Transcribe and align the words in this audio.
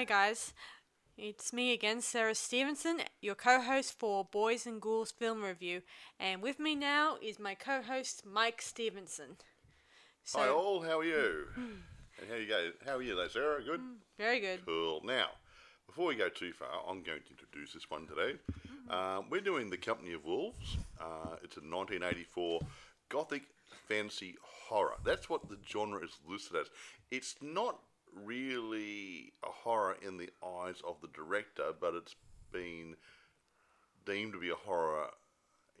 Hey 0.00 0.06
guys. 0.06 0.54
It's 1.18 1.52
me 1.52 1.74
again, 1.74 2.00
Sarah 2.00 2.34
Stevenson, 2.34 3.02
your 3.20 3.34
co 3.34 3.60
host 3.60 3.98
for 3.98 4.24
Boys 4.24 4.64
and 4.64 4.80
Ghouls 4.80 5.10
Film 5.10 5.42
Review. 5.42 5.82
And 6.18 6.40
with 6.40 6.58
me 6.58 6.74
now 6.74 7.18
is 7.20 7.38
my 7.38 7.54
co 7.54 7.82
host, 7.82 8.22
Mike 8.24 8.62
Stevenson. 8.62 9.36
So, 10.24 10.38
Hi 10.38 10.48
all, 10.48 10.80
how 10.80 11.00
are 11.00 11.04
you? 11.04 11.48
and 11.54 12.30
how 12.30 12.34
you 12.36 12.48
go? 12.48 12.70
How 12.86 12.96
are 12.96 13.02
you, 13.02 13.14
there, 13.14 13.28
Sarah? 13.28 13.62
Good. 13.62 13.82
Very 14.16 14.40
good. 14.40 14.64
Cool. 14.64 15.02
Now, 15.04 15.26
before 15.86 16.06
we 16.06 16.14
go 16.14 16.30
too 16.30 16.54
far, 16.54 16.70
I'm 16.88 17.02
going 17.02 17.20
to 17.20 17.30
introduce 17.32 17.74
this 17.74 17.90
one 17.90 18.06
today. 18.06 18.38
Um, 18.88 19.26
we're 19.28 19.42
doing 19.42 19.68
The 19.68 19.76
Company 19.76 20.14
of 20.14 20.24
Wolves. 20.24 20.78
Uh, 20.98 21.36
it's 21.44 21.58
a 21.58 21.60
1984 21.60 22.60
gothic 23.10 23.42
fantasy 23.86 24.36
horror. 24.42 24.94
That's 25.04 25.28
what 25.28 25.50
the 25.50 25.58
genre 25.70 26.02
is 26.02 26.16
listed 26.26 26.56
as. 26.56 26.68
It's 27.10 27.34
not 27.42 27.80
really 28.14 29.32
a 29.44 29.50
horror 29.50 29.96
in 30.06 30.16
the 30.16 30.30
eyes 30.44 30.76
of 30.86 31.00
the 31.00 31.08
director, 31.08 31.72
but 31.78 31.94
it's 31.94 32.14
been 32.52 32.96
deemed 34.06 34.32
to 34.32 34.40
be 34.40 34.50
a 34.50 34.54
horror 34.54 35.08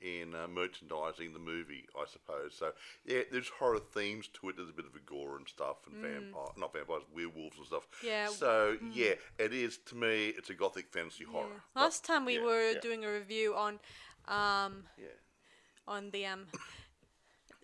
in 0.02 0.34
uh, 0.34 0.48
merchandising 0.48 1.32
the 1.32 1.38
movie, 1.38 1.86
I 1.94 2.04
suppose. 2.10 2.54
So 2.58 2.72
yeah, 3.04 3.20
there's 3.30 3.48
horror 3.48 3.80
themes 3.80 4.28
to 4.40 4.48
it. 4.48 4.56
There's 4.56 4.70
a 4.70 4.72
bit 4.72 4.86
of 4.86 4.94
a 4.94 5.00
gore 5.00 5.36
and 5.36 5.46
stuff, 5.46 5.76
and 5.86 5.96
vampire, 6.02 6.48
not 6.56 6.72
vampires, 6.72 7.02
werewolves 7.14 7.58
and 7.58 7.66
stuff. 7.66 7.86
Mm. 8.02 8.06
Yeah. 8.06 8.26
Mm. 8.28 8.30
So 8.30 8.76
yeah, 8.92 9.14
it 9.38 9.52
is 9.52 9.78
to 9.86 9.96
me. 9.96 10.28
It's 10.28 10.50
a 10.50 10.54
gothic 10.54 10.90
fantasy 10.90 11.24
horror. 11.24 11.62
But, 11.74 11.80
Last 11.80 12.04
time 12.04 12.24
we 12.24 12.36
yeah, 12.36 12.44
were 12.44 12.72
yeah, 12.72 12.80
doing 12.80 13.04
a 13.04 13.12
review 13.12 13.54
on 13.54 13.78
um, 14.26 14.84
Yeah. 14.98 15.08
on 15.86 16.10
the 16.10 16.26
um, 16.26 16.46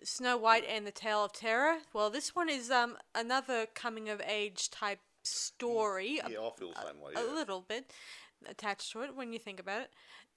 Snow 0.03 0.37
White 0.37 0.63
and 0.67 0.85
the 0.85 0.91
Tale 0.91 1.23
of 1.25 1.33
Terror. 1.33 1.79
Well, 1.93 2.09
this 2.09 2.35
one 2.35 2.49
is 2.49 2.69
um, 2.71 2.97
another 3.15 3.65
coming 3.73 4.09
of 4.09 4.21
age 4.21 4.69
type 4.69 4.99
story. 5.23 6.19
a- 6.23 6.29
Yeah, 6.29 6.39
I 6.47 6.51
feel 6.57 6.71
the 6.73 6.85
same 6.85 7.01
way. 7.01 7.13
a 7.15 7.21
Yeah. 7.25 7.31
little 7.33 7.61
bit 7.61 7.91
attached 8.47 8.91
to 8.91 9.01
it 9.01 9.15
when 9.15 9.33
you 9.33 9.39
think 9.39 9.59
about 9.59 9.81
it. 9.81 9.91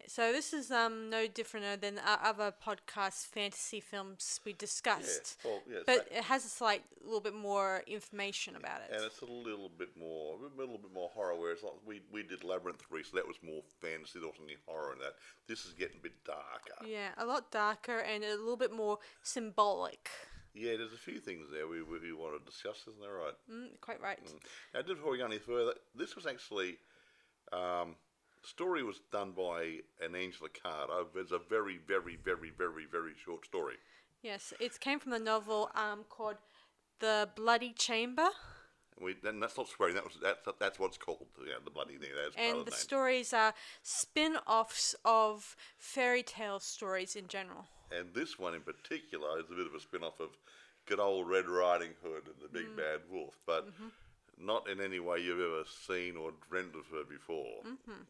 So 0.07 0.33
this 0.33 0.53
is 0.53 0.71
um 0.71 1.09
no 1.11 1.27
different 1.27 1.81
than 1.81 1.99
our 1.99 2.19
other 2.25 2.53
podcast 2.67 3.27
fantasy 3.27 3.81
films 3.81 4.41
we 4.45 4.53
discussed. 4.53 5.39
well, 5.45 5.61
yeah, 5.69 5.79
but 5.87 6.09
that- 6.11 6.19
it 6.19 6.25
has 6.25 6.45
a 6.45 6.49
slight 6.49 6.83
little 7.05 7.21
bit 7.21 7.35
more 7.35 7.83
information 7.87 8.57
about 8.57 8.81
it. 8.83 8.91
and 8.95 9.05
it's 9.05 9.21
a 9.21 9.27
little 9.27 9.69
bit 9.69 9.97
more, 9.97 10.37
a 10.37 10.59
little 10.61 10.79
bit 10.79 10.93
more 10.93 11.11
horror. 11.15 11.35
Whereas 11.37 11.63
like 11.63 11.75
we 11.87 12.03
we 12.13 12.23
did 12.23 12.45
Labyrinth 12.45 12.83
three, 12.89 13.03
so 13.03 13.17
that 13.17 13.27
was 13.27 13.37
more 13.43 13.63
fantasy. 13.81 14.19
There 14.19 14.29
wasn't 14.29 14.49
any 14.49 14.59
horror 14.67 14.93
in 14.93 14.99
that. 15.01 15.15
This 15.47 15.65
is 15.65 15.73
getting 15.75 15.99
a 15.99 16.03
bit 16.03 16.25
darker. 16.25 16.85
yeah, 16.87 17.11
a 17.19 17.25
lot 17.27 17.51
darker 17.51 17.99
and 17.99 18.25
a 18.25 18.31
little 18.37 18.57
bit 18.57 18.73
more 18.73 18.99
symbolic. 19.23 20.09
Yeah, 20.53 20.77
there's 20.77 20.93
a 20.93 20.97
few 20.97 21.21
things 21.21 21.47
there 21.53 21.69
we, 21.69 21.81
we, 21.83 22.01
we 22.01 22.13
want 22.13 22.37
to 22.39 22.45
discuss, 22.45 22.79
isn't 22.89 23.01
there? 23.01 23.15
Right. 23.15 23.35
Mm, 23.51 23.81
quite 23.81 24.01
right. 24.03 24.19
Now, 24.75 24.83
before 24.83 25.13
we 25.13 25.19
go 25.19 25.25
any 25.27 25.39
further, 25.39 25.75
this 25.95 26.17
was 26.17 26.27
actually 26.27 26.77
um, 27.53 27.95
story 28.43 28.83
was 28.83 29.01
done 29.13 29.33
by 29.33 29.79
an 30.01 30.15
Angela 30.15 30.49
Carter. 30.63 31.05
It's 31.17 31.33
a 31.33 31.39
very, 31.39 31.79
very, 31.87 32.17
very, 32.25 32.51
very, 32.57 32.87
very 32.91 33.13
short 33.25 33.45
story. 33.45 33.77
Yes, 34.23 34.53
it 34.61 34.79
came 34.81 34.99
from 35.01 35.13
the 35.13 35.19
novel 35.19 35.71
um 35.75 36.05
called 36.09 36.37
The 37.01 37.29
Bloody 37.35 37.73
Chamber. 37.73 38.29
We, 39.01 39.17
and 39.25 39.43
that's 39.43 39.57
not 39.57 39.69
swearing. 39.69 39.95
That 39.95 40.05
was 40.05 40.19
that's 40.23 40.47
that's 40.59 40.79
what 40.79 40.89
it's 40.89 40.99
called. 40.99 41.27
Yeah, 41.47 41.55
the 41.65 41.71
bloody 41.71 41.97
thing. 41.97 42.11
That's 42.23 42.37
And 42.37 42.67
the 42.67 42.71
name. 42.71 42.79
stories 42.79 43.33
are 43.33 43.55
spin 43.83 44.37
offs 44.47 44.95
of 45.07 45.57
fairy 45.79 46.23
tale 46.23 46.61
stories 46.61 47.17
in 47.17 47.27
general. 47.27 47.65
And 47.91 48.13
this 48.15 48.39
one 48.39 48.55
in 48.55 48.61
particular 48.61 49.39
is 49.39 49.47
a 49.51 49.55
bit 49.55 49.67
of 49.67 49.75
a 49.75 49.81
spin-off 49.81 50.21
of 50.21 50.29
good 50.87 51.01
old 51.01 51.29
Red 51.29 51.49
Riding 51.49 51.93
Hood 52.05 52.23
and 52.27 52.37
the 52.43 52.49
Big 52.49 52.67
Mm. 52.69 52.77
Bad 52.77 53.01
Wolf, 53.11 53.37
but 53.47 53.67
Mm-hmm. 53.69 53.89
not 54.47 54.69
in 54.69 54.81
any 54.81 55.01
way 55.01 55.19
you've 55.21 55.41
ever 55.41 55.65
seen 55.87 56.17
or 56.17 56.33
dreamt 56.51 56.75
of 56.77 56.87
her 56.89 57.03
before. 57.05 57.63
Mm-hmm. 57.67 58.03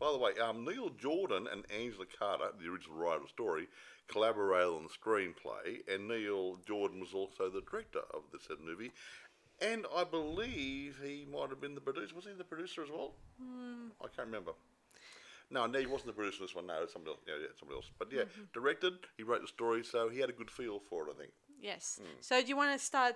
By 0.00 0.10
the 0.12 0.18
way, 0.18 0.32
um, 0.42 0.64
Neil 0.64 0.90
Jordan 0.90 1.46
and 1.50 1.64
Angela 1.70 2.04
Carter, 2.18 2.50
the 2.60 2.68
original 2.70 2.96
writer 2.96 3.16
of 3.16 3.22
the 3.22 3.28
story, 3.28 3.68
collaborated 4.08 4.68
on 4.74 4.82
the 4.84 4.88
screenplay, 4.90 5.78
and 5.92 6.08
Neil 6.08 6.56
Jordan 6.66 7.00
was 7.00 7.14
also 7.14 7.48
the 7.48 7.62
director 7.62 8.00
of 8.12 8.22
the 8.32 8.38
said 8.46 8.58
movie. 8.64 8.92
And 9.62 9.86
I 9.94 10.04
believe 10.04 10.96
he 11.02 11.26
might 11.32 11.48
have 11.50 11.60
been 11.60 11.74
the 11.76 11.80
producer. 11.80 12.14
Was 12.14 12.24
he 12.24 12.32
the 12.32 12.44
producer 12.44 12.82
as 12.82 12.90
well? 12.90 13.14
Hmm. 13.40 13.88
I 14.02 14.08
can't 14.14 14.26
remember. 14.26 14.50
No, 15.50 15.66
no, 15.66 15.78
he 15.78 15.86
wasn't 15.86 16.08
the 16.08 16.12
producer 16.12 16.42
of 16.42 16.48
this 16.48 16.56
one. 16.56 16.66
No, 16.66 16.82
it's 16.82 16.92
somebody 16.92 17.12
else. 17.12 17.20
Yeah, 17.26 17.34
yeah, 17.40 17.46
somebody 17.58 17.76
else. 17.78 17.90
But 17.98 18.12
yeah, 18.12 18.22
Mm-hmm. 18.22 18.42
directed. 18.52 18.94
He 19.16 19.22
wrote 19.22 19.42
the 19.42 19.46
story, 19.48 19.84
so 19.84 20.08
he 20.08 20.18
had 20.18 20.28
a 20.28 20.32
good 20.32 20.50
feel 20.50 20.80
for 20.90 21.06
it. 21.08 21.14
I 21.14 21.18
think. 21.20 21.32
Yes. 21.60 22.00
Hmm. 22.02 22.08
So 22.20 22.42
do 22.42 22.48
you 22.48 22.56
want 22.56 22.78
to 22.78 22.84
start 22.84 23.14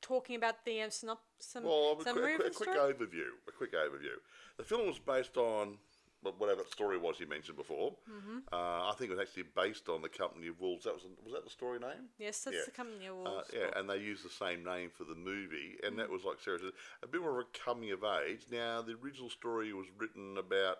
talking 0.00 0.36
about 0.36 0.64
the 0.64 0.82
um, 0.82 0.90
synop- 0.90 1.18
some 1.40 1.64
Well, 1.64 1.96
a, 2.00 2.04
summary 2.04 2.36
quick, 2.36 2.46
of 2.48 2.52
a 2.54 2.56
quick 2.56 2.76
overview. 2.76 3.28
A 3.48 3.52
quick 3.52 3.74
overview. 3.74 4.14
The 4.58 4.64
film 4.64 4.86
was 4.86 4.98
based 5.00 5.36
on 5.36 5.78
wh- 6.22 6.38
whatever 6.40 6.62
story 6.70 6.96
was 6.98 7.20
you 7.20 7.26
mentioned 7.26 7.56
before. 7.56 7.92
Mm-hmm. 8.10 8.38
Uh, 8.52 8.90
I 8.90 8.94
think 8.96 9.10
it 9.10 9.16
was 9.16 9.20
actually 9.26 9.44
based 9.54 9.88
on 9.88 10.02
the 10.02 10.08
Company 10.08 10.48
of 10.48 10.60
Wolves. 10.60 10.84
That 10.84 10.94
was 10.94 11.04
was 11.24 11.32
that 11.34 11.44
the 11.44 11.50
story 11.50 11.78
name? 11.78 12.08
Yes, 12.18 12.42
that's 12.44 12.56
yeah. 12.56 12.62
the 12.64 12.70
company 12.70 13.06
of 13.06 13.16
Uh, 13.16 13.30
wolves. 13.30 13.50
yeah, 13.52 13.70
and 13.76 13.88
they 13.88 13.98
used 13.98 14.24
the 14.24 14.30
same 14.30 14.64
name 14.64 14.90
for 14.90 15.04
the 15.04 15.14
movie, 15.14 15.78
and 15.82 15.94
Mm. 15.94 15.98
that 15.98 16.10
was 16.10 16.24
like 16.24 16.40
Sarah 16.40 16.58
said, 16.58 16.72
a 17.02 17.06
bit 17.06 17.20
more 17.20 17.40
of 17.40 17.46
a 17.46 17.58
coming 17.58 17.90
of 17.92 18.02
age. 18.04 18.46
Now, 18.50 18.82
the 18.82 18.94
original 19.02 19.30
story 19.30 19.72
was 19.72 19.86
written 19.98 20.36
about 20.38 20.78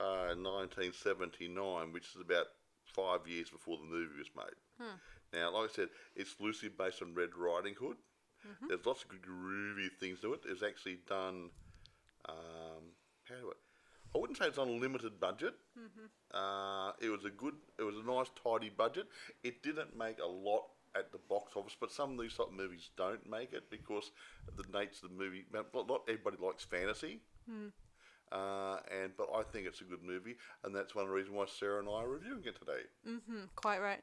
uh, 0.00 0.34
1979, 0.34 1.92
which 1.92 2.14
is 2.14 2.20
about 2.20 2.46
five 2.84 3.26
years 3.26 3.50
before 3.50 3.78
the 3.78 3.84
movie 3.84 4.18
was 4.18 4.30
made. 4.36 4.56
Hmm. 4.78 4.96
Now, 5.32 5.50
like 5.52 5.70
I 5.70 5.72
said, 5.72 5.88
it's 6.14 6.40
loosely 6.40 6.68
based 6.68 7.02
on 7.02 7.14
Red 7.14 7.30
Riding 7.36 7.74
Hood. 7.74 7.96
Mm-hmm. 8.46 8.66
There's 8.68 8.84
lots 8.86 9.02
of 9.02 9.08
good 9.08 9.22
groovy 9.22 9.88
things 9.98 10.20
to 10.20 10.34
it. 10.34 10.40
It's 10.46 10.62
actually 10.62 10.98
done. 11.08 11.50
Um, 12.28 12.92
how 13.28 13.36
do 13.36 13.48
I? 13.50 13.54
I 14.14 14.18
wouldn't 14.18 14.38
say 14.38 14.46
it's 14.46 14.58
on 14.58 14.68
a 14.68 14.72
limited 14.72 15.18
budget. 15.18 15.54
Mm-hmm. 15.78 16.06
Uh, 16.32 16.92
it 17.00 17.08
was 17.10 17.24
a 17.24 17.30
good, 17.30 17.54
it 17.78 17.82
was 17.82 17.96
a 17.96 18.02
nice, 18.06 18.30
tidy 18.42 18.70
budget. 18.70 19.06
It 19.42 19.62
didn't 19.62 19.96
make 19.96 20.18
a 20.20 20.26
lot 20.26 20.64
at 20.96 21.10
the 21.10 21.18
box 21.28 21.56
office, 21.56 21.76
but 21.78 21.90
some 21.90 22.12
of 22.12 22.18
these 22.18 22.34
type 22.34 22.46
of 22.46 22.52
movies 22.52 22.90
don't 22.96 23.28
make 23.28 23.52
it 23.52 23.68
because 23.70 24.12
the 24.56 24.64
nature 24.78 25.04
of 25.04 25.10
the 25.10 25.16
movie. 25.16 25.44
Not 25.52 25.66
not 25.74 26.02
everybody 26.08 26.36
likes 26.40 26.64
fantasy, 26.64 27.20
Hmm. 27.48 27.68
uh, 28.30 28.78
and 28.90 29.16
but 29.16 29.28
I 29.34 29.42
think 29.42 29.66
it's 29.66 29.80
a 29.80 29.84
good 29.84 30.02
movie, 30.02 30.36
and 30.62 30.74
that's 30.74 30.94
one 30.94 31.08
reason 31.08 31.34
why 31.34 31.46
Sarah 31.46 31.80
and 31.80 31.88
I 31.88 32.02
are 32.02 32.08
reviewing 32.08 32.44
it 32.44 32.56
today. 32.58 32.82
Mm, 33.06 33.20
hmm, 33.28 33.44
quite 33.56 33.80
right. 33.80 34.02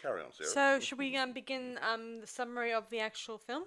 Carry 0.00 0.22
on, 0.22 0.32
Sarah. 0.32 0.50
So 0.50 0.80
should 0.80 0.98
we 0.98 1.16
um, 1.16 1.32
begin 1.32 1.78
um, 1.88 2.20
the 2.20 2.26
summary 2.26 2.72
of 2.72 2.90
the 2.90 2.98
actual 2.98 3.38
film? 3.38 3.64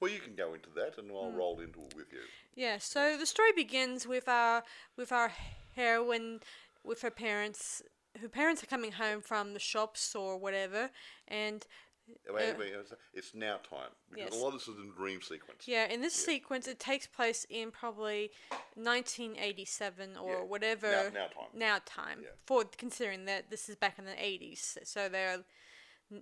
Well, 0.00 0.10
you 0.10 0.20
can 0.20 0.34
go 0.34 0.54
into 0.54 0.70
that, 0.76 0.98
and 0.98 1.10
I'll 1.10 1.30
Hmm. 1.30 1.36
roll 1.36 1.60
into 1.60 1.80
it 1.82 1.94
with 1.94 2.12
you. 2.12 2.22
Yeah. 2.54 2.78
So 2.78 3.16
the 3.16 3.26
story 3.26 3.52
begins 3.52 4.06
with 4.06 4.28
our 4.28 4.64
with 4.96 5.12
our 5.12 5.32
heroine 5.76 6.40
with 6.84 7.02
her 7.02 7.10
parents. 7.10 7.82
Her 8.20 8.28
parents 8.28 8.62
are 8.62 8.66
coming 8.66 8.92
home 8.92 9.20
from 9.20 9.52
the 9.54 9.60
shops 9.60 10.14
or 10.14 10.36
whatever, 10.38 10.90
and 11.26 11.66
Wait, 12.26 12.54
Uh, 12.54 12.58
wait, 12.58 12.72
it's- 12.72 12.94
it's 13.12 13.34
now 13.34 13.58
time 13.58 13.90
because 14.08 14.32
yes. 14.32 14.40
a 14.40 14.42
lot 14.42 14.54
of 14.54 14.60
this 14.60 14.66
is 14.68 14.78
in 14.78 14.90
dream 14.92 15.20
sequence. 15.20 15.68
Yeah, 15.68 15.84
in 15.84 16.00
this 16.00 16.14
sequence, 16.14 16.66
it 16.66 16.78
takes 16.80 17.06
place 17.06 17.44
in 17.50 17.70
probably 17.70 18.32
1987 18.76 20.16
or 20.16 20.32
Yeah, 20.36 20.40
whatever. 20.40 20.90
now- 20.90 21.10
now 21.10 21.28
time. 21.28 21.50
Now 21.52 21.78
time. 21.84 22.22
Yeah. 22.22 22.30
For 22.46 22.64
considering 22.64 23.26
that 23.26 23.50
this 23.50 23.68
is 23.68 23.76
back 23.76 23.98
in 23.98 24.06
the 24.06 24.16
80s, 24.24 24.78
so 24.84 25.10
their 25.10 25.28
n- 25.32 25.44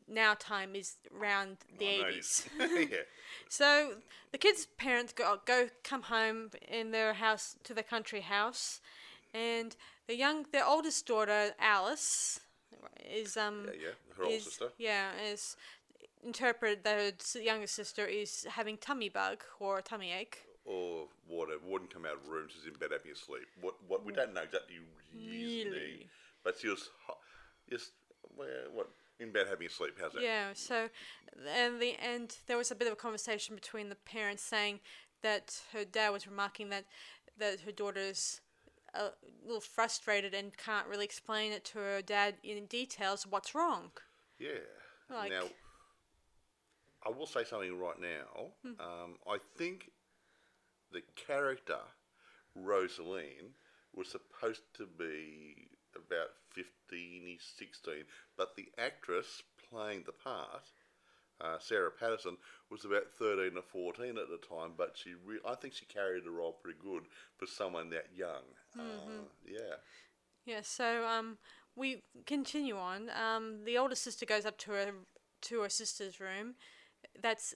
now 0.09 0.35
time 0.35 0.75
is 0.75 0.97
around 1.19 1.59
the 1.79 1.85
80s. 1.87 2.47
yeah. 2.91 2.97
so 3.49 3.95
the 4.33 4.39
kids' 4.39 4.67
parents 4.77 5.13
go 5.13 5.41
go 5.45 5.69
come 5.85 6.03
home 6.03 6.51
in 6.69 6.91
their 6.91 7.15
house 7.15 7.57
to 7.65 7.75
the 7.75 7.83
country 7.83 8.21
house, 8.21 8.81
and 9.35 9.77
the 10.07 10.17
young 10.17 10.47
their 10.53 10.67
oldest 10.67 11.07
daughter 11.07 11.53
Alice 11.59 12.41
is 13.09 13.37
um 13.37 13.67
Yeah, 13.67 13.81
yeah, 13.81 14.15
her 14.17 14.25
older 14.25 14.37
is, 14.37 14.45
sister. 14.45 14.69
Yeah, 14.79 15.11
is 15.33 15.57
interpreted 16.25 16.85
that 16.85 17.23
her 17.35 17.41
younger 17.41 17.67
sister 17.67 18.05
is 18.05 18.47
having 18.51 18.77
tummy 18.79 19.09
bug 19.09 19.45
or 19.61 19.81
tummy 19.81 20.13
ache. 20.13 20.43
or 20.65 21.07
whatever, 21.29 21.61
wouldn't 21.65 21.93
come 21.93 22.05
out 22.05 22.15
of 22.15 22.25
the 22.25 22.31
room. 22.31 22.49
She's 22.49 22.67
in 22.67 22.79
bed 22.79 22.91
having 22.93 23.13
a 23.13 23.17
sleep. 23.17 23.47
What? 23.61 23.75
What? 23.87 24.05
We 24.05 24.13
don't 24.13 24.35
know 24.35 24.43
exactly 24.43 24.77
Really? 25.15 26.09
but 26.45 26.59
she 26.59 26.69
was 26.69 26.91
just 27.71 27.93
well, 28.37 28.49
what 28.73 28.89
in 29.19 29.33
bed 29.33 29.47
having 29.49 29.67
a 29.67 29.71
sleep. 29.71 29.95
How's 30.01 30.13
that? 30.13 30.23
Yeah, 30.23 30.49
so 30.55 30.89
and 31.55 31.81
the 31.81 31.95
and 32.03 32.37
there 32.47 32.57
was 32.57 32.71
a 32.71 32.75
bit 32.75 32.87
of 32.87 32.93
a 32.93 32.97
conversation 32.97 33.55
between 33.55 33.89
the 33.89 33.95
parents 33.95 34.43
saying 34.43 34.81
that 35.23 35.61
her 35.73 35.85
dad 35.85 36.11
was 36.11 36.27
remarking 36.27 36.69
that 36.71 36.85
that 37.39 37.61
her 37.61 37.73
daughter's 37.73 38.41
a 38.95 39.11
little 39.45 39.61
frustrated 39.61 40.35
and 40.35 40.57
can't 40.57 40.87
really 40.87 41.05
explain 41.05 41.53
it 41.53 41.65
to 41.65 41.79
her 41.79 42.03
dad 42.03 42.35
in 42.43 42.65
details 42.67 43.27
what's 43.27 43.55
wrong. 43.55 43.91
Yeah. 44.39 44.51
Like- 45.11 45.31
now, 45.31 45.45
I 47.05 47.11
will 47.11 47.27
say 47.27 47.45
something 47.45 47.79
right 47.79 48.01
now. 48.01 48.53
Hmm. 48.63 48.81
Um, 48.81 49.17
I 49.29 49.39
think 49.57 49.91
the 50.93 51.03
character 51.15 51.79
Rosaline 52.55 53.55
was 53.95 54.09
supposed 54.09 54.63
to 54.75 54.87
be 54.87 55.69
about 55.95 56.31
15 56.57 57.39
16, 57.59 58.05
but 58.37 58.57
the 58.57 58.69
actress 58.79 59.43
playing 59.71 60.05
the 60.07 60.13
part 60.13 60.65
uh, 61.41 61.59
Sarah 61.59 61.91
Patterson, 61.91 62.37
was 62.71 62.85
about 62.85 63.05
13 63.19 63.57
or 63.57 63.63
14 63.63 64.17
at 64.19 64.29
the 64.29 64.39
time, 64.49 64.73
but 64.77 64.97
she 64.97 65.15
re- 65.25 65.39
I 65.47 65.55
think 65.55 65.75
she 65.75 65.85
carried 65.85 66.25
the 66.25 66.31
role 66.31 66.53
pretty 66.53 66.79
good 66.83 67.05
for 67.37 67.47
someone 67.47 67.91
that 67.91 68.07
young. 68.15 68.43
Uh, 68.79 69.25
yeah. 69.47 69.77
Yeah, 70.45 70.61
so 70.63 71.07
um, 71.07 71.39
we 71.75 72.03
continue 72.25 72.77
on. 72.77 73.11
Um, 73.11 73.65
the 73.65 73.77
older 73.77 73.95
sister 73.95 74.25
goes 74.25 74.47
up 74.47 74.59
to 74.59 74.71
her 74.73 74.93
to 75.43 75.61
her 75.63 75.69
sister's 75.69 76.21
room. 76.21 76.55
That's 77.21 77.55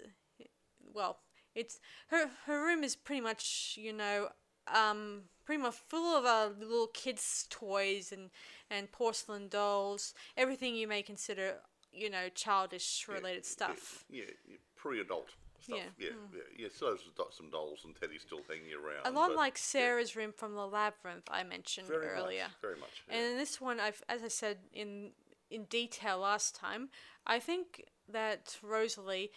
well, 0.93 1.19
it's 1.55 1.81
her 2.08 2.31
her 2.47 2.64
room 2.64 2.85
is 2.85 2.97
pretty 2.97 3.20
much 3.20 3.79
you 3.81 3.93
know 3.93 4.29
um, 4.73 5.23
pretty 5.50 5.62
much 5.64 5.75
full 5.88 6.17
of 6.17 6.25
uh, 6.25 6.50
little 6.61 6.87
kids' 6.94 7.49
toys 7.50 8.12
and 8.12 8.31
and 8.70 8.93
porcelain 8.93 9.49
dolls, 9.49 10.14
everything 10.37 10.76
you 10.76 10.87
may 10.87 11.02
consider 11.02 11.55
you 11.93 12.08
know 12.08 12.29
childish 12.32 13.06
related 13.08 13.44
stuff. 13.44 14.05
Yeah, 14.08 14.23
yeah, 14.49 14.58
pre-adult 14.76 15.31
stuff. 15.61 15.76
Yeah, 15.76 16.06
Yeah, 16.06 16.11
yeah, 16.32 16.41
yeah. 16.56 16.69
So 16.73 16.87
there's 16.87 17.02
some 17.37 17.50
dolls 17.50 17.81
and 17.85 17.97
teddies 17.97 18.20
still 18.20 18.43
hanging 18.49 18.75
around. 18.75 19.05
A 19.05 19.11
lot 19.11 19.35
like 19.35 19.58
Sarah's 19.58 20.14
room 20.14 20.32
from 20.32 20.55
the 20.55 20.69
labyrinth 20.69 21.29
I 21.29 21.43
mentioned 21.43 21.88
very 21.88 22.06
earlier. 22.06 22.44
much, 22.44 22.62
very 22.62 22.76
much. 22.76 23.02
yeah. 23.08 23.17
And 23.17 23.32
in 23.32 23.37
this 23.37 23.61
one, 23.61 23.81
I've, 23.81 24.05
as 24.08 24.23
I 24.23 24.29
said 24.29 24.58
in 24.73 25.11
in 25.50 25.64
detail 25.64 26.20
last 26.20 26.55
time, 26.55 26.91
I 27.26 27.41
think 27.41 27.87
that 28.08 28.56
Rosalie 28.62 29.32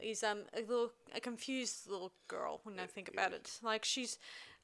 is 0.00 0.22
um 0.22 0.44
a 0.54 0.60
little 0.60 0.92
a 1.14 1.20
confused 1.20 1.90
little 1.90 2.12
girl 2.26 2.60
when 2.62 2.78
I 2.78 2.86
think 2.86 3.08
about 3.08 3.34
it. 3.34 3.50
Like 3.62 3.84
she's 3.84 4.18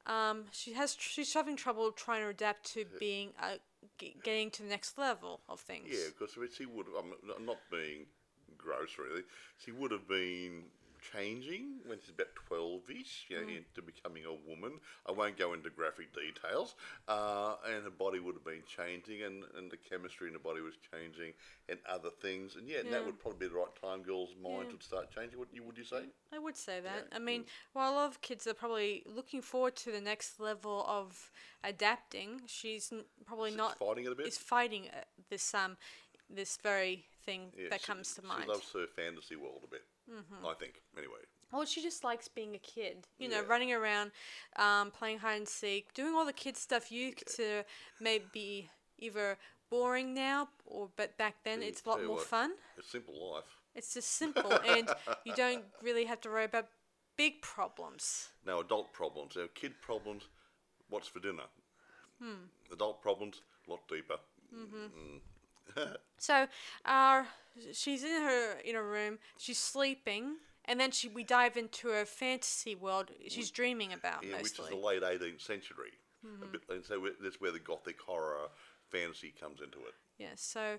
um 0.06 0.44
she 0.50 0.72
has 0.72 0.94
tr- 0.94 1.08
she's 1.10 1.32
having 1.34 1.56
trouble 1.56 1.92
trying 1.92 2.22
to 2.22 2.28
adapt 2.28 2.72
to 2.72 2.84
being 2.98 3.30
uh, 3.40 3.54
g- 3.98 4.16
getting 4.22 4.50
to 4.50 4.62
the 4.62 4.68
next 4.68 4.98
level 4.98 5.40
of 5.48 5.60
things. 5.60 5.88
Yeah, 5.90 6.08
because 6.18 6.34
she 6.54 6.66
would. 6.66 6.86
I'm 6.98 7.10
not- 7.24 7.42
not 7.42 7.58
being 7.70 8.06
gross 8.58 8.98
really. 8.98 9.22
She 9.58 9.70
would 9.72 9.90
have 9.90 10.08
been 10.08 10.64
changing 11.12 11.80
when 11.86 11.98
she's 12.00 12.10
about 12.10 12.34
twelve-ish, 12.36 13.26
you 13.28 13.36
know, 13.40 13.46
Mm. 13.46 13.56
into 13.58 13.82
becoming 13.82 14.24
a 14.24 14.32
woman. 14.32 14.80
I 15.06 15.12
won't 15.12 15.36
go 15.36 15.52
into 15.52 15.70
graphic 15.70 16.12
details. 16.14 16.74
Uh, 17.08 17.56
and 17.66 17.82
her 17.84 17.90
body 17.90 18.20
would 18.20 18.34
have 18.36 18.44
been 18.44 18.62
changing, 18.66 19.22
and, 19.22 19.44
and 19.56 19.70
the 19.70 19.76
chemistry 19.76 20.28
in 20.28 20.32
the 20.34 20.38
body 20.38 20.60
was 20.60 20.74
changing, 20.92 21.34
and 21.68 21.78
other 21.86 22.10
things. 22.10 22.56
And 22.56 22.68
yeah, 22.68 22.78
and 22.80 22.92
that 22.92 23.04
would 23.04 23.18
probably 23.18 23.46
be 23.48 23.52
the 23.52 23.58
right 23.58 23.74
time. 23.80 24.02
Girls' 24.02 24.34
minds 24.40 24.66
Yeah. 24.66 24.72
would 24.72 24.82
start 24.82 25.10
changing. 25.10 25.38
What 25.38 25.48
you 25.52 25.62
would 25.64 25.76
you 25.78 25.84
say? 25.84 26.04
I 26.32 26.38
would 26.38 26.56
say 26.56 26.80
that. 26.80 27.08
Yeah, 27.10 27.16
I 27.16 27.18
mean, 27.18 27.46
while 27.72 27.92
a 27.92 27.94
lot 27.94 28.08
of 28.08 28.20
kids 28.20 28.46
are 28.46 28.54
probably 28.54 29.02
looking 29.06 29.42
forward 29.42 29.76
to 29.76 29.92
the 29.92 30.00
next 30.00 30.38
level 30.40 30.84
of 30.86 31.30
adapting, 31.64 32.42
she's 32.46 32.92
probably 33.26 33.50
S- 33.50 33.56
not 33.56 33.78
fighting 33.78 34.04
it 34.04 34.12
a 34.12 34.14
bit? 34.14 34.26
is 34.26 34.38
fighting 34.38 34.88
uh, 34.90 35.02
this 35.28 35.54
um 35.54 35.76
this 36.30 36.56
very 36.56 37.04
thing 37.24 37.52
Yeah, 37.56 37.68
that 37.70 37.80
she- 37.80 37.86
comes 37.86 38.14
to 38.14 38.22
mind. 38.22 38.42
she 38.44 38.48
mind. 38.48 38.48
loves 38.48 38.72
her 38.72 38.86
fantasy 38.86 39.36
world 39.36 39.60
a 39.64 39.66
bit. 39.66 39.84
I 40.44 40.54
think, 40.54 40.82
anyway. 40.96 41.20
Well, 41.52 41.64
she 41.66 41.82
just 41.82 42.02
likes 42.04 42.28
being 42.28 42.54
a 42.54 42.58
kid. 42.58 43.06
You 43.18 43.28
know, 43.28 43.40
Yeah. 43.42 43.46
running 43.46 43.72
around, 43.72 44.10
um, 44.56 44.90
playing 44.90 45.18
hide 45.18 45.36
and 45.36 45.48
seek, 45.48 45.92
doing 45.94 46.14
all 46.14 46.24
the 46.24 46.32
kid 46.32 46.56
stuff 46.56 46.90
you 46.90 47.12
consider 47.14 47.64
maybe 48.00 48.70
either 48.98 49.38
boring 49.70 50.14
now, 50.14 50.48
or 50.64 50.90
but 50.96 51.16
back 51.18 51.42
then 51.44 51.60
you- 51.62 51.68
it's 51.68 51.82
a 51.84 51.88
lot 51.88 52.02
more 52.02 52.16
what. 52.16 52.26
fun. 52.26 52.58
A 52.78 52.82
simple 52.82 53.32
life. 53.34 53.60
It's 53.74 53.94
just 53.94 54.10
simple, 54.10 54.52
and 54.52 54.88
you 55.24 55.34
don't 55.34 55.64
really 55.82 56.04
have 56.06 56.20
to 56.22 56.28
worry 56.30 56.44
about 56.44 56.68
big 57.16 57.40
problems. 57.42 58.30
Now, 58.44 58.60
adult 58.60 58.92
problems. 58.92 59.36
Now, 59.36 59.46
kid 59.54 59.80
problems, 59.80 60.28
what's 60.88 61.08
for 61.08 61.20
dinner? 61.20 61.46
Hmm. 62.18 62.46
Adult 62.70 63.02
problems, 63.02 63.42
a 63.66 63.70
lot 63.70 63.86
deeper. 63.88 64.18
So, 66.18 66.46
uh, 66.84 67.24
she's 67.72 68.04
in 68.04 68.22
her 68.22 68.60
in 68.64 68.76
her 68.76 68.88
room. 68.88 69.18
She's 69.38 69.58
sleeping, 69.58 70.36
and 70.64 70.78
then 70.78 70.92
she 70.92 71.08
we 71.08 71.24
dive 71.24 71.56
into 71.56 71.88
her 71.88 72.04
fantasy 72.04 72.76
world. 72.76 73.10
She's 73.26 73.50
dreaming 73.50 73.92
about 73.92 74.24
Yeah, 74.24 74.36
which 74.36 74.56
is 74.56 74.68
the 74.68 74.76
late 74.76 75.02
18th 75.02 75.40
century. 75.40 75.98
Mm-hmm. 76.24 76.42
A 76.44 76.46
bit, 76.46 76.60
and 76.68 76.84
so 76.84 77.08
that's 77.20 77.40
where 77.40 77.50
the 77.50 77.58
gothic 77.58 78.00
horror 78.00 78.50
fantasy 78.90 79.34
comes 79.38 79.60
into 79.60 79.78
it. 79.78 79.94
Yeah. 80.16 80.36
So, 80.36 80.78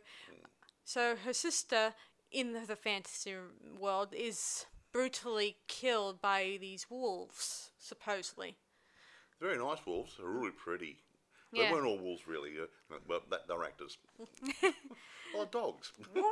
so 0.85 1.17
her 1.17 1.33
sister 1.33 1.93
in 2.31 2.53
the, 2.53 2.61
the 2.61 2.77
fantasy 2.77 3.35
world 3.77 4.13
is 4.13 4.65
brutally 4.93 5.57
killed 5.67 6.21
by 6.21 6.57
these 6.61 6.89
wolves, 6.89 7.71
supposedly. 7.77 8.55
Very 9.41 9.57
nice 9.57 9.85
wolves. 9.85 10.15
They're 10.17 10.27
really 10.27 10.51
pretty. 10.51 11.02
Yeah. 11.53 11.67
They 11.67 11.71
weren't 11.71 11.85
all 11.85 11.99
wolves, 11.99 12.27
really. 12.27 12.51
Uh, 12.59 12.97
well, 13.07 13.21
that, 13.29 13.47
they're 13.47 13.63
actors. 13.63 13.97
or 15.37 15.45
dogs. 15.45 15.91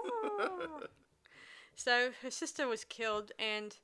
So 1.75 2.11
her 2.21 2.29
sister 2.29 2.67
was 2.67 2.83
killed, 2.83 3.31
and 3.39 3.75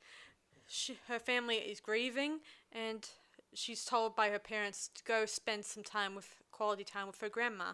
she, 0.68 0.98
her 1.07 1.19
family 1.19 1.56
is 1.56 1.80
grieving, 1.80 2.39
and 2.72 3.07
she's 3.54 3.86
told 3.86 4.16
by 4.16 4.30
her 4.30 4.39
parents 4.39 4.89
to 4.95 5.04
go 5.04 5.25
spend 5.25 5.66
some 5.66 5.84
time 5.84 6.13
with 6.13 6.36
quality 6.51 6.84
time 6.84 7.07
with 7.07 7.19
her 7.22 7.30
grandma, 7.30 7.74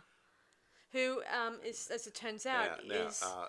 who 0.91 1.21
um, 1.23 1.59
is, 1.65 1.89
as 1.93 2.07
it 2.07 2.15
turns 2.15 2.45
out, 2.45 2.87
now, 2.87 2.95
now 2.95 3.07
is 3.07 3.23
uh, 3.23 3.47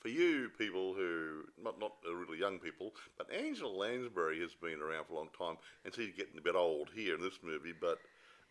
for 0.00 0.08
you 0.08 0.50
people 0.58 0.94
who, 0.94 1.44
not, 1.62 1.78
not 1.78 1.92
really 2.04 2.38
young 2.38 2.58
people, 2.58 2.92
but 3.16 3.32
Angela 3.32 3.70
Lansbury 3.70 4.40
has 4.40 4.54
been 4.54 4.80
around 4.80 5.06
for 5.06 5.14
a 5.14 5.16
long 5.16 5.30
time, 5.38 5.56
and 5.84 5.94
she's 5.94 6.14
getting 6.16 6.36
a 6.38 6.42
bit 6.42 6.54
old 6.54 6.90
here 6.94 7.14
in 7.14 7.20
this 7.20 7.38
movie, 7.42 7.74
but 7.78 7.98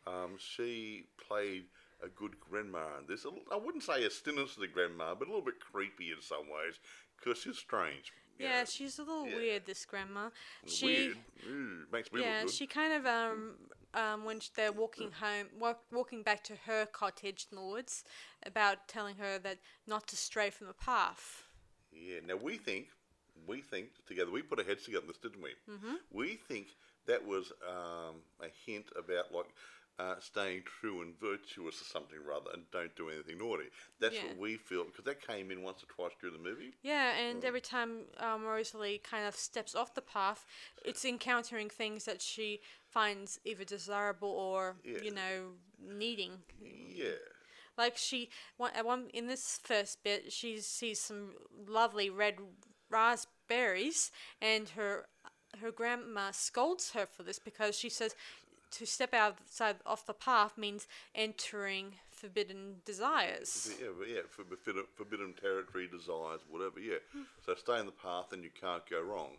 um, 0.10 0.32
she 0.38 1.06
played 1.28 1.66
a 2.04 2.08
good 2.08 2.40
grandma 2.40 2.98
in 3.00 3.08
this. 3.08 3.26
I 3.52 3.58
wouldn't 3.58 3.84
say 3.84 4.06
a 4.06 4.10
sinister 4.10 4.68
grandma, 4.74 5.16
but 5.16 5.28
a 5.28 5.32
little 5.32 5.46
bit 5.46 5.60
creepy 5.60 6.12
in 6.12 6.22
some 6.22 6.48
ways, 6.50 6.80
because 7.18 7.42
she's 7.42 7.58
strange. 7.58 8.14
yeah, 8.40 8.60
know. 8.60 8.66
she's 8.66 9.00
a 9.00 9.04
little 9.04 9.28
yeah. 9.28 9.36
weird. 9.36 9.66
This 9.66 9.86
grandma, 9.86 10.30
she 10.66 10.86
Weird. 10.86 11.18
Ooh, 11.48 11.80
makes 11.92 12.12
me 12.12 12.22
yeah, 12.22 12.38
look 12.38 12.48
good. 12.48 12.54
she 12.56 12.68
kind 12.68 12.94
of 12.94 13.06
um 13.06 13.56
um 13.94 14.24
when 14.26 14.40
they're 14.56 14.72
walking 14.72 15.12
home, 15.12 15.48
walk, 15.60 15.82
walking 15.92 16.24
back 16.24 16.44
to 16.46 16.54
her 16.66 16.86
cottage 16.86 17.48
in 17.52 17.58
the 17.58 17.64
woods, 17.64 18.04
about 18.46 18.88
telling 18.88 19.18
her 19.18 19.38
that 19.40 19.58
not 19.88 20.08
to 20.08 20.16
stray 20.16 20.50
from 20.50 20.68
the 20.68 20.74
path. 20.74 21.44
Yeah. 21.92 22.20
Now 22.26 22.38
we 22.38 22.58
think, 22.58 22.88
we 23.46 23.62
think 23.62 23.90
together, 24.08 24.32
we 24.32 24.42
put 24.42 24.60
our 24.60 24.66
heads 24.66 24.86
together 24.86 25.04
on 25.04 25.08
this, 25.08 25.18
didn't 25.18 25.42
we? 25.42 25.52
Mm-hmm. 25.70 25.96
We 26.12 26.36
think 26.36 26.68
that 27.08 27.26
was 27.26 27.52
um, 27.68 28.16
a 28.42 28.48
hint 28.66 28.86
about 28.98 29.34
like 29.34 29.48
uh, 30.00 30.16
staying 30.20 30.64
true 30.64 31.02
and 31.02 31.14
virtuous 31.20 31.82
or 31.82 31.86
something 31.86 32.18
rather, 32.26 32.50
and 32.54 32.64
don't 32.72 32.96
do 32.96 33.10
anything 33.10 33.38
naughty. 33.38 33.66
That's 34.00 34.16
Yeah. 34.16 34.28
what 34.28 34.38
we 34.38 34.56
feel 34.56 34.86
because 34.86 35.04
that 35.06 35.22
came 35.26 35.52
in 35.52 35.62
once 35.62 35.84
or 35.84 35.88
twice 35.88 36.14
during 36.22 36.38
the 36.42 36.42
movie. 36.50 36.74
Yeah, 36.82 37.14
Mm. 37.14 37.32
and 37.32 37.46
every 37.46 37.62
time 37.62 38.06
um, 38.18 38.46
Rosalie 38.46 38.98
kind 39.00 39.28
of 39.28 39.36
steps 39.36 39.76
off 39.76 39.94
the 39.94 40.02
path, 40.02 40.46
it's 40.86 41.04
encountering 41.04 41.70
things 41.70 42.06
that 42.06 42.22
she 42.22 42.62
finds 42.88 43.40
either 43.44 43.66
desirable 43.66 44.30
or 44.32 44.78
Yeah. 44.84 45.02
you 45.04 45.12
know 45.12 45.58
needing. 45.78 46.44
Yeah. 46.62 47.16
Like 47.78 47.98
she, 47.98 48.30
at 48.74 48.86
one 48.86 49.10
in 49.10 49.28
this 49.28 49.58
first 49.64 50.02
bit, 50.04 50.32
she 50.34 50.60
sees 50.62 51.00
some 51.02 51.36
lovely 51.68 52.10
red 52.10 52.38
raspberries, 52.90 54.12
and 54.42 54.70
her 54.70 55.08
her 55.62 55.72
grandma 55.72 56.30
scolds 56.32 56.92
her 56.92 57.06
for 57.08 57.24
this 57.24 57.40
because 57.40 57.76
she 57.78 57.90
says 57.90 58.16
to 58.72 58.86
step 58.86 59.14
outside 59.14 59.78
off 59.86 60.06
the 60.06 60.14
path 60.14 60.58
means 60.58 60.88
entering 61.16 61.96
forbidden 62.12 62.76
desires. 62.86 63.72
Yeah, 63.80 63.88
yeah, 64.08 64.22
forbidden, 64.30 64.84
forbidden 64.96 65.34
territory, 65.34 65.88
desires, 65.88 66.42
whatever. 66.50 66.80
Yeah, 66.80 66.98
so 67.46 67.56
stay 67.56 67.80
in 67.80 67.86
the 67.86 67.92
path, 67.92 68.34
and 68.34 68.44
you 68.44 68.50
can't 68.60 68.88
go 68.90 69.02
wrong. 69.02 69.32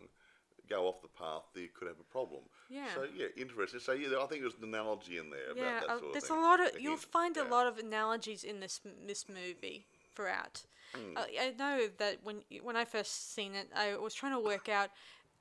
Go 0.69 0.87
off 0.87 1.01
the 1.01 1.09
path, 1.09 1.43
you 1.55 1.67
could 1.73 1.87
have 1.87 1.99
a 1.99 2.11
problem. 2.11 2.41
Yeah. 2.69 2.85
So 2.95 3.05
yeah, 3.13 3.27
interesting. 3.35 3.81
So 3.81 3.91
yeah, 3.91 4.07
I 4.21 4.25
think 4.27 4.41
there's 4.41 4.55
an 4.55 4.63
analogy 4.63 5.17
in 5.17 5.29
there 5.29 5.39
Yeah, 5.55 5.79
about 5.79 6.01
that 6.01 6.07
uh, 6.07 6.11
there's 6.13 6.29
a 6.29 6.33
lot 6.33 6.59
of 6.61 6.79
you'll 6.79 6.95
find 6.95 7.35
yeah. 7.35 7.47
a 7.47 7.49
lot 7.49 7.67
of 7.67 7.77
analogies 7.77 8.43
in 8.43 8.61
this 8.61 8.79
this 9.05 9.25
movie 9.27 9.85
throughout. 10.15 10.61
Hmm. 10.93 11.17
Uh, 11.17 11.23
I 11.39 11.53
know 11.57 11.87
that 11.97 12.17
when 12.23 12.43
when 12.61 12.77
I 12.77 12.85
first 12.85 13.33
seen 13.33 13.53
it, 13.53 13.69
I 13.75 13.97
was 13.97 14.13
trying 14.13 14.33
to 14.33 14.39
work 14.39 14.69
out 14.69 14.91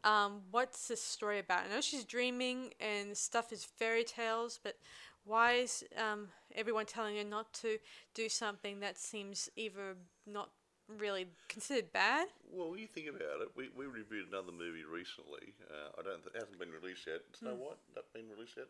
um, 0.04 0.42
what's 0.50 0.88
this 0.88 1.02
story 1.02 1.38
about. 1.38 1.64
I 1.66 1.74
know 1.74 1.80
she's 1.80 2.04
dreaming 2.04 2.72
and 2.80 3.16
stuff 3.16 3.52
is 3.52 3.64
fairy 3.64 4.04
tales, 4.04 4.58
but 4.62 4.76
why 5.24 5.54
is 5.54 5.84
um, 5.96 6.28
everyone 6.54 6.86
telling 6.86 7.16
her 7.16 7.24
not 7.24 7.52
to 7.54 7.78
do 8.14 8.28
something 8.28 8.80
that 8.80 8.98
seems 8.98 9.48
either 9.56 9.96
not 10.26 10.50
really 10.88 11.26
considered 11.48 11.92
bad? 11.92 12.28
Well, 12.50 12.76
you 12.76 12.86
think 12.86 13.08
about 13.08 13.42
it. 13.42 13.48
We, 13.56 13.68
we 13.76 13.86
reviewed 13.86 14.28
another 14.28 14.52
movie 14.52 14.84
recently. 14.84 15.54
Uh, 15.70 16.00
I 16.00 16.02
don't. 16.02 16.22
Th- 16.22 16.34
it 16.34 16.40
hasn't 16.40 16.58
been 16.58 16.72
released 16.72 17.06
yet. 17.06 17.20
Snow 17.38 17.52
Hmm. 17.54 17.60
White. 17.60 17.78
Not 17.94 18.04
been 18.14 18.28
released 18.34 18.56
yet. 18.56 18.66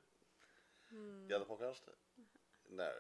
The 1.29 1.37
other 1.37 1.45
podcast. 1.45 1.81
No. 2.75 2.91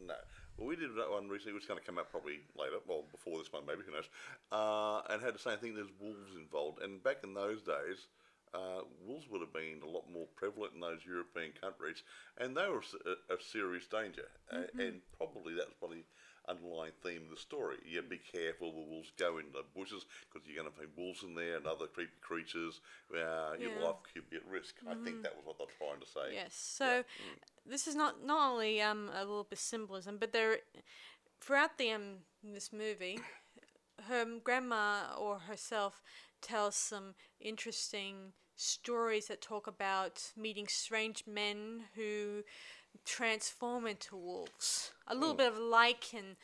No. 0.00 0.14
Well, 0.56 0.68
we 0.68 0.76
did 0.76 0.94
that 0.96 1.10
one 1.10 1.28
recently, 1.28 1.52
which 1.54 1.64
is 1.64 1.68
going 1.68 1.80
to 1.80 1.86
come 1.86 1.98
out 1.98 2.10
probably 2.10 2.40
later, 2.56 2.76
well, 2.86 3.02
before 3.10 3.38
this 3.38 3.52
one, 3.52 3.66
maybe, 3.66 3.82
who 3.84 3.92
knows, 3.92 4.08
uh, 4.52 5.02
and 5.10 5.20
had 5.20 5.34
the 5.34 5.38
same 5.38 5.58
thing. 5.58 5.74
There's 5.74 5.90
wolves 6.00 6.34
involved. 6.36 6.80
And 6.80 7.02
back 7.02 7.24
in 7.24 7.34
those 7.34 7.62
days, 7.62 8.06
uh, 8.54 8.82
wolves 9.04 9.28
would 9.28 9.40
have 9.40 9.52
been 9.52 9.82
a 9.82 9.90
lot 9.90 10.08
more 10.08 10.26
prevalent 10.36 10.74
in 10.74 10.80
those 10.80 11.04
European 11.04 11.52
countries, 11.52 12.04
and 12.38 12.56
they 12.56 12.68
were 12.68 12.84
a 13.30 13.42
serious 13.42 13.86
danger. 13.88 14.28
A- 14.50 14.70
and 14.78 15.02
probably 15.18 15.54
that's 15.54 15.74
probably 15.74 16.04
underlying 16.48 16.92
theme 17.02 17.22
of 17.24 17.30
the 17.30 17.36
story. 17.36 17.76
Yeah, 17.86 18.00
be 18.08 18.18
careful. 18.18 18.72
The 18.72 18.78
wolves 18.80 19.12
go 19.16 19.38
into 19.38 19.52
the 19.52 19.64
bushes 19.74 20.04
because 20.32 20.46
you're 20.46 20.60
going 20.60 20.70
to 20.70 20.76
find 20.76 20.90
wolves 20.96 21.22
in 21.22 21.34
there 21.34 21.56
and 21.56 21.66
other 21.66 21.86
creepy 21.86 22.12
creatures. 22.20 22.80
Uh, 23.12 23.54
Your 23.58 23.70
Yeah. 23.72 23.84
life 23.84 23.96
could 24.12 24.28
be 24.30 24.36
at 24.36 24.46
risk. 24.46 24.76
I 24.90 24.94
think 24.94 25.22
that 25.22 25.34
was 25.36 25.44
what 25.44 25.58
they're 25.58 25.66
trying 25.78 26.00
to 26.00 26.06
say. 26.06 26.34
Yes. 26.34 26.54
So 26.54 27.04
this 27.66 27.86
is 27.86 27.94
not 27.94 28.24
not 28.24 28.52
only 28.52 28.80
um 28.80 29.10
a 29.14 29.20
little 29.20 29.44
bit 29.44 29.58
symbolism, 29.58 30.18
but 30.18 30.32
there 30.32 30.58
throughout 31.40 31.78
the 31.78 31.90
um 31.92 32.18
this 32.42 32.72
movie, 32.72 33.20
her 34.08 34.24
grandma 34.42 35.14
or 35.18 35.38
herself 35.40 36.02
tells 36.40 36.76
some 36.76 37.14
interesting 37.40 38.32
stories 38.56 39.26
that 39.26 39.40
talk 39.40 39.66
about 39.66 40.32
meeting 40.36 40.66
strange 40.68 41.24
men 41.26 41.84
who 41.94 42.42
transform 43.04 43.86
into 43.86 44.16
wolves. 44.16 44.92
A 45.08 45.14
little 45.14 45.34
bit 45.34 45.48
of 45.52 45.58
Lycan, 45.58 46.36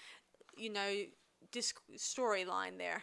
you 0.57 0.71
know, 0.71 1.05
disc 1.53 1.81
storyline 1.97 2.79
there. 2.79 3.03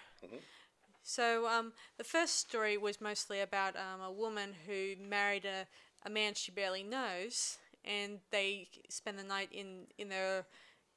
So 1.03 1.47
um, 1.47 1.71
the 1.97 2.03
first 2.03 2.37
story 2.39 2.77
was 2.77 2.99
mostly 2.99 3.39
about 3.39 3.75
um, 3.75 4.01
a 4.01 4.11
woman 4.11 4.53
who 4.65 4.95
married 5.01 5.45
a, 5.45 5.65
a 6.05 6.09
man 6.09 6.33
she 6.33 6.51
barely 6.51 6.83
knows, 6.83 7.57
and 7.85 8.19
they 8.31 8.67
spend 8.89 9.17
the 9.17 9.23
night 9.23 9.49
in 9.51 9.87
in 9.97 10.09
their 10.09 10.45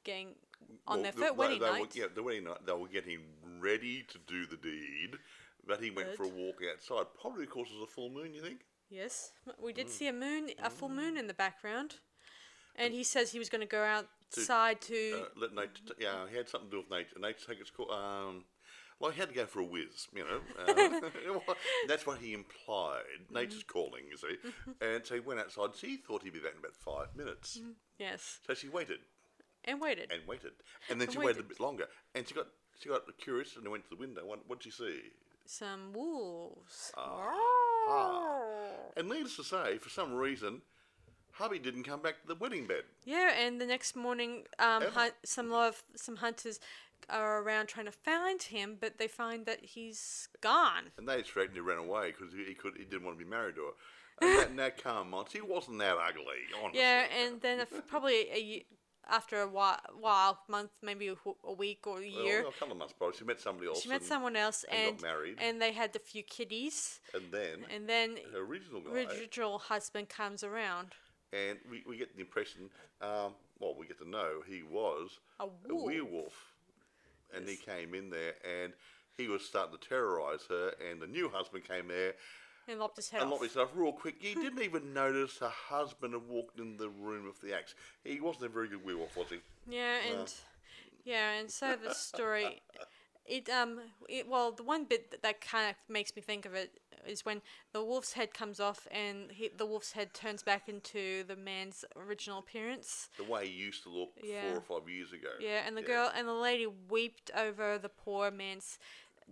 getting 0.03 0.35
on 0.87 1.01
Well, 1.01 1.11
their 1.13 1.27
the- 1.29 1.33
wedding 1.33 1.59
they 1.59 1.69
were- 1.69 1.77
night. 1.79 1.95
yeah, 1.95 2.05
the 2.13 2.23
wedding 2.23 2.43
night. 2.43 2.65
They 2.65 2.73
were 2.73 2.87
getting 2.87 3.19
ready 3.59 4.03
to 4.03 4.17
do 4.27 4.45
the 4.45 4.57
deed, 4.57 5.11
but 5.65 5.81
he 5.81 5.91
went 5.91 6.13
for 6.15 6.23
a 6.23 6.27
walk 6.27 6.59
outside. 6.71 7.05
Probably 7.19 7.45
because 7.45 7.67
it 7.71 7.75
was 7.79 7.83
a 7.83 7.91
full 7.91 8.09
moon. 8.09 8.33
You 8.33 8.41
think? 8.41 8.61
Yes, 8.89 9.31
we 9.57 9.71
Mm. 9.71 9.75
did 9.75 9.89
see 9.89 10.07
a 10.07 10.13
moon, 10.13 10.49
a 10.61 10.69
full 10.69 10.89
moon 10.89 11.15
in 11.15 11.27
the 11.27 11.33
background, 11.33 11.95
and 12.75 12.93
he 12.93 13.03
says 13.03 13.31
he 13.31 13.39
was 13.39 13.49
going 13.49 13.61
to 13.61 13.67
go 13.67 13.83
outside 13.83 14.81
to. 14.81 15.21
Uh, 15.21 15.25
let 15.39 15.53
nature. 15.53 15.83
T- 15.87 15.93
yeah, 15.99 16.25
he 16.29 16.37
had 16.37 16.49
something 16.49 16.69
to 16.69 16.77
do 16.77 16.81
with 16.81 16.89
nature. 16.91 17.19
Nature 17.19 17.45
take 17.47 17.59
its 17.59 17.69
course. 17.69 17.91
Um, 17.93 18.45
well, 18.99 19.09
he 19.11 19.19
had 19.19 19.29
to 19.29 19.35
go 19.35 19.45
for 19.45 19.59
a 19.61 19.65
whiz, 19.65 20.07
you 20.13 20.23
know. 20.23 20.41
Uh, 20.59 21.09
that's 21.87 22.05
what 22.05 22.19
he 22.19 22.33
implied. 22.33 23.01
Nature's 23.31 23.63
calling, 23.63 24.03
you 24.09 24.15
see. 24.17 24.35
And 24.79 25.03
so 25.05 25.15
he 25.15 25.19
went 25.19 25.39
outside. 25.39 25.69
She 25.75 25.97
thought 25.97 26.21
he'd 26.23 26.33
be 26.33 26.39
back 26.39 26.51
in 26.53 26.59
about 26.59 26.75
five 26.75 27.15
minutes. 27.15 27.59
yes, 27.97 28.39
So 28.45 28.53
she 28.53 28.69
waited 28.69 28.99
and 29.65 29.81
waited. 29.81 30.11
and 30.11 30.27
waited, 30.27 30.51
and 30.89 31.01
then 31.01 31.07
And 31.07 31.13
she 31.13 31.19
waited 31.19 31.39
a 31.39 31.43
bit 31.47 31.59
longer. 31.59 31.85
And 32.13 32.27
she 32.27 32.35
got 32.35 32.47
she 32.79 32.89
got 32.89 33.01
curious 33.19 33.55
and 33.55 33.67
went 33.69 33.83
to 33.85 33.89
the 33.89 33.95
window. 33.99 34.21
What 34.25 34.59
did 34.59 34.63
she 34.63 34.71
see? 34.71 34.99
Some 35.45 35.93
wolves. 35.93 36.91
Ah. 36.95 37.33
And 38.95 39.09
needless 39.09 39.35
to 39.37 39.43
say, 39.43 39.77
for 39.79 39.89
some 39.89 40.13
reason, 40.13 40.61
hubby 41.33 41.59
didn't 41.59 41.83
come 41.83 42.01
back 42.01 42.21
to 42.21 42.27
the 42.27 42.35
wedding 42.35 42.65
bed. 42.67 42.83
Yeah, 43.05 43.31
and 43.39 43.59
the 43.59 43.65
next 43.65 43.95
morning, 43.95 44.43
um, 44.59 44.83
Ever. 44.83 44.91
hunt, 44.91 45.13
some 45.23 45.51
of 45.53 45.83
some 45.95 46.17
hunters 46.17 46.59
are 47.09 47.41
around 47.41 47.67
trying 47.67 47.87
to 47.87 47.91
find 47.91 48.41
him, 48.43 48.77
but 48.79 48.97
they 48.97 49.07
find 49.07 49.45
that 49.45 49.59
he's 49.63 50.29
gone. 50.41 50.91
And 50.97 51.07
they 51.07 51.21
threatened 51.23 51.55
to 51.55 51.63
run 51.63 51.77
away 51.79 52.11
because 52.11 52.33
he, 52.33 52.45
he 52.45 52.53
could 52.53 52.73
he 52.77 52.85
didn't 52.85 53.03
want 53.05 53.17
to 53.17 53.23
be 53.23 53.29
married 53.29 53.55
to 53.55 53.61
her. 53.61 53.71
And 54.21 54.39
that, 54.39 54.55
now 54.55 54.69
come 54.83 55.13
on, 55.15 55.25
she 55.31 55.41
wasn't 55.41 55.79
that 55.79 55.95
ugly, 55.97 56.23
honestly. 56.61 56.79
Yeah, 56.79 57.05
and 57.23 57.41
then 57.41 57.59
if, 57.59 57.87
probably 57.87 58.13
a, 58.31 58.65
after 59.09 59.41
a 59.41 59.47
while, 59.47 59.79
while 59.99 60.39
month, 60.47 60.69
maybe 60.83 61.07
a, 61.07 61.15
a 61.43 61.53
week 61.53 61.87
or 61.87 61.97
a 61.97 62.11
Well, 62.15 62.23
year, 62.25 62.41
a 62.41 62.51
couple 62.51 62.73
of 62.73 62.77
months 62.77 62.93
probably. 62.95 63.17
She 63.17 63.23
met 63.25 63.39
somebody 63.41 63.67
else. 63.67 63.81
she 63.81 63.89
met 63.89 64.03
someone 64.03 64.35
else 64.35 64.63
and 64.69 64.89
and 64.89 64.97
got 64.97 65.07
married. 65.07 65.37
and 65.39 65.59
they 65.59 65.71
had 65.71 65.95
a 65.95 65.99
few 65.99 66.21
kitties, 66.21 66.99
and 67.15 67.23
then 67.31 67.65
and 67.73 67.89
then 67.89 68.17
her 68.31 68.41
original 68.41 68.81
guy. 68.81 68.91
original 68.91 69.57
husband 69.57 70.07
comes 70.09 70.43
around. 70.43 70.89
And 71.33 71.57
we, 71.69 71.83
we 71.87 71.97
get 71.97 72.13
the 72.15 72.21
impression, 72.21 72.69
um, 73.01 73.33
well, 73.59 73.75
we 73.77 73.85
get 73.87 73.99
to 73.99 74.09
know 74.09 74.41
he 74.47 74.63
was 74.63 75.19
A 75.39 75.45
a 75.45 75.75
werewolf. 75.75 76.33
And 77.33 77.47
he 77.47 77.55
came 77.55 77.93
in 77.95 78.09
there 78.09 78.33
and 78.43 78.73
he 79.17 79.27
was 79.29 79.45
starting 79.45 79.77
to 79.77 79.87
terrorise 79.87 80.45
her. 80.49 80.73
And 80.89 81.01
the 81.01 81.07
new 81.07 81.29
husband 81.29 81.63
came 81.65 81.87
there 81.87 82.13
And 82.67 82.77
lopped 82.79 82.97
his 82.97 83.09
head 83.09 83.21
and 83.21 83.27
off. 83.27 83.39
locked 83.39 83.43
himself 83.45 83.71
real 83.73 83.93
quick. 83.93 84.15
He 84.19 84.33
didn't 84.33 84.61
even 84.61 84.93
notice 84.93 85.37
her 85.37 85.47
husband 85.47 86.13
had 86.13 86.27
walked 86.27 86.59
in 86.59 86.75
the 86.75 86.89
room 86.89 87.25
with 87.25 87.39
the 87.39 87.55
axe. 87.55 87.73
He 88.03 88.19
wasn't 88.19 88.45
a 88.45 88.49
very 88.49 88.67
good 88.67 88.83
werewolf, 88.85 89.15
was 89.15 89.29
he? 89.29 89.37
Yeah, 89.69 89.99
and 90.11 90.33
yeah, 91.05 91.33
and 91.39 91.49
so 91.49 91.77
the 91.81 91.93
story, 91.93 92.61
it 93.25 93.49
um, 93.49 93.79
it 94.09 94.27
well, 94.27 94.51
the 94.51 94.63
one 94.63 94.83
bit 94.83 95.11
that, 95.11 95.21
that 95.23 95.39
kind 95.39 95.69
of 95.69 95.75
makes 95.87 96.13
me 96.15 96.21
think 96.21 96.45
of 96.45 96.53
it 96.53 96.80
is 97.07 97.25
when 97.25 97.41
the 97.73 97.83
wolf's 97.83 98.13
head 98.13 98.33
comes 98.33 98.59
off 98.59 98.87
and 98.91 99.31
he, 99.31 99.49
the 99.55 99.65
wolf's 99.65 99.91
head 99.93 100.13
turns 100.13 100.43
back 100.43 100.67
into 100.69 101.23
the 101.23 101.35
man's 101.35 101.83
original 101.95 102.39
appearance. 102.39 103.09
The 103.17 103.23
way 103.23 103.47
he 103.47 103.53
used 103.53 103.83
to 103.83 103.89
look 103.89 104.09
Yeah. 104.23 104.41
four 104.49 104.57
or 104.57 104.79
five 104.79 104.89
years 104.89 105.11
ago. 105.13 105.29
Yeah, 105.39 105.61
and 105.65 105.75
the 105.77 105.81
girl 105.81 106.11
and 106.15 106.27
the 106.27 106.33
lady 106.33 106.67
wept 106.89 107.31
over 107.37 107.77
the 107.77 107.89
poor 107.89 108.31
man's 108.31 108.77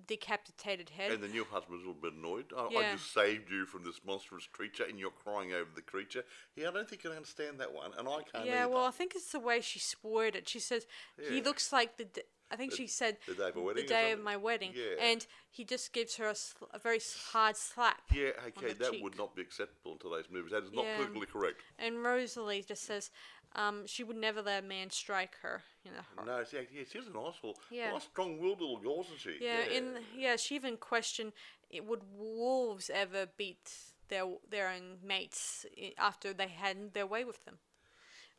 decapitated 0.07 0.89
head. 0.89 1.11
And 1.11 1.21
the 1.23 1.27
new 1.27 1.43
husband 1.45 1.77
was 1.77 1.83
a 1.83 1.87
little 1.87 2.01
bit 2.01 2.13
annoyed. 2.13 2.45
I, 2.57 2.67
I 2.67 2.91
just 2.93 3.13
saved 3.13 3.49
you 3.51 3.65
from 3.65 3.83
this 3.83 3.99
monstrous 4.05 4.47
creature, 4.47 4.85
and 4.87 4.97
you're 4.99 5.11
crying 5.11 5.53
over 5.53 5.69
the 5.75 5.81
creature. 5.81 6.23
Yeah, 6.55 6.69
I 6.69 6.71
don't 6.71 6.89
think 6.89 7.03
you 7.03 7.09
can 7.09 7.17
understand 7.17 7.59
that 7.59 7.73
one, 7.73 7.91
and 7.97 8.07
I 8.07 8.21
can't. 8.31 8.45
yeah, 8.45 8.63
either. 8.63 8.73
well, 8.73 8.85
I 8.85 8.91
think 8.91 9.13
it's 9.15 9.31
the 9.31 9.39
way 9.39 9.61
she 9.61 9.79
swore 9.79 10.25
it. 10.25 10.47
She 10.47 10.59
says 10.59 10.85
he 11.29 11.41
looks 11.41 11.71
like 11.73 11.97
the. 11.97 12.05
D- 12.05 12.21
I 12.51 12.55
think 12.55 12.73
she 12.73 12.87
said 12.87 13.17
the 13.27 13.33
day 13.35 13.49
of 13.49 13.55
a 13.57 13.61
wedding 13.61 13.83
The 13.83 13.89
day 13.89 14.11
of 14.11 14.21
my 14.21 14.35
wedding, 14.37 14.71
Yeah. 14.75 14.95
and 15.11 15.25
he 15.51 15.63
just 15.63 15.93
gives 15.93 16.15
her 16.17 16.27
a, 16.29 16.35
sl- 16.35 16.65
a 16.73 16.79
very 16.79 16.99
hard 17.31 17.55
slap. 17.55 18.01
Yeah, 18.13 18.31
okay, 18.47 18.73
that 18.73 18.91
cheek. 18.91 19.03
would 19.03 19.17
not 19.17 19.35
be 19.35 19.41
acceptable 19.41 19.93
in 19.93 19.99
today's 19.99 20.29
movies. 20.31 20.51
That 20.51 20.63
is 20.63 20.71
not 20.71 20.85
Yeah. 20.85 20.95
politically 20.97 21.27
correct. 21.27 21.61
And 21.77 22.03
Rosalie 22.03 22.63
just 22.67 22.83
says 22.83 23.11
um, 23.55 23.87
she 23.87 24.03
would 24.03 24.15
never 24.17 24.41
let 24.41 24.63
a 24.63 24.67
man 24.67 24.89
strike 24.91 25.35
her. 25.41 25.63
You 25.83 25.91
know. 25.91 26.23
No, 26.25 26.43
see, 26.43 26.57
yeah, 26.71 26.83
she's 26.91 27.07
a 27.07 27.11
nice 27.11 27.33
little, 27.43 27.59
Yeah. 27.71 27.91
nice, 27.93 28.03
strong-willed 28.03 28.59
little 28.61 28.77
girl, 28.77 29.01
isn't 29.01 29.19
she? 29.19 29.37
Yeah, 29.41 29.61
in 29.65 29.97
yeah, 30.15 30.35
she 30.35 30.55
even 30.55 30.77
questioned, 30.77 31.33
it, 31.69 31.85
would 31.85 32.01
wolves 32.15 32.89
ever 32.93 33.27
beat 33.37 33.71
their 34.07 34.25
their 34.49 34.69
own 34.69 34.97
mates 35.03 35.65
after 35.97 36.33
they 36.33 36.47
had 36.47 36.93
their 36.93 37.07
way 37.07 37.23
with 37.23 37.45
them? 37.45 37.57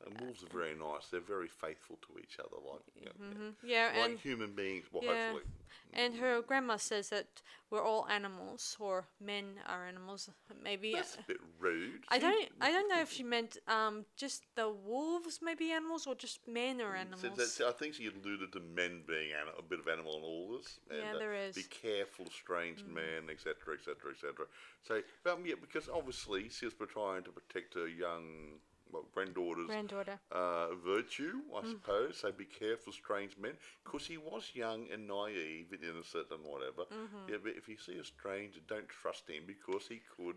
And 0.07 0.19
wolves 0.21 0.43
are 0.43 0.49
very 0.59 0.75
nice. 0.75 1.09
They're 1.11 1.21
very 1.21 1.49
faithful 1.49 1.99
to 2.07 2.19
each 2.19 2.39
other, 2.39 2.57
like 2.73 2.81
you 2.97 3.05
know, 3.05 3.53
Yeah, 3.63 3.91
like 3.95 4.11
and 4.11 4.19
human 4.19 4.53
beings. 4.53 4.87
Well, 4.91 5.05
yeah, 5.05 5.33
hopefully. 5.33 5.45
and 5.93 6.17
her 6.17 6.41
grandma 6.41 6.77
says 6.79 7.11
that 7.11 7.43
we're 7.71 7.83
all 7.85 8.07
animals, 8.09 8.77
or 8.81 9.07
men 9.21 9.61
are 9.69 9.87
animals. 9.87 10.31
Maybe 10.65 10.93
That's 10.95 11.17
a 11.17 11.25
bit 11.29 11.37
rude. 11.59 12.01
I 12.09 12.19
don't 12.19 12.49
I 12.63 12.71
don't 12.73 12.89
know 12.89 13.01
if 13.03 13.13
she 13.13 13.23
meant 13.37 13.59
um 13.69 14.07
just 14.17 14.45
the 14.57 14.71
wolves 14.71 15.41
maybe 15.43 15.71
animals 15.71 16.07
or 16.07 16.15
just 16.15 16.49
men 16.49 16.81
are 16.81 16.95
So 16.95 17.01
animals. 17.01 17.23
that's- 17.37 17.61
I 17.61 17.73
think 17.73 17.95
she 17.95 18.07
alluded 18.07 18.53
to 18.53 18.61
men 18.61 19.03
being 19.07 19.33
an, 19.33 19.49
a 19.59 19.63
bit 19.63 19.81
of 19.81 19.87
animal 19.89 20.17
in 20.17 20.23
all 20.23 20.57
this. 20.57 20.81
And, 20.89 20.99
Yeah, 20.99 21.15
uh, 21.15 21.19
there 21.19 21.35
is. 21.35 21.55
Mm. 21.57 21.63
Be 21.63 21.89
careful 21.89 22.27
of 22.27 22.33
strange 22.33 22.83
men, 22.85 23.29
etc., 23.31 23.75
etc., 23.75 24.13
etc. 24.13 24.47
So, 24.83 25.03
um, 25.31 25.45
yeah, 25.45 25.57
because 25.61 25.91
obviously 25.91 26.49
she 26.49 26.65
was 26.65 26.75
trying 26.89 27.23
to 27.25 27.31
protect 27.31 27.75
her 27.75 27.87
young 27.87 28.61
well, 28.93 29.05
granddaughter's 29.15 29.67
Granddaughter. 29.67 30.19
uh, 30.33 30.75
virtue, 30.75 31.41
I 31.55 31.61
Mm. 31.63 31.71
suppose. 31.71 32.17
So 32.19 32.33
be 32.33 32.45
careful, 32.45 32.93
strange 32.93 33.37
men, 33.37 33.57
because 33.85 34.07
he 34.07 34.17
was 34.19 34.51
young 34.55 34.89
and 34.91 35.07
naive 35.07 35.73
and 35.73 35.83
innocent 35.85 36.27
and 36.31 36.45
whatever. 36.45 36.85
Mm-hmm. 36.85 37.31
Yeah, 37.31 37.37
but 37.43 37.57
if 37.57 37.69
you 37.69 37.77
see 37.79 37.99
a 37.99 38.05
stranger, 38.05 38.61
don't 38.67 38.89
trust 38.89 39.29
him 39.29 39.45
because 39.47 39.87
he 39.89 40.01
could 40.17 40.37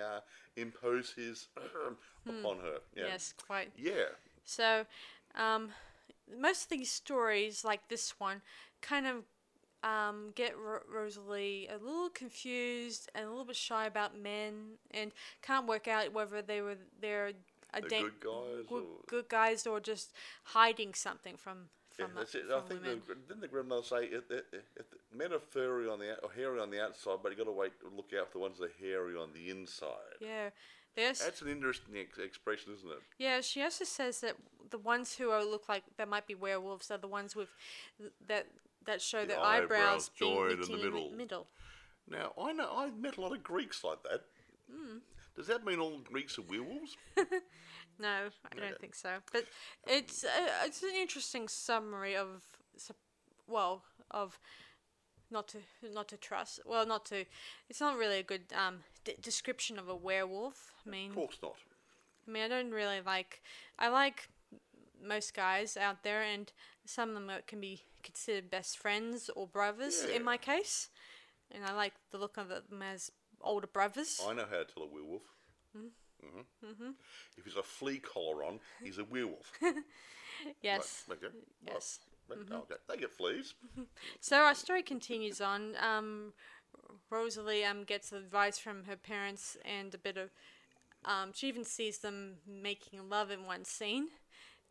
uh, 0.00 0.20
impose 0.56 1.12
his 1.12 1.48
upon 2.26 2.58
her. 2.60 2.80
Yeah. 2.94 3.02
Hmm. 3.04 3.08
Yes, 3.10 3.34
quite. 3.46 3.72
Yeah. 3.76 4.08
So, 4.44 4.86
um, 5.34 5.70
most 6.40 6.64
of 6.64 6.68
these 6.70 6.90
stories, 6.90 7.64
like 7.64 7.88
this 7.88 8.18
one, 8.18 8.40
kind 8.80 9.06
of 9.06 9.24
um, 9.84 10.32
get 10.34 10.56
Ro- 10.56 10.80
Rosalie 10.88 11.68
a 11.68 11.76
little 11.84 12.08
confused 12.08 13.10
and 13.14 13.26
a 13.26 13.28
little 13.28 13.44
bit 13.44 13.56
shy 13.56 13.84
about 13.86 14.16
men, 14.16 14.78
and 14.92 15.12
can't 15.42 15.66
work 15.66 15.88
out 15.88 16.12
whether 16.12 16.40
they 16.40 16.60
were 16.60 16.76
they're 17.00 17.32
a 17.74 17.80
The 17.80 17.88
da- 17.88 18.00
good 18.02 18.20
guys 18.20 18.66
good, 18.68 18.82
or- 18.82 19.04
good 19.06 19.28
guys 19.28 19.66
or 19.66 19.80
just 19.80 20.12
hiding 20.44 20.94
something 20.94 21.36
from 21.36 21.68
Yeah, 21.98 22.06
from, 22.06 22.14
that's 22.16 22.34
it. 22.34 22.44
I 22.52 22.60
think 22.60 22.82
the, 22.82 22.96
didn't 23.28 23.40
the 23.40 23.48
grandmother 23.48 23.82
say 23.82 24.04
it, 24.06 24.24
it, 24.30 24.46
it, 24.52 24.64
it, 24.76 24.86
men 25.14 25.32
are 25.32 25.38
furry 25.40 25.88
on 25.88 25.98
the 25.98 26.12
out, 26.12 26.20
or 26.22 26.30
hairy 26.32 26.58
on 26.60 26.70
the 26.70 26.82
outside, 26.82 27.18
but 27.22 27.32
you 27.32 27.38
got 27.38 27.44
to 27.44 27.52
wait 27.52 27.78
to 27.80 27.88
look 27.94 28.10
out 28.18 28.28
for 28.32 28.38
the 28.38 28.42
ones 28.42 28.58
that 28.58 28.66
are 28.70 28.72
hairy 28.80 29.14
on 29.16 29.30
the 29.34 29.50
inside. 29.50 30.16
yeah, 30.20 30.50
there's 30.96 31.20
That's 31.20 31.40
an 31.42 31.48
interesting 31.48 31.96
ex- 31.96 32.18
expression, 32.18 32.72
isn't 32.74 32.90
it? 32.90 32.98
Yeah, 33.18 33.40
she 33.40 33.62
also 33.62 33.84
says 33.84 34.20
that 34.20 34.34
the 34.70 34.78
ones 34.78 35.14
who 35.16 35.30
are 35.30 35.42
look 35.44 35.68
like 35.68 35.82
they 35.96 36.04
might 36.04 36.26
be 36.26 36.34
werewolves 36.34 36.90
are 36.90 36.98
the 36.98 37.08
ones 37.08 37.34
with 37.36 37.48
that 38.26 38.46
that 38.86 39.00
show 39.00 39.20
The 39.22 39.28
their 39.28 39.40
eyebrows 39.40 40.10
eyebrows, 40.10 40.10
being 40.18 40.34
joined 40.34 40.52
in 40.64 40.70
the 40.72 40.76
middle. 40.84 41.10
middle. 41.10 41.46
Now 42.08 42.32
I 42.40 42.52
know 42.52 42.70
I've 42.74 42.96
met 42.98 43.16
a 43.16 43.20
lot 43.20 43.32
of 43.32 43.42
Greeks 43.42 43.84
like 43.84 44.02
that. 44.02 44.22
Hmm. 44.70 44.98
Does 45.36 45.46
that 45.46 45.64
mean 45.64 45.78
all 45.78 45.98
Greeks 45.98 46.38
are 46.38 46.42
werewolves? 46.42 46.96
No, 47.98 48.08
I 48.08 48.56
Okay. 48.56 48.60
don't 48.68 48.80
think 48.80 48.94
so. 48.94 49.18
But 49.32 49.44
it's 49.86 50.24
uh, 50.24 50.28
it's 50.64 50.82
an 50.82 50.94
interesting 50.96 51.46
summary 51.46 52.16
of 52.16 52.42
sup- 52.76 52.96
well 53.46 53.82
of 54.10 54.38
not 55.30 55.46
to 55.48 55.58
not 55.92 56.08
to 56.08 56.16
trust. 56.16 56.60
Well, 56.64 56.86
not 56.86 57.04
to. 57.06 57.26
It's 57.68 57.80
not 57.80 57.98
really 57.98 58.18
a 58.18 58.22
good 58.22 58.44
um, 58.56 58.80
d- 59.04 59.14
description 59.20 59.78
of 59.78 59.88
a 59.88 59.94
werewolf. 59.94 60.72
I 60.86 60.90
mean, 60.90 61.10
Of 61.10 61.16
course 61.16 61.38
not. 61.42 61.56
I 62.26 62.30
mean, 62.30 62.42
I 62.42 62.48
don't 62.48 62.70
really 62.72 63.00
like. 63.02 63.42
I 63.78 63.88
like 63.88 64.28
most 65.00 65.34
guys 65.34 65.76
out 65.76 66.02
there, 66.02 66.22
and 66.22 66.50
some 66.86 67.10
of 67.10 67.14
them 67.14 67.30
are- 67.30 67.42
can 67.42 67.60
be 67.60 67.82
considered 68.02 68.50
best 68.50 68.78
friends 68.78 69.28
or 69.36 69.46
brothers 69.46 70.02
Yeah. 70.08 70.16
in 70.16 70.24
my 70.24 70.38
case. 70.38 70.88
And 71.50 71.64
I 71.64 71.72
like 71.74 71.92
the 72.10 72.18
look 72.18 72.38
of 72.38 72.48
them 72.48 72.82
as 72.82 73.12
older 73.42 73.66
brothers. 73.66 74.20
I 74.26 74.34
know 74.34 74.46
how 74.50 74.58
to 74.58 74.64
tell 74.64 74.82
a 74.82 74.86
werewolf. 74.86 75.22
Mm-hmm. 75.76 76.66
Mm-hmm. 76.66 76.90
If 77.36 77.44
he's 77.44 77.56
a 77.56 77.62
flea 77.62 77.98
collar 77.98 78.44
on, 78.44 78.60
he's 78.82 78.98
a 78.98 79.04
werewolf. 79.04 79.52
yes. 80.62 81.04
Right, 81.08 81.18
okay. 81.24 81.34
Yes. 81.66 82.00
Right. 82.28 82.38
Okay. 82.50 82.74
They 82.88 82.96
get 82.96 83.10
fleas. 83.10 83.54
So 84.20 84.36
our 84.38 84.54
story 84.54 84.82
continues 84.82 85.40
on. 85.40 85.74
Um, 85.80 86.32
Rosalie 87.10 87.64
um, 87.64 87.84
gets 87.84 88.12
advice 88.12 88.58
from 88.58 88.84
her 88.84 88.96
parents 88.96 89.56
and 89.64 89.94
a 89.94 89.98
bit 89.98 90.16
of. 90.16 90.30
Um, 91.04 91.32
she 91.34 91.48
even 91.48 91.64
sees 91.64 91.98
them 91.98 92.36
making 92.46 93.08
love 93.08 93.32
in 93.32 93.44
one 93.44 93.64
scene, 93.64 94.06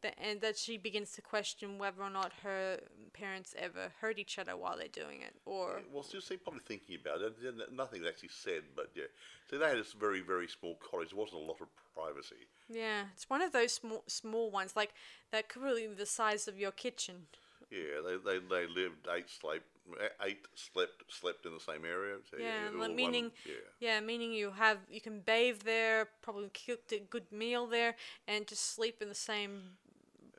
that, 0.02 0.16
and 0.22 0.42
that 0.42 0.58
she 0.58 0.78
begins 0.78 1.12
to 1.14 1.22
question 1.22 1.78
whether 1.78 2.02
or 2.02 2.10
not 2.10 2.32
her 2.44 2.80
parents 3.14 3.54
ever 3.58 3.92
hurt 4.02 4.20
each 4.20 4.38
other 4.40 4.56
while 4.58 4.78
they're 4.78 4.88
doing 4.88 5.22
it, 5.22 5.34
or 5.46 5.82
Well, 5.92 6.04
see, 6.04 6.38
probably 6.38 6.62
thinking 6.66 6.98
about 7.04 7.22
it. 7.22 7.36
yeah, 7.44 7.52
Nothing's 7.72 8.08
actually 8.08 8.30
said, 8.30 8.64
but 8.76 8.92
yeah. 8.96 9.04
So 9.50 9.58
they 9.58 9.68
had 9.68 9.78
this 9.78 9.94
very, 9.94 10.22
very 10.22 10.48
small 10.48 10.76
cottage. 10.76 11.10
There 11.10 11.20
wasn't 11.20 11.42
a 11.42 11.46
lot 11.46 11.62
of 11.62 11.68
privacy. 11.96 12.48
yeah, 12.70 13.06
it's 13.14 13.30
one 13.30 13.42
of 13.42 13.52
those 13.52 13.74
small 13.74 14.04
small 14.08 14.50
ones 14.50 14.76
like 14.76 14.92
that 15.32 15.50
could 15.50 15.62
really 15.62 15.88
be 15.88 15.94
the 15.94 16.06
size 16.06 16.48
of 16.48 16.58
your 16.58 16.72
kitchen. 16.72 17.28
Yeah, 17.70 18.02
they, 18.06 18.18
they, 18.18 18.40
they 18.40 18.68
lived 18.68 19.08
eight 19.16 19.30
slept 19.30 19.66
eight 20.24 20.46
slept 20.56 21.04
slept 21.10 21.46
in 21.46 21.54
the 21.54 21.60
same 21.60 21.86
area. 21.86 22.18
So, 22.30 22.38
Yeah, 22.38 22.68
all 22.74 22.80
like 22.80 22.90
one- 22.90 22.96
meaning 22.96 23.32
yeah. 23.46 23.54
yeah, 23.80 24.00
meaning 24.00 24.32
you 24.34 24.52
have 24.52 24.78
you 24.90 25.02
can 25.02 25.20
bathe 25.22 25.62
there, 25.64 26.10
probably 26.22 26.50
cooked 26.50 26.92
a 26.92 27.00
good 27.00 27.32
meal 27.32 27.68
there, 27.68 27.96
and 28.28 28.46
just 28.48 28.74
sleep 28.76 29.02
in 29.02 29.10
the 29.10 29.16
same 29.16 29.78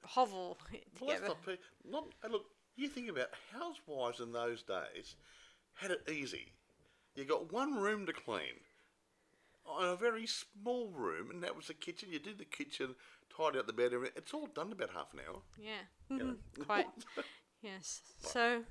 hovel 0.05 0.59
Well, 1.01 1.11
that's 1.11 1.29
not, 1.29 1.45
pe- 1.45 1.57
not. 1.89 2.05
and 2.23 2.33
Look, 2.33 2.45
you 2.77 2.89
think 2.89 3.09
about 3.09 3.29
housewives 3.53 4.21
in 4.21 4.33
those 4.33 4.63
days 4.63 5.17
had 5.75 5.91
it 5.91 6.09
easy. 6.11 6.53
You 7.15 7.25
got 7.25 7.53
one 7.53 7.77
room 7.77 8.07
to 8.07 8.13
clean, 8.13 8.61
in 9.81 9.89
a 9.89 9.97
very 9.97 10.27
small 10.27 10.89
room, 10.91 11.31
and 11.31 11.43
that 11.43 11.57
was 11.57 11.67
the 11.67 11.75
kitchen. 11.75 12.09
You 12.11 12.19
did 12.19 12.39
the 12.39 12.45
kitchen, 12.45 12.95
tidy 13.37 13.59
up 13.59 13.67
the 13.67 13.73
bedroom. 13.73 14.07
It's 14.17 14.35
all 14.35 14.47
done 14.47 14.69
in 14.69 14.73
about 14.73 14.91
half 14.91 15.13
an 15.13 15.21
hour. 15.29 15.43
Yeah, 15.59 15.83
mhm, 16.11 16.37
quite. 16.67 16.87
Yes. 17.63 18.03
So, 18.19 18.65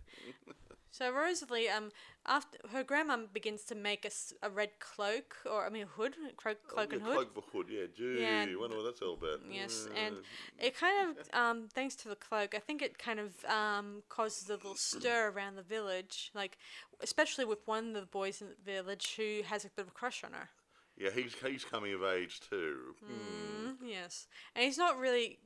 so 0.91 1.11
Rosalie, 1.11 1.69
um, 1.69 1.89
after 2.25 2.57
her 2.71 2.83
grandma 2.83 3.17
begins 3.31 3.63
to 3.65 3.75
make 3.75 4.05
a 4.43 4.49
red 4.49 4.71
cloak 4.79 5.37
or 5.49 5.65
I 5.65 5.69
mean 5.69 5.83
a 5.83 5.85
hood, 5.87 6.15
cloak, 6.37 6.57
cloak 6.67 6.89
Oh, 6.91 6.93
and 6.95 7.01
hood. 7.01 7.13
Cloak 7.13 7.33
for 7.33 7.41
hood, 7.51 7.67
yeah. 7.69 7.85
Gee, 7.95 8.21
Yeah. 8.21 8.45
wonder 8.59 8.77
what 8.77 8.83
that's 8.85 9.01
all 9.01 9.13
about. 9.13 9.39
Yes, 9.51 9.87
and 9.95 10.17
it 10.59 10.75
kind 10.75 11.09
of, 11.17 11.29
um, 11.33 11.67
thanks 11.73 11.95
to 11.95 12.09
the 12.09 12.15
cloak, 12.15 12.53
I 12.55 12.59
think 12.59 12.81
it 12.81 12.97
kind 12.99 13.19
of 13.19 13.43
um, 13.45 14.03
causes 14.09 14.49
a 14.49 14.53
little 14.53 14.75
stir 14.75 15.29
around 15.29 15.55
the 15.55 15.63
village, 15.63 16.31
like 16.33 16.57
especially 17.01 17.45
with 17.45 17.59
one 17.65 17.89
of 17.89 17.93
the 18.01 18.07
boys 18.07 18.41
in 18.41 18.49
the 18.49 18.71
village 18.71 19.15
who 19.15 19.41
has 19.45 19.65
a 19.65 19.69
bit 19.69 19.83
of 19.83 19.87
a 19.87 19.91
crush 19.91 20.23
on 20.23 20.33
her. 20.33 20.49
yeah, 20.97 21.09
he's 21.09 21.33
he's 21.45 21.63
coming 21.65 21.93
of 21.93 22.03
age 22.03 22.39
too. 22.49 22.95
Hmm. 23.05 23.67
Mm, 23.69 23.75
yes, 23.83 24.27
and 24.55 24.63
he's 24.65 24.77
not 24.77 24.99
really 24.99 25.39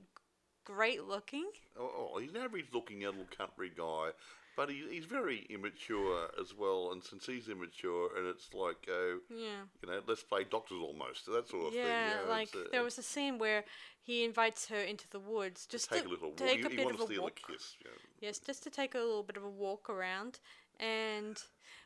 great 0.66 1.04
looking. 1.04 1.46
Oh, 1.80 2.12
oh, 2.16 2.20
he's 2.20 2.32
an 2.32 2.38
average 2.38 2.66
looking 2.74 3.02
little 3.02 3.26
country 3.38 3.72
guy, 3.76 4.10
but 4.56 4.70
he, 4.70 4.84
he's 4.90 5.06
very 5.06 5.46
immature 5.50 6.30
as 6.40 6.54
well. 6.54 6.92
And 6.92 7.04
since 7.04 7.26
he's 7.26 7.50
immature, 7.50 8.10
and 8.18 8.28
it's 8.28 8.54
like, 8.54 8.88
oh, 8.90 9.20
Yeah. 9.30 9.64
you 9.82 9.90
know, 9.90 10.02
let's 10.08 10.24
play 10.24 10.44
doctors 10.44 10.78
almost, 10.82 11.26
that 11.26 11.48
sort 11.50 11.68
of 11.68 11.74
thing. 11.74 11.84
Yeah, 11.86 12.20
like 12.30 12.48
it's, 12.48 12.56
uh, 12.56 12.70
there 12.72 12.84
was 12.84 12.98
a 12.98 13.04
scene 13.04 13.38
where 13.38 13.64
he 14.02 14.24
invites 14.24 14.68
her 14.68 14.80
into 14.80 15.10
the 15.10 15.20
woods 15.20 15.66
just 15.66 15.90
take 15.90 16.04
to 16.04 16.10
a 16.10 16.12
little 16.12 16.30
walk. 16.30 16.38
take 16.38 16.60
he, 16.60 16.66
a 16.66 16.70
he 16.70 16.76
bit 16.78 16.92
of 16.92 17.08
to 17.08 17.18
a 17.18 17.22
walk. 17.22 17.40
a 17.48 17.52
kiss. 17.52 17.76
You 17.84 17.90
know. 17.90 17.98
Yes, 18.22 18.40
just 18.40 18.64
to 18.64 18.70
take 18.70 18.96
a 18.96 19.00
little 19.00 19.24
bit 19.24 19.38
of 19.38 19.44
a 19.44 19.50
walk 19.50 19.90
around, 19.90 20.40
and 20.80 21.42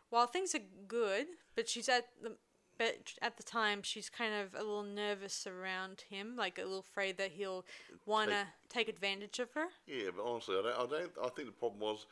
while 0.10 0.28
things 0.28 0.54
are 0.56 0.60
good, 0.88 1.28
but 1.56 1.67
she's 1.70 1.89
at 1.89 2.08
the 2.22 2.36
but 2.78 3.13
at 3.22 3.36
the 3.36 3.43
time 3.43 3.84
she's 3.84 4.10
kind 4.10 4.34
of 4.34 4.54
a 4.56 4.63
little 4.63 4.84
nervous 4.84 5.46
around 5.46 6.06
him, 6.10 6.36
like 6.38 6.58
a 6.58 6.62
little 6.62 6.80
afraid 6.80 7.17
that 7.17 7.32
he'll 7.32 7.65
wanna 8.06 8.48
take 8.70 8.88
advantage 8.88 9.39
of 9.39 9.52
her. 9.54 9.65
Yeah, 9.86 10.12
but 10.15 10.24
honestly, 10.26 10.56
I 10.58 10.62
don't. 10.62 10.76
I 10.78 10.86
don't. 11.00 11.12
I 11.26 11.30
think 11.30 11.48
the 11.50 11.54
problem 11.54 11.82
was. 11.82 12.06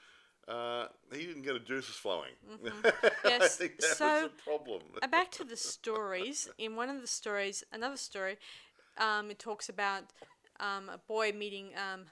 Uh, 0.48 0.88
he 1.12 1.26
didn't 1.26 1.42
get 1.42 1.56
a 1.56 1.60
juices 1.60 1.96
flowing. 1.96 2.32
Mm-hmm. 2.50 3.08
Yes, 3.26 3.60
so- 3.98 4.30
problem. 4.44 4.82
Uh, 5.02 5.08
back 5.08 5.30
to 5.32 5.44
the 5.44 5.58
stories. 5.58 6.48
In 6.58 6.76
one 6.76 6.90
of 6.90 7.02
the 7.02 7.08
stories, 7.08 7.64
another 7.74 7.98
story, 7.98 8.38
um, 8.98 9.30
it 9.30 9.40
talks 9.40 9.68
about 9.70 10.04
um, 10.60 10.90
a 10.90 10.98
boy 10.98 11.34
meeting 11.34 11.72
um, 11.76 12.06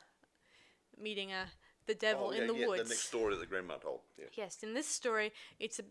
meeting 1.02 1.32
a 1.32 1.45
the 1.88 1.93
devil 1.93 2.28
Oh, 2.28 2.32
in 2.32 2.41
yeah, 2.41 2.48
the 2.48 2.56
yeah, 2.56 2.67
woods. 2.67 2.84
The 2.84 2.89
next 2.89 3.08
story 3.08 3.34
that 3.36 3.39
the 3.39 3.45
grandma 3.45 3.76
told. 3.76 4.00
Yeah. 4.17 4.26
Yes, 4.34 4.63
in 4.63 4.74
this 4.74 4.88
story, 4.88 5.32
it's 5.60 5.80
a, 5.80 5.84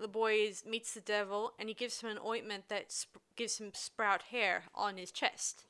the 0.00 0.08
boy 0.08 0.34
is, 0.34 0.64
meets 0.66 0.94
the 0.94 1.00
devil 1.00 1.52
and 1.58 1.68
he 1.68 1.74
gives 1.74 2.00
him 2.00 2.08
an 2.10 2.18
ointment 2.24 2.68
that 2.68 2.90
sp- 2.90 3.20
gives 3.36 3.58
him 3.58 3.70
sprout 3.74 4.22
hair 4.30 4.64
on 4.74 4.96
his 4.96 5.10
chest 5.10 5.64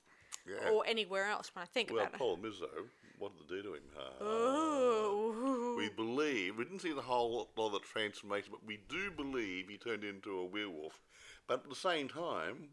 Yeah. 0.49 0.71
or 0.71 0.85
anywhere 0.87 1.27
else. 1.27 1.51
When 1.55 1.63
I 1.65 1.67
think 1.67 1.91
well, 1.91 2.03
about 2.03 2.15
it. 2.15 2.17
problem 2.19 2.51
is 2.51 2.61
though, 2.61 2.85
what 3.23 3.33
did 3.39 3.49
they 3.49 3.63
do 3.63 3.69
to 3.69 3.75
him? 3.75 3.83
Uh, 3.97 4.25
Oh, 4.25 5.75
We 5.79 5.89
believe 5.89 6.57
we 6.59 6.65
didn't 6.65 6.81
see 6.81 6.93
the 6.93 7.03
whole 7.03 7.49
lot 7.57 7.67
of 7.67 7.73
the 7.73 7.79
transformation, 7.81 8.49
but 8.51 8.65
we 8.67 8.81
do 8.89 9.11
believe 9.11 9.69
he 9.69 9.77
turned 9.79 10.03
into 10.05 10.39
a 10.39 10.45
werewolf. 10.45 11.01
But 11.47 11.63
at 11.65 11.69
the 11.71 11.77
same 11.77 12.09
time, 12.09 12.71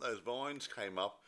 those 0.00 0.18
vines 0.20 0.68
came 0.68 0.98
up 0.98 1.20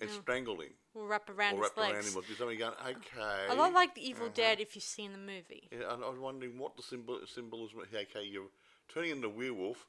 and 0.00 0.08
strangled 0.10 0.62
him, 0.62 0.72
will 0.94 1.06
wrap 1.06 1.28
around 1.28 1.54
or 1.54 1.56
his 1.56 1.62
wrapped 1.62 1.78
around 1.78 1.92
legs. 1.94 2.14
him. 2.14 2.20
Or 2.20 2.34
something 2.36 2.58
going, 2.58 2.72
okay. 2.86 3.46
A 3.48 3.54
lot 3.54 3.72
like 3.72 3.94
the 3.94 4.06
Evil 4.08 4.28
Dead, 4.28 4.60
if 4.60 4.74
you've 4.76 4.84
seen 4.84 5.12
the 5.12 5.18
movie. 5.18 5.68
Yeah, 5.72 5.92
and 5.94 6.04
I 6.04 6.08
was 6.08 6.18
wondering 6.18 6.58
what 6.58 6.76
the 6.76 6.82
symbol 6.82 7.18
symbolism. 7.26 7.80
Okay, 7.92 8.24
you're 8.24 8.50
turning 8.92 9.10
into 9.10 9.26
a 9.26 9.30
werewolf, 9.30 9.86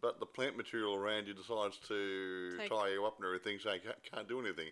but 0.00 0.18
the 0.18 0.26
plant 0.26 0.56
material 0.56 0.94
around 0.94 1.26
you 1.26 1.34
decides 1.34 1.76
to 1.88 2.56
Take- 2.58 2.70
tie 2.70 2.90
you 2.90 3.04
up 3.04 3.16
and 3.18 3.26
everything, 3.26 3.58
so 3.58 3.72
you 3.72 3.80
can't 4.12 4.28
do 4.28 4.40
anything. 4.40 4.68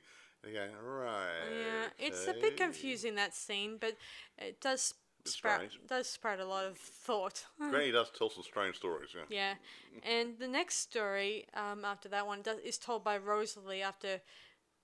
Go, 0.52 0.68
right. 0.82 1.26
Yeah, 1.50 2.06
it's 2.06 2.26
a 2.28 2.34
bit 2.34 2.56
confusing 2.56 3.14
that 3.16 3.34
scene, 3.34 3.78
but 3.80 3.96
it 4.38 4.60
does 4.60 4.94
sprout 5.24 5.60
strange. 5.60 5.80
does 5.88 6.08
sprout 6.08 6.40
a 6.40 6.44
lot 6.44 6.64
of 6.66 6.76
thought. 6.76 7.44
Granny 7.58 7.90
does 7.92 8.10
tell 8.16 8.30
some 8.30 8.42
strange 8.42 8.76
stories. 8.76 9.10
Yeah. 9.14 9.22
Yeah, 9.30 9.54
and 10.02 10.38
the 10.38 10.48
next 10.48 10.76
story 10.76 11.46
um, 11.54 11.84
after 11.84 12.08
that 12.10 12.26
one 12.26 12.42
does, 12.42 12.58
is 12.64 12.78
told 12.78 13.04
by 13.04 13.16
Rosalie 13.18 13.82
after. 13.82 14.20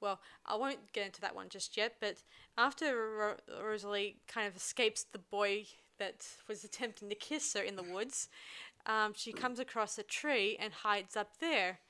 Well, 0.01 0.19
I 0.47 0.57
won't 0.57 0.95
get 0.95 1.05
into 1.05 1.21
that 1.21 1.35
one 1.35 1.51
just 1.51 1.77
yet, 1.77 1.97
but 2.01 2.23
after 2.57 2.97
Ro- 3.19 3.63
Rosalie 3.63 4.17
kind 4.27 4.49
of 4.49 4.57
escapes 4.57 5.05
the 5.05 5.19
boy 5.19 5.67
that 5.99 6.27
was 6.49 6.65
attempting 6.65 7.11
to 7.11 7.15
kiss 7.15 7.53
her 7.53 7.61
in 7.61 7.77
the 7.77 7.83
woods, 7.83 8.29
um, 8.87 9.13
she 9.15 9.31
comes 9.31 9.59
across 9.59 9.99
a 9.99 10.03
tree 10.03 10.57
and 10.59 10.73
hides 10.73 11.17
up 11.19 11.39
there. 11.39 11.81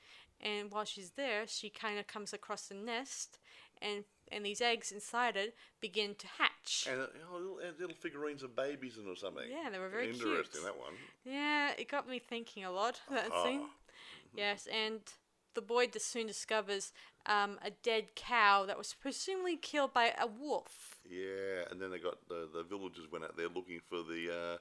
And 0.41 0.71
while 0.71 0.83
she's 0.83 1.11
there, 1.11 1.43
she 1.47 1.69
kind 1.69 1.99
of 1.99 2.07
comes 2.07 2.33
across 2.33 2.69
a 2.69 2.73
nest, 2.73 3.39
and 3.81 4.03
and 4.31 4.45
these 4.45 4.61
eggs 4.61 4.91
inside 4.93 5.35
it 5.35 5.55
begin 5.81 6.15
to 6.15 6.27
hatch. 6.27 6.87
And 6.89 7.01
uh, 7.01 7.07
little, 7.37 7.59
and 7.59 7.77
little 7.79 7.95
figurines 7.95 8.43
of 8.43 8.55
babies 8.55 8.97
in 8.97 9.07
or 9.09 9.15
something. 9.17 9.43
Yeah, 9.49 9.69
they 9.69 9.77
were 9.79 9.89
very 9.89 10.07
cute. 10.13 10.21
Interesting, 10.25 10.63
that 10.63 10.77
one. 10.77 10.93
Yeah, 11.25 11.71
it 11.77 11.89
got 11.89 12.07
me 12.07 12.19
thinking 12.19 12.63
a 12.63 12.71
lot. 12.71 13.01
That 13.11 13.29
Ah. 13.33 13.43
scene. 13.43 13.67
Yes, 14.33 14.67
and 14.71 15.01
the 15.53 15.61
boy 15.61 15.87
dis- 15.87 16.05
soon 16.05 16.27
discovers 16.27 16.93
um, 17.25 17.59
a 17.61 17.71
dead 17.83 18.15
cow 18.15 18.65
that 18.65 18.77
was 18.77 18.93
presumably 18.93 19.57
killed 19.57 19.93
by 19.93 20.13
a 20.17 20.25
wolf. 20.27 20.95
Yeah, 21.09 21.65
and 21.69 21.81
then 21.81 21.91
they 21.91 21.99
got 21.99 22.25
the 22.29 22.47
the 22.53 22.63
villagers 22.63 23.11
went 23.11 23.25
out 23.25 23.35
there 23.35 23.49
looking 23.49 23.81
for 23.89 23.97
the 23.97 24.29
uh, 24.31 24.57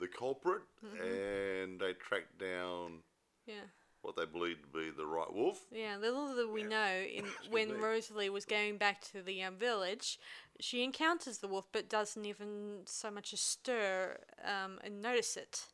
the 0.00 0.08
culprit, 0.08 0.60
Mm-hmm. 0.84 1.02
and 1.02 1.80
they 1.80 1.94
tracked 1.94 2.36
down 2.38 2.98
Yeah, 3.46 3.64
what 4.04 4.16
they 4.16 4.24
believed 4.26 4.62
to 4.62 4.68
be 4.68 4.90
the 4.90 5.06
right 5.06 5.32
wolf. 5.32 5.60
yeah. 5.72 5.96
Little 5.96 6.34
did 6.34 6.50
we 6.50 6.62
Yeah. 6.62 6.68
know, 6.68 7.02
in 7.14 7.24
when. 7.50 7.80
Rosalie 7.80 8.30
was 8.30 8.44
going 8.44 8.76
back 8.78 9.00
to 9.12 9.22
the 9.22 9.42
um, 9.42 9.56
village, 9.56 10.18
she 10.60 10.84
encounters 10.84 11.38
the 11.38 11.48
wolf, 11.48 11.66
but 11.72 11.88
doesn't 11.88 12.24
even 12.24 12.82
so 12.86 13.10
much 13.10 13.32
as 13.32 13.40
stir 13.40 14.18
um, 14.44 14.78
and 14.84 15.00
notice 15.02 15.36
it. 15.36 15.64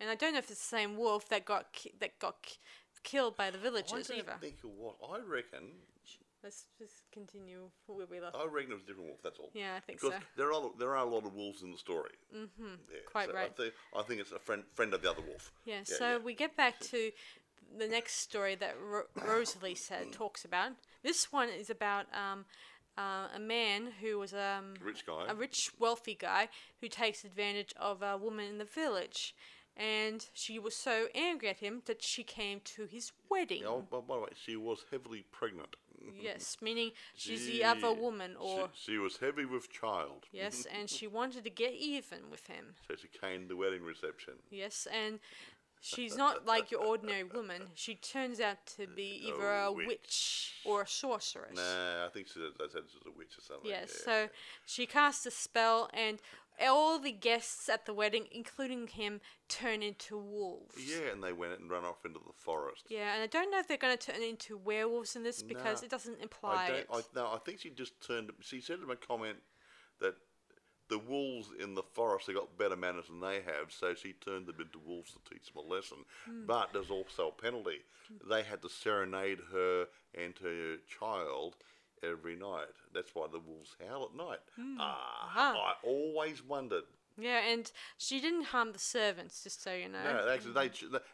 And 0.00 0.08
I 0.10 0.14
don't 0.14 0.32
know 0.32 0.38
if 0.38 0.50
it's 0.50 0.60
the 0.60 0.76
same 0.76 0.96
wolf 0.96 1.28
that 1.28 1.44
got 1.44 1.72
ki- 1.72 1.92
that 2.00 2.18
got 2.18 2.42
ki- 2.42 2.58
killed 3.04 3.36
by 3.36 3.50
the 3.50 3.58
villagers 3.58 3.92
I 4.10 4.14
don't 4.14 4.18
either. 4.20 4.36
think 4.40 4.56
was. 4.64 4.94
I 5.12 5.18
reckon. 5.28 5.70
Let's 6.42 6.66
just 6.78 7.04
continue 7.12 7.70
where 7.86 8.06
we 8.06 8.20
left. 8.20 8.36
I 8.36 8.44
reckon 8.46 8.72
it 8.72 8.74
was 8.74 8.82
a 8.82 8.86
different 8.86 9.08
wolf. 9.08 9.20
That's 9.22 9.38
all. 9.38 9.50
Yeah, 9.54 9.74
I 9.76 9.80
think 9.80 10.00
so. 10.00 10.08
Because 10.08 10.20
so. 10.20 10.26
there 10.36 10.52
are 10.52 10.70
there 10.78 10.90
are 10.96 11.06
a 11.06 11.08
lot 11.08 11.24
of 11.24 11.34
wolves 11.34 11.62
in 11.62 11.70
the 11.70 11.78
story. 11.78 12.10
Mm-hmm. 12.34 12.64
Yeah, 12.90 12.98
Quite 13.10 13.28
so 13.28 13.34
right. 13.34 13.50
I 13.50 13.62
think, 13.62 13.74
I 13.96 14.02
think 14.02 14.20
it's 14.20 14.32
a 14.32 14.38
friend 14.38 14.64
friend 14.74 14.92
of 14.94 15.02
the 15.02 15.10
other 15.10 15.22
wolf. 15.22 15.52
Yeah, 15.64 15.76
Yeah, 15.76 15.82
so 15.84 16.10
yeah. 16.12 16.18
we 16.18 16.34
get 16.34 16.56
back 16.56 16.80
to 16.80 17.10
the 17.78 17.86
next 17.86 18.16
story 18.16 18.54
that 18.56 18.74
Ro- 18.80 19.06
Rosalie 19.26 19.74
said 19.74 20.12
talks 20.12 20.44
about. 20.44 20.72
This 21.02 21.32
one 21.32 21.48
is 21.48 21.70
about 21.70 22.06
um, 22.14 22.44
uh, 22.98 23.28
a 23.34 23.38
man 23.40 23.92
who 24.00 24.18
was 24.18 24.34
um, 24.34 24.74
Rich 24.82 25.06
guy. 25.06 25.26
a 25.28 25.34
rich, 25.34 25.70
wealthy 25.78 26.14
guy 26.14 26.48
who 26.80 26.88
takes 26.88 27.24
advantage 27.24 27.72
of 27.80 28.02
a 28.02 28.16
woman 28.16 28.46
in 28.46 28.58
the 28.58 28.64
village. 28.64 29.34
And 29.74 30.26
she 30.34 30.58
was 30.58 30.76
so 30.76 31.06
angry 31.14 31.48
at 31.48 31.56
him 31.56 31.80
that 31.86 32.02
she 32.02 32.22
came 32.24 32.60
to 32.76 32.84
his 32.84 33.10
wedding. 33.30 33.62
Oh, 33.66 33.80
by 33.90 34.00
the 34.16 34.20
way, 34.20 34.28
she 34.34 34.54
was 34.54 34.84
heavily 34.90 35.24
pregnant. 35.32 35.76
Yes, 36.20 36.56
meaning 36.60 36.92
she's 37.16 37.46
the 37.46 37.64
other 37.64 37.92
woman, 37.92 38.36
or 38.38 38.70
she, 38.74 38.92
she 38.92 38.98
was 38.98 39.16
heavy 39.18 39.44
with 39.44 39.70
child. 39.70 40.26
yes, 40.32 40.66
and 40.78 40.88
she 40.88 41.06
wanted 41.06 41.44
to 41.44 41.50
get 41.50 41.72
even 41.74 42.30
with 42.30 42.46
him. 42.46 42.74
So 42.88 42.94
she 42.96 43.08
came 43.08 43.42
to 43.42 43.48
the 43.48 43.56
wedding 43.56 43.82
reception. 43.82 44.34
Yes, 44.50 44.86
and 44.92 45.18
she's 45.80 46.16
not 46.16 46.46
like 46.46 46.70
your 46.70 46.84
ordinary 46.84 47.24
woman. 47.24 47.62
She 47.74 47.94
turns 47.96 48.38
out 48.40 48.64
to 48.76 48.86
be 48.86 49.24
either 49.26 49.50
A 49.50 49.66
a 49.66 49.72
witch. 49.72 49.86
witch 49.88 50.52
or 50.64 50.82
a 50.82 50.86
sorceress. 50.86 51.56
Nah, 51.56 52.06
I 52.06 52.08
think 52.12 52.28
she 52.28 52.34
said, 52.34 52.52
said 52.70 52.82
she 52.90 52.98
was 52.98 53.06
a 53.14 53.18
witch 53.18 53.36
or 53.38 53.40
something. 53.42 53.68
Yes, 53.70 53.92
yeah. 53.98 54.04
so 54.04 54.28
she 54.66 54.86
casts 54.86 55.26
a 55.26 55.30
spell, 55.30 55.90
and 55.92 56.18
all 56.60 56.98
the 56.98 57.12
guests 57.12 57.68
at 57.68 57.86
the 57.86 57.94
wedding, 57.94 58.26
including 58.30 58.86
him, 58.86 59.20
turn 59.48 59.82
into 59.82 60.16
wolves. 60.16 60.74
Yeah, 60.78 61.12
and 61.12 61.22
they 61.22 61.32
went 61.32 61.58
and 61.60 61.70
ran 61.70 61.84
off 61.84 62.04
into 62.04 62.20
the 62.26 62.32
forest. 62.34 62.84
Yeah, 62.88 63.14
and 63.14 63.22
I 63.22 63.26
don't 63.26 63.50
know 63.50 63.58
if 63.58 63.68
they're 63.68 63.76
going 63.76 63.96
to 63.96 64.12
turn 64.12 64.22
into 64.22 64.56
werewolves 64.56 65.16
in 65.16 65.22
this 65.22 65.42
because 65.42 65.82
Nah, 65.82 65.86
it 65.86 65.90
doesn't 65.90 66.20
imply 66.22 66.64
I 66.64 66.68
don't. 66.68 66.78
it. 66.78 66.86
I, 66.92 67.00
no, 67.14 67.26
I 67.32 67.38
think 67.44 67.60
she 67.60 67.70
just 67.70 68.00
turned. 68.06 68.30
She 68.40 68.60
said 68.60 68.78
in 68.84 68.90
a 68.90 68.96
comment 68.96 69.38
that 70.00 70.14
the 70.88 70.98
wolves 70.98 71.48
in 71.58 71.74
the 71.74 71.82
forest 71.82 72.26
have 72.26 72.36
got 72.36 72.58
better 72.58 72.76
manners 72.76 73.06
than 73.06 73.20
they 73.20 73.36
have, 73.36 73.70
so 73.70 73.94
she 73.94 74.12
turned 74.12 74.46
them 74.46 74.60
into 74.60 74.78
wolves 74.78 75.12
to 75.12 75.18
teach 75.34 75.52
them 75.52 75.64
a 75.64 75.72
lesson. 75.74 75.98
Hmm. 76.26 76.44
But 76.46 76.72
there's 76.72 76.90
also 76.90 77.28
a 77.28 77.42
penalty. 77.42 77.78
They 78.28 78.42
had 78.42 78.60
to 78.62 78.68
serenade 78.68 79.38
her 79.52 79.86
and 80.14 80.34
her 80.42 80.76
child 81.00 81.56
every 82.02 82.36
night. 82.36 82.68
That's 82.94 83.14
why 83.14 83.26
the 83.30 83.38
wolves 83.38 83.76
howl 83.86 84.10
at 84.12 84.16
night. 84.16 84.38
Hmm. 84.56 84.76
Ah, 84.80 85.26
Aha. 85.26 85.54
I 85.82 85.86
always 85.86 86.42
wondered. 86.44 86.84
Yeah, 87.18 87.40
and 87.46 87.70
she 87.98 88.20
didn't 88.22 88.44
harm 88.44 88.72
the 88.72 88.78
servants, 88.78 89.42
just 89.42 89.62
so 89.62 89.74
you 89.74 89.86
know. 89.86 90.02
No, 90.02 90.24
they 90.24 90.32
actually 90.32 90.54
they 90.54 90.68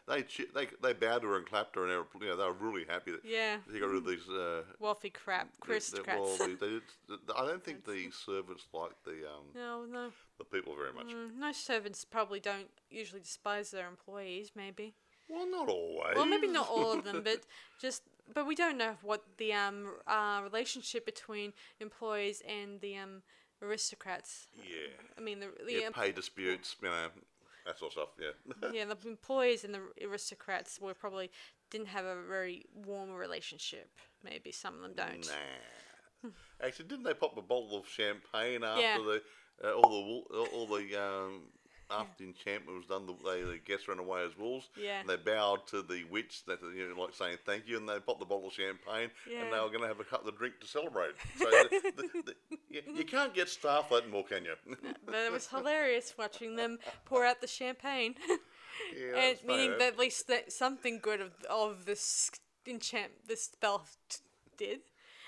they 0.07 0.21
they, 0.21 0.65
they 0.65 0.67
they 0.81 0.93
bowed 0.93 1.23
to 1.23 1.27
her 1.27 1.35
and 1.37 1.45
clapped 1.45 1.75
her, 1.75 1.83
and 1.83 1.91
they 1.91 1.97
were, 1.97 2.05
you 2.21 2.27
know, 2.29 2.37
they 2.37 2.43
were 2.45 2.53
really 2.53 2.85
happy 2.87 3.11
that 3.11 3.19
Yeah. 3.25 3.57
she 3.71 3.79
got 3.81 3.89
rid 3.89 3.97
of 3.97 4.05
these. 4.05 4.27
Uh, 4.29 4.61
Wealthy 4.79 5.09
crap, 5.09 5.49
aristocrats. 5.67 6.19
well, 6.21 6.37
they, 6.47 6.53
they, 6.55 6.67
did- 6.69 7.19
I 7.35 7.45
don't 7.45 7.61
think 7.63 7.83
the 7.83 8.09
servants 8.11 8.65
like 8.73 8.91
the 9.03 9.27
um, 9.27 9.47
no, 9.53 9.83
no, 9.91 10.11
the 10.37 10.45
people 10.45 10.73
very 10.73 10.93
much. 10.93 11.07
mm, 11.13 11.35
no 11.37 11.51
servants 11.51 12.05
probably 12.05 12.39
don't 12.39 12.69
usually 12.89 13.19
despise 13.21 13.71
their 13.71 13.87
employees. 13.89 14.51
Maybe. 14.55 14.93
Well, 15.29 15.51
not 15.51 15.67
always. 15.67 16.15
Well, 16.15 16.25
maybe 16.25 16.47
not 16.47 16.69
all 16.69 16.93
of 16.93 17.03
them, 17.03 17.21
but 17.25 17.41
just. 17.81 18.03
But 18.33 18.45
we 18.45 18.55
don't 18.55 18.77
know 18.77 18.95
what 19.01 19.23
the 19.37 19.53
um 19.53 19.93
uh, 20.07 20.41
relationship 20.43 21.05
between 21.05 21.53
employees 21.79 22.41
and 22.47 22.79
the 22.81 22.97
um 22.97 23.21
aristocrats. 23.61 24.47
Yeah. 24.55 24.93
I 25.17 25.21
mean 25.21 25.39
the 25.39 25.47
the 25.65 25.73
Yeah, 25.73 25.89
pay 25.91 26.11
disputes, 26.11 26.75
you 26.81 26.89
know, 26.89 27.07
that 27.65 27.79
sort 27.79 27.95
of 27.95 27.99
stuff. 27.99 28.09
Yeah. 28.19 28.69
yeah 28.73 28.85
the 28.85 28.97
employees 29.07 29.63
and 29.63 29.73
the 29.73 29.81
aristocrats 30.05 30.79
were 30.79 30.93
probably 30.93 31.29
didn't 31.71 31.87
have 31.87 32.05
a 32.05 32.15
very 32.27 32.65
warm 32.73 33.11
relationship. 33.11 33.89
Maybe 34.23 34.51
some 34.51 34.75
of 34.75 34.81
them 34.81 34.93
don't. 34.95 35.27
Nah. 35.27 36.29
Actually, 36.61 36.85
didn't 36.85 37.03
they 37.05 37.13
pop 37.13 37.37
a 37.37 37.41
bottle 37.41 37.77
of 37.77 37.87
champagne 37.87 38.63
after 38.63 38.81
Yeah. 38.81 38.97
the 38.97 39.21
uh, 39.63 39.71
all 39.73 39.89
the 39.89 40.37
all 40.39 40.67
the 40.67 40.95
um, 41.01 41.43
after 41.91 42.23
the 42.23 42.25
enchantment 42.25 42.77
was 42.77 42.85
done? 42.85 43.05
The, 43.05 43.13
they, 43.23 43.43
the 43.43 43.57
guests 43.57 43.87
ran 43.87 43.99
away 43.99 44.23
as 44.23 44.37
wolves. 44.37 44.69
Yeah. 44.79 44.99
And 44.99 45.09
they 45.09 45.17
bowed 45.17 45.67
to 45.67 45.81
the 45.81 46.03
witch, 46.09 46.43
that 46.45 46.59
you 46.75 46.87
know, 46.89 47.01
like 47.01 47.13
saying 47.13 47.37
thank 47.45 47.67
you, 47.67 47.77
and 47.77 47.87
they 47.87 47.99
popped 47.99 48.19
the 48.19 48.25
bottle 48.25 48.47
of 48.47 48.53
champagne, 48.53 49.09
yeah. 49.29 49.43
and 49.43 49.53
they 49.53 49.59
were 49.59 49.69
going 49.69 49.81
to 49.81 49.87
have 49.87 49.99
a 49.99 50.03
cup 50.03 50.25
of 50.27 50.37
drink 50.37 50.59
to 50.61 50.67
celebrate. 50.67 51.15
So 51.39 51.45
the, 51.45 51.91
the, 51.95 52.33
the, 52.69 52.83
you, 52.95 53.05
can't 53.05 53.33
get 53.33 53.47
staff 53.47 53.89
that 53.89 54.09
more, 54.09 54.25
can 54.25 54.43
you? 54.43 54.55
But 55.05 55.15
it 55.15 55.31
was 55.31 55.47
hilarious 55.47 56.13
watching 56.17 56.55
them 56.55 56.79
pour 57.05 57.23
out 57.25 57.39
the 57.39 57.47
champagne. 57.47 58.15
yeah, 58.97 59.19
and 59.19 59.37
meaning 59.47 59.71
that 59.79 59.93
at 59.93 59.99
least 59.99 60.27
that 60.27 60.51
something 60.51 60.99
good 61.01 61.21
of, 61.21 61.31
of 61.49 61.85
this 61.85 62.29
enchant 62.67 63.11
this 63.27 63.43
spell 63.43 63.85
t- 64.09 64.19
did. 64.57 64.79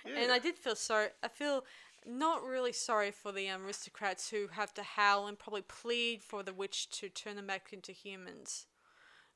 And 0.05 0.31
I 0.31 0.39
did 0.39 0.55
feel 0.55 0.75
sorry. 0.75 1.09
I 1.23 1.27
feel 1.27 1.63
not 2.05 2.43
really 2.43 2.71
sorry 2.73 3.11
for 3.11 3.31
the 3.31 3.49
um, 3.49 3.65
aristocrats 3.65 4.29
who 4.29 4.47
have 4.47 4.73
to 4.75 4.83
howl 4.83 5.27
and 5.27 5.37
probably 5.37 5.61
plead 5.61 6.21
for 6.21 6.43
the 6.43 6.53
witch 6.53 6.89
to 6.91 7.09
turn 7.09 7.35
them 7.35 7.47
back 7.47 7.69
into 7.71 7.91
humans. 7.91 8.65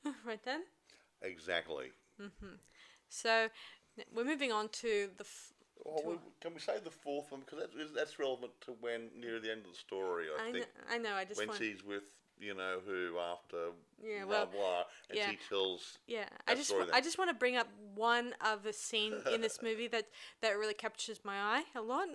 right 0.25 0.43
then. 0.43 0.63
exactly. 1.21 1.91
So 3.09 3.49
we're 4.13 4.25
moving 4.25 4.51
on 4.51 4.69
to 4.69 5.09
the. 5.17 5.23
F- 5.23 5.53
Well, 5.83 6.01
we, 6.05 6.15
can 6.41 6.53
we 6.53 6.59
say 6.59 6.73
the 6.83 6.91
fourth 6.91 7.31
one 7.31 7.41
because 7.41 7.59
that's, 7.59 7.91
that's 7.95 8.19
relevant 8.19 8.51
to 8.61 8.75
when 8.81 9.09
near 9.19 9.39
the 9.39 9.51
end 9.51 9.65
of 9.65 9.71
the 9.71 9.77
story. 9.77 10.25
I, 10.37 10.41
I, 10.41 10.51
think 10.51 10.65
know, 10.65 10.95
I 10.95 10.97
know. 10.97 11.13
I 11.13 11.25
just 11.25 11.39
when 11.39 11.47
want. 11.49 11.59
she's 11.59 11.83
with 11.83 12.03
you 12.39 12.53
know 12.53 12.79
who 12.85 13.17
after 13.17 13.71
Yeah, 14.03 14.25
blah 14.25 14.45
well, 14.45 14.45
blah, 14.45 14.83
and 15.09 15.17
yeah. 15.17 15.31
she 15.31 15.37
tells 15.49 15.97
Yeah, 16.07 16.25
I 16.47 16.53
just 16.55 16.69
story 16.69 16.81
wa- 16.81 16.87
then. 16.91 16.95
I 16.95 17.01
just 17.01 17.17
want 17.17 17.29
to 17.29 17.35
bring 17.35 17.55
up 17.57 17.67
one 17.95 18.33
other 18.41 18.71
scene 18.71 19.13
in 19.33 19.41
this 19.41 19.59
movie 19.63 19.87
that 19.87 20.05
that 20.41 20.57
really 20.57 20.73
captures 20.73 21.21
my 21.23 21.37
eye 21.37 21.63
a 21.75 21.81
lot. 21.81 22.07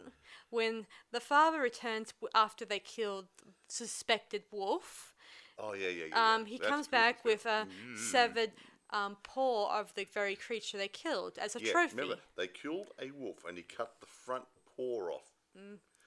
When 0.50 0.86
the 1.12 1.20
father 1.20 1.60
returns 1.60 2.12
after 2.34 2.64
they 2.64 2.78
killed 2.78 3.26
suspected 3.68 4.42
wolf, 4.52 5.14
oh 5.58 5.74
yeah 5.74 5.88
yeah 5.88 6.04
yeah. 6.06 6.34
um, 6.34 6.46
he 6.46 6.58
That's 6.58 6.70
comes 6.70 6.88
back 6.88 7.24
with 7.24 7.46
a 7.46 7.66
severed 7.94 8.52
um, 8.90 9.16
paw 9.22 9.78
of 9.78 9.94
the 9.94 10.06
very 10.12 10.36
creature 10.36 10.78
they 10.78 10.88
killed 10.88 11.38
as 11.38 11.56
a 11.56 11.60
yeah, 11.60 11.72
trophy. 11.72 11.96
Remember, 11.96 12.16
they 12.36 12.46
killed 12.48 12.88
a 13.00 13.10
wolf 13.10 13.44
and 13.48 13.56
he 13.56 13.62
cut 13.62 13.92
the 14.00 14.06
front 14.06 14.44
paw 14.76 15.08
off. 15.10 15.30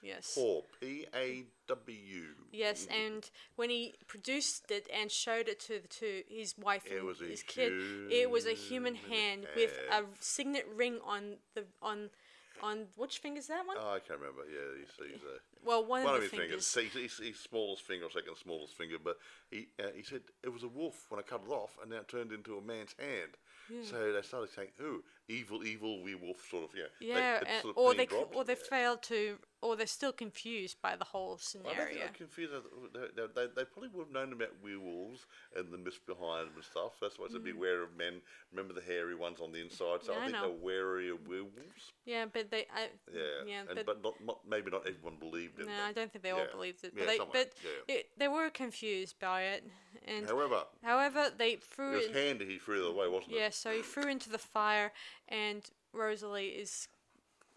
Yes. 0.04 0.34
Paw, 0.36 0.62
P 0.82 1.06
A 1.16 1.46
W. 1.70 2.24
Yes, 2.52 2.88
and 2.92 3.30
when 3.56 3.70
he 3.70 3.94
produced 4.06 4.70
it 4.70 4.88
and 4.94 5.10
showed 5.10 5.48
it 5.48 5.60
to 5.62 5.80
the 5.82 5.88
to 5.88 6.24
his 6.28 6.56
wife 6.58 6.86
It 6.86 7.02
and 7.02 7.30
his 7.30 7.42
kid, 7.44 7.72
it 8.12 8.30
was 8.30 8.46
a 8.46 8.52
human 8.54 8.96
hand 8.96 9.48
with 9.56 9.72
a 9.92 10.04
signet 10.20 10.68
ring 10.76 11.00
on 11.06 11.38
the 11.56 11.64
on 11.82 12.10
on 12.62 12.86
which 12.96 13.18
finger's 13.18 13.48
that 13.48 13.66
one? 13.66 13.76
Oh, 13.80 13.94
I 13.96 14.00
can't 14.00 14.20
remember. 14.20 14.44
Yeah, 14.48 14.78
he 14.80 14.86
sees 14.86 15.22
a. 15.24 15.66
well, 15.68 15.84
one, 15.86 16.04
One 16.04 16.16
of 16.16 16.24
of 16.24 16.30
the 16.32 16.38
his 16.38 16.40
fingers. 16.40 16.68
fingers. 16.72 16.94
He's, 16.94 17.18
he's, 17.18 17.28
he's 17.28 17.40
smallest 17.40 17.82
finger 17.84 18.06
or 18.06 18.12
second 18.12 18.36
smallest 18.42 18.76
finger, 18.78 18.98
but 19.04 19.18
he 19.50 19.68
uh, 19.80 19.88
he 19.96 20.04
said 20.04 20.22
it 20.44 20.50
was 20.50 20.64
a 20.64 20.68
wolf 20.68 21.06
when 21.10 21.20
I 21.20 21.24
cut 21.24 21.42
it 21.48 21.52
off, 21.52 21.78
and 21.82 21.92
now 21.92 21.98
it 21.98 22.08
turned 22.08 22.32
into 22.32 22.58
a 22.58 22.62
man's 22.62 22.94
hand. 23.00 23.32
Yeah. 23.70 23.80
So 23.84 24.12
they 24.14 24.22
started 24.22 24.50
saying, 24.54 24.70
"Ooh, 24.82 25.04
evil, 25.28 25.66
evil, 25.66 26.02
we 26.04 26.16
wolf," 26.16 26.46
sort 26.50 26.64
of. 26.66 26.70
Yeah. 26.76 26.86
Yeah, 27.00 27.38
it's 27.42 27.50
and, 27.50 27.62
sort 27.62 27.78
of 27.78 27.84
or 27.84 27.94
they 27.94 28.06
dropped. 28.06 28.36
or 28.36 28.44
they 28.44 28.54
Yeah. 28.54 28.70
failed 28.70 29.04
to, 29.04 29.40
or 29.62 29.76
they're 29.78 29.88
still 29.88 30.12
confused 30.12 30.82
by 30.82 30.96
the 30.98 31.06
whole 31.06 31.28
I 31.28 31.30
don't 31.32 31.40
think 31.40 31.66
scenario. 31.66 31.98
they're 32.00 32.10
confused. 32.10 32.52
They, 32.94 33.00
they, 33.16 33.28
they, 33.34 33.48
they 33.56 33.66
probably 33.66 33.90
would 33.94 34.06
have 34.08 34.14
known 34.14 34.34
about 34.34 34.50
werewolves 34.62 35.26
and 35.56 35.72
the 35.72 35.78
myths 35.78 36.00
behind 36.06 36.48
them 36.48 36.56
and 36.56 36.64
stuff. 36.64 36.94
That's 37.02 37.18
why 37.18 37.28
I 37.28 37.30
said 37.32 37.44
beware 37.44 37.82
of 37.84 37.96
men. 37.96 38.22
Remember 38.52 38.74
the 38.74 38.82
hairy 38.86 39.16
ones 39.16 39.40
on 39.42 39.52
the 39.54 39.62
inside. 39.62 40.04
So 40.04 40.12
Mm. 40.12 40.16
Yeah, 40.16 40.16
I 40.16 40.18
I 40.18 40.26
think 40.26 40.34
know. 40.34 40.42
they're 40.50 40.58
wary 40.64 41.10
of 41.10 41.28
werewolves. 41.28 41.94
Yeah, 42.06 42.26
but 42.26 42.52
they, 42.52 42.68
I, 42.76 42.90
Yeah. 43.14 43.22
yeah, 43.46 43.60
and, 43.70 43.76
but, 43.76 43.86
but, 43.86 44.04
not, 44.04 44.14
not 44.26 44.40
maybe 44.48 44.70
not 44.72 44.86
everyone 44.86 45.16
believed 45.18 45.60
in 45.60 45.70
it. 45.70 45.72
no. 45.72 45.84
I 45.84 45.94
don't 45.94 46.12
think 46.12 46.24
they 46.24 46.32
all 46.32 46.40
Yeah. 46.40 46.52
believed 46.52 46.84
it. 46.84 46.94
But 46.94 47.02
Yeah, 47.02 47.08
they, 47.08 47.18
but 47.32 47.54
it, 47.88 48.10
they 48.18 48.28
were 48.28 48.50
confused 48.50 49.18
by 49.20 49.44
it, 49.44 49.64
and 50.06 50.26
However, 50.28 50.64
however 50.84 51.30
they 51.38 51.56
threw 51.56 51.94
it 51.94 51.96
was 51.96 52.06
it. 52.08 52.14
handy 52.16 52.46
he 52.46 52.58
threw 52.58 52.86
it 52.86 52.92
away, 52.92 53.08
wasn't 53.08 53.32
it? 53.34 53.38
Yeah, 53.40 53.50
so 53.50 53.72
he 53.72 53.82
threw 53.82 54.08
into 54.10 54.30
the 54.30 54.38
fire, 54.38 54.92
and 55.34 55.64
Rosalie 55.94 56.50
is, 56.50 56.88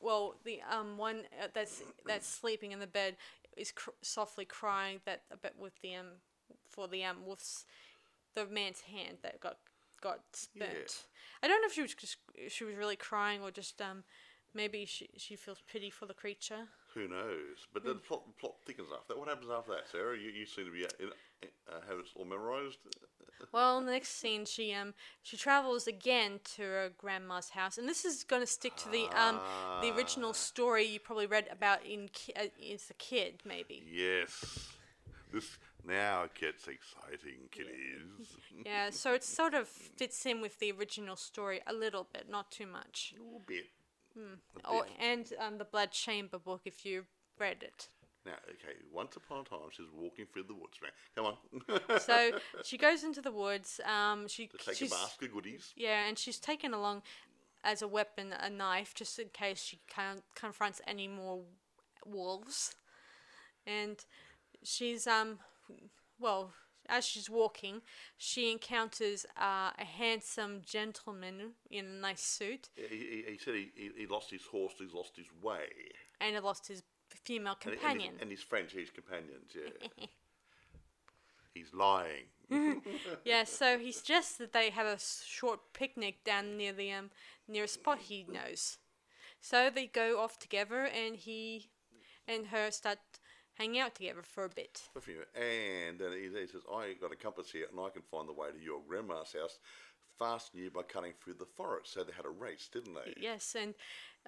well, 0.00 0.34
the 0.44 0.60
um 0.70 0.96
one 0.98 1.22
uh, 1.42 1.48
that's 1.54 1.82
that's 2.06 2.26
sleeping 2.26 2.72
in 2.72 2.80
the 2.80 2.86
bed 2.86 3.16
is 3.56 3.72
cr- 3.72 3.90
softly 4.02 4.44
crying 4.44 5.00
that 5.04 5.22
a 5.30 5.36
bit 5.36 5.54
with 5.58 5.72
the 5.82 5.94
um 5.94 6.06
for 6.68 6.88
the 6.88 7.04
um 7.04 7.18
wolf's 7.24 7.64
the 8.34 8.46
man's 8.46 8.80
hand 8.82 9.18
that 9.22 9.40
got 9.40 9.58
got 10.00 10.20
Yeah. 10.54 10.66
I 11.42 11.48
don't 11.48 11.60
know 11.62 11.66
if 11.66 11.72
she 11.74 11.82
was 11.82 11.94
just 11.94 12.18
she 12.48 12.64
was 12.64 12.74
really 12.76 12.96
crying 12.96 13.42
or 13.42 13.50
just 13.50 13.80
um 13.80 14.04
maybe 14.54 14.84
she 14.86 15.08
she 15.16 15.36
feels 15.36 15.62
pity 15.72 15.90
for 15.90 16.06
the 16.06 16.14
creature. 16.14 16.68
Who 16.94 17.08
knows? 17.08 17.66
But 17.72 17.82
Hmm. 17.82 17.88
the 17.88 17.94
plot, 17.96 18.22
plot 18.38 18.54
thickens 18.64 18.88
after 18.92 19.12
that. 19.14 19.18
What 19.18 19.28
happens 19.28 19.50
after 19.50 19.72
that, 19.72 19.88
Sarah? 19.90 20.16
You, 20.16 20.30
you 20.30 20.46
seem 20.46 20.64
to 20.66 20.70
be 20.72 20.84
uh, 20.84 20.88
in, 20.98 21.10
uh, 21.68 21.80
have 21.88 21.98
it 21.98 22.06
all 22.16 22.24
memorised. 22.24 22.78
Well, 23.52 23.78
in 23.78 23.86
the 23.86 23.92
next 23.92 24.10
scene, 24.20 24.44
she 24.44 24.72
um 24.74 24.94
she 25.22 25.36
travels 25.36 25.86
again 25.86 26.40
to 26.56 26.62
her 26.62 26.90
grandma's 26.96 27.50
house, 27.50 27.78
and 27.78 27.88
this 27.88 28.04
is 28.04 28.24
going 28.24 28.42
to 28.42 28.46
stick 28.46 28.76
to 28.76 28.88
the 28.88 29.04
um 29.18 29.40
the 29.82 29.94
original 29.96 30.32
story 30.32 30.84
you 30.84 31.00
probably 31.00 31.26
read 31.26 31.46
about 31.50 31.84
in 31.84 32.08
ki- 32.12 32.32
uh, 32.36 32.46
as 32.72 32.90
a 32.90 32.94
kid, 32.94 33.40
maybe. 33.44 33.82
Yes. 33.90 34.68
This 35.32 35.58
now 35.84 36.24
it 36.24 36.34
gets 36.34 36.66
exciting, 36.68 37.48
kiddies. 37.50 38.28
Yeah, 38.64 38.90
so 38.90 39.14
it 39.14 39.22
sort 39.24 39.54
of 39.54 39.68
fits 39.68 40.24
in 40.26 40.40
with 40.40 40.58
the 40.58 40.72
original 40.72 41.16
story 41.16 41.60
a 41.66 41.72
little 41.72 42.06
bit, 42.12 42.28
not 42.28 42.50
too 42.50 42.66
much. 42.66 43.14
A 43.18 43.22
little 43.22 43.42
bit. 43.46 43.66
A 44.16 44.20
Oh, 44.64 44.82
bit. 44.82 44.92
and 44.98 45.32
um, 45.38 45.58
the 45.58 45.64
Blood 45.64 45.90
Chamber 45.92 46.38
book, 46.38 46.62
if 46.64 46.86
you 46.86 47.04
read 47.38 47.62
it. 47.62 47.88
Now, 48.26 48.32
okay. 48.50 48.76
Once 48.92 49.16
upon 49.16 49.40
a 49.40 49.44
time, 49.44 49.68
she's 49.70 49.86
walking 49.94 50.26
through 50.32 50.44
the 50.44 50.54
woods, 50.54 50.78
man. 50.82 50.90
Come 51.14 51.26
on. 51.26 51.80
So 52.00 52.32
she 52.64 52.76
goes 52.76 53.04
into 53.04 53.22
the 53.22 53.30
woods. 53.32 53.80
Um, 53.84 54.26
she 54.28 54.48
to 54.48 54.58
take 54.58 54.80
a 54.82 54.90
basket 54.90 55.26
of 55.28 55.32
goodies. 55.34 55.72
yeah, 55.76 56.06
and 56.08 56.18
she's 56.18 56.38
taken 56.38 56.74
along 56.74 57.02
as 57.64 57.82
a 57.82 57.88
weapon 57.88 58.32
a 58.38 58.50
knife, 58.50 58.94
just 58.94 59.18
in 59.18 59.28
case 59.28 59.62
she 59.62 59.78
con- 59.92 60.22
confronts 60.34 60.80
any 60.86 61.08
more 61.08 61.42
wolves. 62.04 62.74
And 63.66 63.96
she's 64.62 65.06
um, 65.06 65.38
well, 66.18 66.52
as 66.88 67.04
she's 67.04 67.28
walking, 67.28 67.82
she 68.16 68.50
encounters 68.52 69.26
uh, 69.36 69.70
a 69.78 69.84
handsome 69.84 70.62
gentleman 70.64 71.52
in 71.70 71.84
a 71.84 72.00
nice 72.00 72.22
suit, 72.22 72.68
He, 72.76 72.96
he, 72.96 73.24
he 73.32 73.38
said 73.38 73.54
he, 73.54 73.90
he 73.96 74.06
lost 74.06 74.30
his 74.30 74.44
horse, 74.46 74.74
he's 74.78 74.92
lost 74.94 75.16
his 75.16 75.26
way. 75.42 75.66
and 76.20 76.34
he 76.36 76.40
lost 76.40 76.68
his 76.68 76.82
female 77.26 77.56
And- 77.64 77.64
and 77.64 77.72
his- 77.74 77.80
companion. 77.80 78.14
And, 78.20 78.30
his 78.30 78.42
French, 78.42 78.72
his 78.72 78.90
companions, 78.90 79.50
yeah. 79.54 80.06
he's 81.54 81.72
lying. 81.74 82.26
Yeah, 83.24 83.44
so 83.44 83.78
he 83.78 83.90
suggests 83.92 84.36
that 84.36 84.52
they 84.52 84.70
have 84.70 84.86
a 84.86 84.98
short 85.24 85.72
picnic 85.72 86.22
down 86.24 86.56
near 86.56 86.72
the 86.72 86.92
um 86.92 87.10
near 87.48 87.64
a 87.64 87.68
spot 87.68 87.98
he 88.08 88.24
knows. 88.28 88.78
So 89.40 89.70
they 89.70 89.86
go 89.86 90.20
off 90.20 90.38
together, 90.38 90.84
and 90.86 91.16
he 91.16 91.70
and 92.28 92.46
her 92.48 92.70
start 92.70 92.98
hanging 93.54 93.80
out 93.80 93.94
together 93.94 94.22
for 94.22 94.44
a 94.44 94.48
bit. 94.48 94.82
And 95.34 95.98
then 95.98 96.12
he, 96.12 96.28
he 96.40 96.46
says, 96.46 96.62
I 96.72 96.94
got 97.00 97.12
a 97.12 97.16
compass 97.16 97.50
here 97.50 97.66
and 97.70 97.80
I 97.80 97.88
can 97.90 98.02
find 98.02 98.28
the 98.28 98.32
way 98.32 98.50
to 98.50 98.58
your 98.62 98.80
grandma's 98.86 99.32
house 99.32 99.58
fast 100.18 100.54
you 100.54 100.70
by 100.70 100.82
cutting 100.82 101.12
through 101.22 101.34
the 101.34 101.46
forest. 101.56 101.92
So 101.92 102.02
they 102.04 102.12
had 102.12 102.24
a 102.26 102.30
race, 102.30 102.68
didn't 102.72 102.94
they? 102.94 103.14
Yes, 103.20 103.54
and 103.58 103.74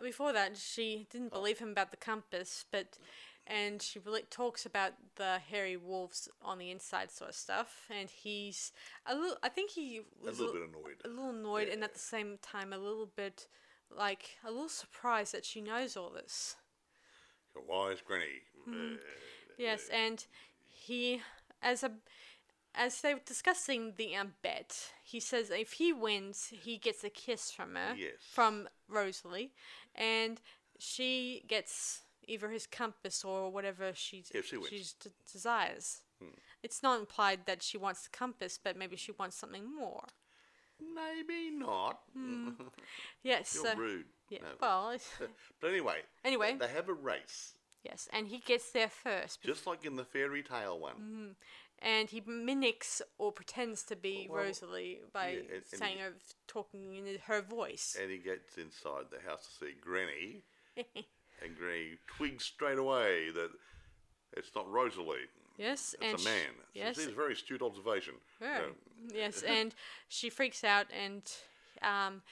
before 0.02 0.32
that, 0.32 0.56
she 0.56 1.06
didn't 1.10 1.32
believe 1.32 1.58
him 1.58 1.70
about 1.70 1.90
the 1.90 1.96
compass, 1.96 2.64
but 2.70 2.98
and 3.46 3.80
she 3.80 3.98
really 3.98 4.22
talks 4.30 4.66
about 4.66 4.92
the 5.16 5.38
hairy 5.50 5.76
wolves 5.76 6.28
on 6.42 6.58
the 6.58 6.70
inside 6.70 7.10
sort 7.10 7.30
of 7.30 7.36
stuff, 7.36 7.86
and 7.90 8.10
he's 8.10 8.72
a 9.06 9.14
little. 9.14 9.36
I 9.42 9.48
think 9.48 9.70
he 9.70 10.02
was 10.22 10.38
A 10.38 10.42
little 10.42 10.54
li- 10.54 10.60
bit 10.60 10.68
annoyed. 10.68 10.96
a 11.04 11.08
little 11.08 11.30
annoyed, 11.30 11.68
and 11.68 11.82
at 11.82 11.94
the 11.94 11.98
same 11.98 12.38
time 12.42 12.72
a 12.72 12.78
little 12.78 13.06
bit 13.06 13.46
like 13.90 14.36
a 14.44 14.50
little 14.50 14.68
surprised 14.68 15.32
that 15.32 15.44
she 15.46 15.60
knows 15.62 15.96
all 15.96 16.10
this. 16.10 16.56
Wise 17.66 17.98
granny. 18.04 18.42
Uh, 18.66 18.96
Yes, 19.56 19.88
and 19.92 20.24
he, 20.68 21.20
as 21.62 21.82
a, 21.82 21.90
as 22.74 23.00
they 23.00 23.14
were 23.14 23.20
discussing 23.26 23.94
the 23.96 24.14
um, 24.16 24.34
bet, 24.42 24.90
he 25.04 25.20
says 25.20 25.50
if 25.50 25.72
he 25.74 25.92
wins, 25.92 26.52
he 26.62 26.78
gets 26.78 27.02
a 27.04 27.10
kiss 27.10 27.50
from 27.50 27.74
her, 27.74 27.94
Yes. 27.96 28.12
from 28.32 28.68
Rosalie, 28.88 29.52
and 29.94 30.40
she 30.78 31.44
gets 31.48 32.02
either 32.26 32.50
his 32.50 32.66
compass 32.66 33.24
or 33.24 33.50
whatever 33.50 33.92
she 33.94 34.22
she 34.32 34.56
d- 35.02 35.10
desires. 35.32 36.02
It's 36.62 36.82
not 36.82 36.98
implied 36.98 37.46
that 37.46 37.62
she 37.62 37.78
wants 37.78 38.02
the 38.02 38.10
compass, 38.10 38.58
but 38.62 38.76
maybe 38.76 38.96
she 38.96 39.12
wants 39.12 39.36
something 39.36 39.64
more. 39.74 40.04
Maybe 40.80 41.50
not. 41.50 42.00
Yes. 43.22 43.54
You're 43.54 43.72
so, 43.72 43.78
rude. 43.78 44.04
Yeah. 44.28 44.38
No. 44.42 44.48
Well, 44.60 44.96
But 45.60 45.70
anyway. 45.70 46.00
Anyway. 46.24 46.56
They 46.58 46.68
have 46.68 46.88
a 46.88 46.92
race. 46.94 47.54
yes, 47.84 48.08
and 48.12 48.28
he 48.28 48.38
gets 48.38 48.70
there 48.72 48.88
first. 48.88 49.42
Just 49.42 49.66
like 49.66 49.84
in 49.84 49.96
the 49.96 50.04
fairy 50.04 50.42
tale 50.42 50.78
one. 50.78 50.94
Mm-hmm. 50.94 51.28
And 51.80 52.10
he 52.10 52.20
mimics 52.26 53.00
or 53.18 53.32
pretends 53.32 53.82
to 53.84 53.96
be 53.96 54.26
Well, 54.28 54.42
Rosalie 54.44 55.00
by 55.12 55.30
yeah, 55.30 55.38
and- 55.40 55.50
and 55.50 55.66
saying 55.66 55.98
he- 55.98 56.34
talking 56.46 56.94
in 56.96 57.18
her 57.26 57.40
voice. 57.42 57.96
And 58.00 58.10
he 58.10 58.18
gets 58.18 58.58
inside 58.58 59.06
the 59.10 59.20
house 59.20 59.46
to 59.46 59.64
see 59.66 59.72
Granny. 59.80 60.44
and 60.76 61.56
Granny 61.56 61.98
twigs 62.06 62.44
straight 62.44 62.78
away 62.78 63.30
that 63.30 63.50
it's 64.36 64.54
not 64.54 64.68
Rosalie. 64.70 65.28
yes, 65.56 65.94
It's 66.00 66.04
and 66.04 66.20
a 66.20 66.24
man. 66.24 66.54
yes, 66.74 66.98
It's 66.98 67.06
a 67.08 67.12
very 67.14 67.32
astute 67.34 67.62
observation. 67.62 68.14
very, 68.40 68.64
Um, 68.66 68.76
yes, 69.12 69.42
and 69.42 69.74
she 70.08 70.30
freaks 70.30 70.64
out 70.64 70.86
and 70.92 71.22
um, 71.82 72.22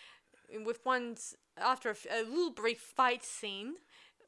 with 0.64 0.84
one 0.84 1.12
s- 1.12 1.36
after 1.56 1.96
a 2.10 2.22
little 2.22 2.50
brief 2.50 2.80
fight 2.80 3.24
scene. 3.24 3.76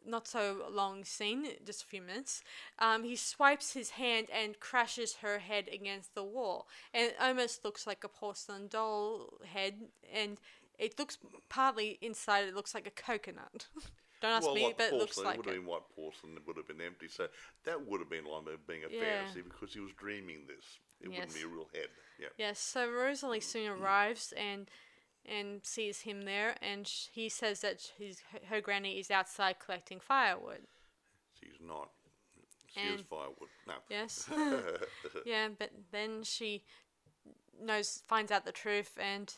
Not 0.09 0.27
so 0.27 0.67
long 0.71 1.05
scene, 1.05 1.47
just 1.67 1.83
a 1.83 1.87
few 1.87 2.01
minutes. 2.01 2.43
Um, 2.79 3.05
he 3.05 3.15
swipes 3.15 3.75
his 3.75 3.91
hand 3.91 4.29
and 4.33 4.59
crashes 4.59 5.17
her 5.17 5.39
head 5.39 5.69
against 5.71 6.15
the 6.15 6.25
wall, 6.25 6.67
and 6.95 7.09
it 7.09 7.17
almost 7.21 7.65
looks 7.65 7.87
like 7.87 8.05
a 8.05 8.09
porcelain 8.09 8.69
doll 8.69 9.35
head. 9.45 9.75
And 10.13 10.39
it 10.79 10.99
looks 10.99 11.19
partly 11.49 11.99
inside. 12.01 12.49
It 12.49 12.55
looks 12.55 12.75
like 12.75 12.87
a 12.87 12.91
coconut. 12.91 13.67
Don't 14.21 14.33
ask 14.33 14.47
well, 14.47 14.55
me, 14.55 14.65
like 14.65 14.79
but 14.79 14.93
it 14.93 14.95
looks 14.95 15.19
like 15.19 15.35
it 15.35 15.37
would 15.39 15.47
have 15.47 15.55
been 15.55 15.67
white 15.67 15.89
porcelain. 15.95 16.37
It 16.37 16.43
would 16.47 16.57
have 16.57 16.67
been 16.67 16.81
empty. 16.81 17.07
So 17.09 17.29
that 17.65 17.87
would 17.87 18.01
have 18.01 18.11
been 18.11 18.25
like 18.25 18.45
being 18.67 18.85
a 18.85 18.89
Yeah. 18.89 19.23
fantasy 19.23 19.43
because 19.43 19.73
he 19.75 19.81
was 19.81 19.93
dreaming 19.93 20.47
this. 20.49 20.79
It 21.01 21.09
wouldn't 21.09 21.35
be 21.35 21.43
a 21.43 21.47
real 21.47 21.69
head. 21.73 21.89
Yeah. 22.19 22.29
Yes, 22.37 22.59
so 22.59 22.91
Rosalie 22.91 23.41
soon 23.41 23.69
arrives 23.69 24.33
and 24.37 24.69
and 25.29 25.61
sees 25.65 26.01
him 26.01 26.23
there, 26.23 26.57
and 26.63 26.87
sh- 26.87 27.07
he 27.13 27.29
says 27.29 27.61
that 27.61 27.93
his 27.99 28.23
her 28.49 28.61
granny 28.61 28.99
is 28.99 29.11
outside 29.11 29.57
collecting 29.65 30.01
firewood. 30.01 30.63
She's 31.41 31.59
not. 31.61 31.91
She 32.75 32.81
is 32.81 33.03
firewood. 33.03 33.49
No. 33.67 33.75
Yes. 33.89 34.29
yeah, 35.27 35.49
but 35.59 35.71
then 35.93 36.23
she 36.23 36.65
knows 37.61 38.03
finds 38.07 38.31
out 38.31 38.45
the 38.45 38.53
truth 38.53 38.97
and 39.01 39.35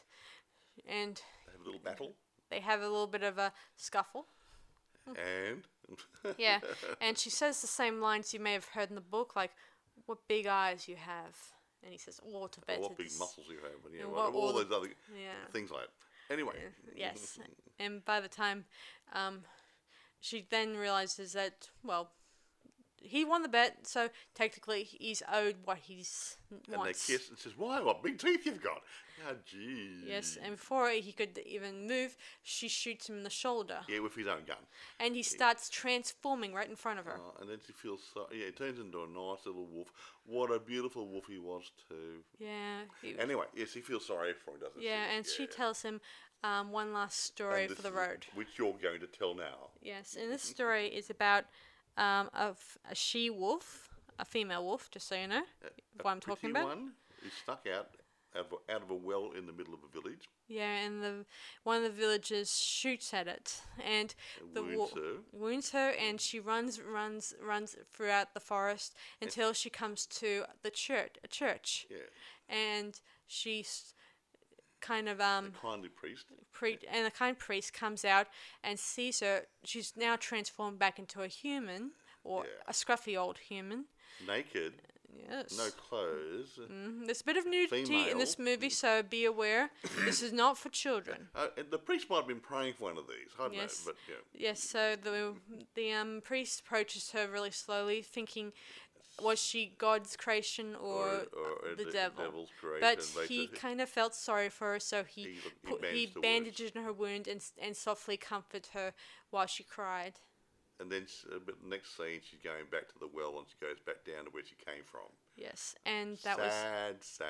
and 0.87 1.23
They 1.47 1.53
have 1.53 1.61
a 1.61 1.65
little 1.65 1.81
battle. 1.81 2.15
they 2.51 2.61
have 2.61 2.81
a 2.81 2.89
little 2.89 3.07
bit 3.07 3.23
of 3.23 3.39
a 3.39 3.53
scuffle. 3.77 4.27
And 5.07 5.65
Yeah, 6.39 6.61
and 7.01 7.17
she 7.19 7.31
says 7.31 7.61
the 7.61 7.67
same 7.67 8.01
lines 8.01 8.33
you 8.35 8.41
may 8.41 8.53
have 8.53 8.67
heard 8.67 8.91
in 8.91 8.95
the 8.95 9.01
book, 9.01 9.35
like 9.35 9.53
"What 10.07 10.19
big 10.29 10.47
eyes 10.47 10.87
you 10.89 10.97
have," 10.97 11.37
and 11.83 11.93
he 11.93 11.99
says, 11.99 12.21
"Oh, 12.27 12.47
to 12.47 12.61
bet 12.63 12.81
what 12.81 12.97
big 12.97 13.11
muscles 13.19 13.47
you 13.49 13.57
have, 13.63 13.85
and 13.87 13.95
yeah, 13.95 14.03
and 14.03 14.13
what 14.13 14.33
all 14.33 14.41
all 14.49 14.53
the- 14.53 14.65
those 14.65 14.73
other 14.77 14.95
Yeah. 15.15 15.33
things 15.53 15.71
like 15.71 15.83
that. 15.83 16.33
Anyway, 16.33 16.55
Yes, 16.95 17.39
and 17.79 18.05
by 18.05 18.21
the 18.21 18.29
time 18.29 18.67
um, 19.13 19.45
she 20.21 20.47
then 20.51 20.77
realizes 20.77 21.33
that 21.33 21.69
well, 21.83 22.13
he 23.01 23.25
won 23.25 23.43
the 23.43 23.49
bet, 23.49 23.87
so 23.87 24.09
technically 24.35 24.83
he's 24.85 25.23
owed 25.33 25.57
what 25.65 25.79
he's 25.79 26.37
and 26.73 26.85
they 26.85 26.93
kiss 26.93 27.29
and 27.31 27.39
says, 27.39 27.53
"Why? 27.57 27.81
What 27.81 28.03
big 28.03 28.19
teeth 28.19 28.45
you've 28.47 28.63
got?" 28.63 28.83
Ah, 29.29 29.35
gee. 29.45 30.03
Yes, 30.07 30.39
and 30.43 30.53
before 30.57 30.89
he 30.91 31.13
could 31.13 31.37
even 31.45 31.87
move, 31.87 32.17
she 32.43 32.69
shoots 32.69 33.09
him 33.09 33.19
in 33.19 33.23
the 33.23 33.29
shoulder, 33.31 33.81
yeah, 33.89 33.99
with 34.01 34.15
his 34.15 34.27
own 34.27 34.45
gun. 34.47 34.57
and 34.99 35.15
he 35.15 35.23
starts 35.23 35.69
transforming 35.69 36.55
right 36.55 36.69
in 36.71 36.77
front 36.77 36.99
of 36.99 37.05
her. 37.05 37.17
Uh, 37.17 37.41
and 37.41 37.51
then 37.51 37.59
she 37.67 37.73
feels 37.73 38.01
so. 38.15 38.27
Yeah, 38.33 38.47
he 38.47 38.53
turns 38.53 38.79
into 38.79 39.03
a 39.03 39.07
nice 39.07 39.45
little 39.47 39.67
wolf. 39.67 39.89
What 40.25 40.51
a 40.51 40.59
beautiful 40.59 41.07
wolf 41.09 41.27
he 41.29 41.39
was 41.39 41.71
too. 41.89 42.23
yeah, 42.39 42.83
he- 43.03 43.19
Anyway, 43.19 43.45
yes, 43.55 43.75
he 43.75 43.81
feels 43.83 44.07
sorry 44.07 44.33
for 44.33 44.53
him, 44.53 44.61
doesn't 44.61 44.81
he? 44.81 44.87
yeah, 44.87 45.09
she? 45.11 45.17
and 45.17 45.27
she 45.27 45.47
tells 45.47 45.83
him 45.83 46.01
um, 46.43 46.71
one 46.73 46.93
last 46.95 47.21
story 47.21 47.65
And 47.65 47.69
for 47.77 47.83
this 47.83 47.93
the 47.93 47.99
is- 48.01 48.09
road. 48.09 48.27
which 48.35 48.49
you're 48.59 48.73
going 48.83 49.01
to 49.01 49.07
tell 49.07 49.35
now. 49.35 49.69
Yes, 49.83 50.17
and 50.19 50.33
this 50.33 50.43
story 50.43 50.87
is 50.89 51.11
about 51.11 51.45
um, 52.01 52.31
a 52.35 52.55
she 52.95 53.31
wolf, 53.31 53.91
a 54.19 54.25
female 54.25 54.65
wolf, 54.65 54.91
just 54.91 55.09
so 55.09 55.15
you 55.15 55.29
know 55.29 55.43
A 55.65 56.03
what 56.03 56.11
I'm 56.13 56.21
talking 56.21 56.51
about. 56.51 56.67
one 56.69 56.93
is 57.27 57.33
stuck 57.43 57.67
out 57.77 57.89
out 58.37 58.47
of, 58.47 58.53
a, 58.53 58.73
out 58.75 58.83
of 58.83 58.91
a 58.91 58.95
well 58.95 59.31
in 59.37 59.47
the 59.47 59.53
middle 59.53 59.75
of 59.75 59.81
a 59.85 60.01
village. 60.01 60.29
Yeah, 60.49 60.85
and 60.85 61.03
the 61.03 61.25
one 61.65 61.77
of 61.79 61.83
the 61.83 61.91
villagers 61.91 62.57
shoots 62.59 63.13
at 63.13 63.27
it, 63.27 63.61
and 63.85 64.15
the 64.55 64.63
wounds 64.63 64.79
wo- 64.95 65.01
her. 65.03 65.13
wounds 65.33 65.71
her, 65.73 65.91
and 65.99 66.21
she 66.21 66.39
runs, 66.41 66.81
runs, 66.81 67.35
runs 67.45 67.77
throughout 67.93 68.35
the 68.35 68.41
forest 68.41 68.95
until 69.21 69.53
she 69.53 69.69
comes 69.71 70.07
to 70.07 70.45
the 70.63 70.71
church, 70.71 71.17
a 71.25 71.29
church, 71.29 71.87
Yeah, 71.91 71.97
and 72.49 73.01
she's 73.27 73.95
kind 74.81 75.09
of 75.09 75.21
um 75.21 75.53
kindly 75.61 75.89
priest. 75.89 76.27
pre- 76.53 76.79
and 76.91 77.07
the 77.07 77.11
kind 77.11 77.39
priest 77.39 77.73
comes 77.73 78.05
out 78.05 78.27
and 78.65 78.79
sees 78.79 79.21
her. 79.21 79.43
She's 79.65 79.93
now 79.97 80.17
transformed 80.17 80.79
back 80.79 80.99
into 80.99 81.23
a 81.23 81.29
human 81.29 81.93
or 82.25 82.45
Yeah. 82.45 82.51
a 82.69 82.73
scruffy 82.73 83.19
old 83.19 83.39
human. 83.39 83.87
naked, 84.27 84.75
Yes. 85.29 85.57
no 85.57 85.71
clothes. 85.71 86.59
Mhm. 86.59 87.07
There's 87.07 87.23
a 87.23 87.25
bit 87.25 87.37
of 87.39 87.47
nudity 87.47 88.11
in 88.11 88.19
this 88.19 88.39
movie, 88.39 88.69
so 88.71 89.03
be 89.03 89.25
aware. 89.25 89.71
this 90.05 90.21
is 90.23 90.33
not 90.33 90.59
for 90.59 90.69
children. 90.69 91.29
Uh, 91.35 91.49
the 91.71 91.79
priest 91.79 92.11
might 92.11 92.17
have 92.19 92.27
been 92.29 92.41
praying 92.41 92.75
for 92.75 92.85
one 92.85 92.99
of 92.99 93.07
these. 93.09 93.31
I 93.39 93.45
don't 93.45 93.55
Yes. 93.55 93.87
know, 93.87 93.93
but 93.93 93.97
yeah. 94.09 94.49
Yes, 94.49 94.63
so 94.63 94.97
the 94.97 95.37
the 95.75 95.93
um, 95.93 96.21
priest 96.23 96.61
approaches 96.61 97.11
her 97.13 97.27
really 97.29 97.51
slowly, 97.51 98.03
thinking, 98.03 98.53
was 99.23 99.41
she 99.43 99.75
God's 99.79 100.17
creation 100.17 100.75
or, 100.75 101.27
or 101.33 101.75
the 101.77 101.85
de- 101.85 101.93
devil? 101.93 102.49
But 102.81 103.03
he 103.29 103.47
kind 103.47 103.81
of 103.81 103.89
felt 103.89 104.15
sorry 104.15 104.49
for 104.49 104.73
her, 104.73 104.81
so 104.81 105.05
he 105.05 105.23
He- 105.23 105.41
put, 105.63 105.85
he 105.85 106.07
bandaged 106.07 106.21
bandaged 106.23 106.77
her 106.77 106.93
wound 106.93 107.29
and 107.29 107.43
and 107.61 107.77
softly 107.77 108.17
comforted 108.17 108.69
her 108.73 108.93
while 109.31 109.47
she 109.47 109.63
cried. 109.63 110.15
And 110.81 110.91
then, 110.91 111.07
uh, 111.31 111.39
but 111.45 111.63
next 111.63 111.95
scene, 111.95 112.21
she's 112.23 112.41
going 112.43 112.65
back 112.71 112.89
to 112.89 112.99
the 112.99 113.09
well, 113.13 113.37
and 113.39 113.47
she 113.47 113.57
goes 113.61 113.79
back 113.85 114.03
down 114.07 114.25
to 114.25 114.31
where 114.31 114.43
she 114.43 114.55
came 114.65 114.83
from. 114.83 115.13
Yes, 115.37 115.75
and 115.85 116.17
that 116.25 116.39
was 116.39 116.53
sad, 116.53 117.05
sad, 117.05 117.29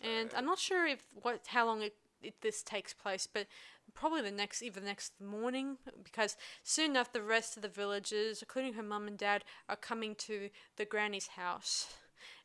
sad. 0.00 0.08
and 0.08 0.30
I'm 0.34 0.46
not 0.46 0.58
sure 0.58 0.86
if 0.86 1.04
what 1.22 1.46
how 1.46 1.66
long 1.66 1.82
it, 1.82 1.94
it 2.22 2.34
this 2.42 2.62
takes 2.62 2.92
place, 2.92 3.26
but 3.32 3.46
probably 3.94 4.22
the 4.22 4.30
next 4.30 4.62
even 4.62 4.82
the 4.82 4.88
next 4.88 5.12
morning 5.20 5.76
because 6.04 6.36
soon 6.62 6.90
enough 6.92 7.12
the 7.12 7.22
rest 7.22 7.56
of 7.56 7.62
the 7.62 7.68
villagers, 7.68 8.42
including 8.42 8.74
her 8.74 8.82
mum 8.82 9.06
and 9.08 9.18
dad, 9.18 9.44
are 9.68 9.76
coming 9.76 10.14
to 10.14 10.50
the 10.76 10.84
granny's 10.84 11.28
house, 11.28 11.94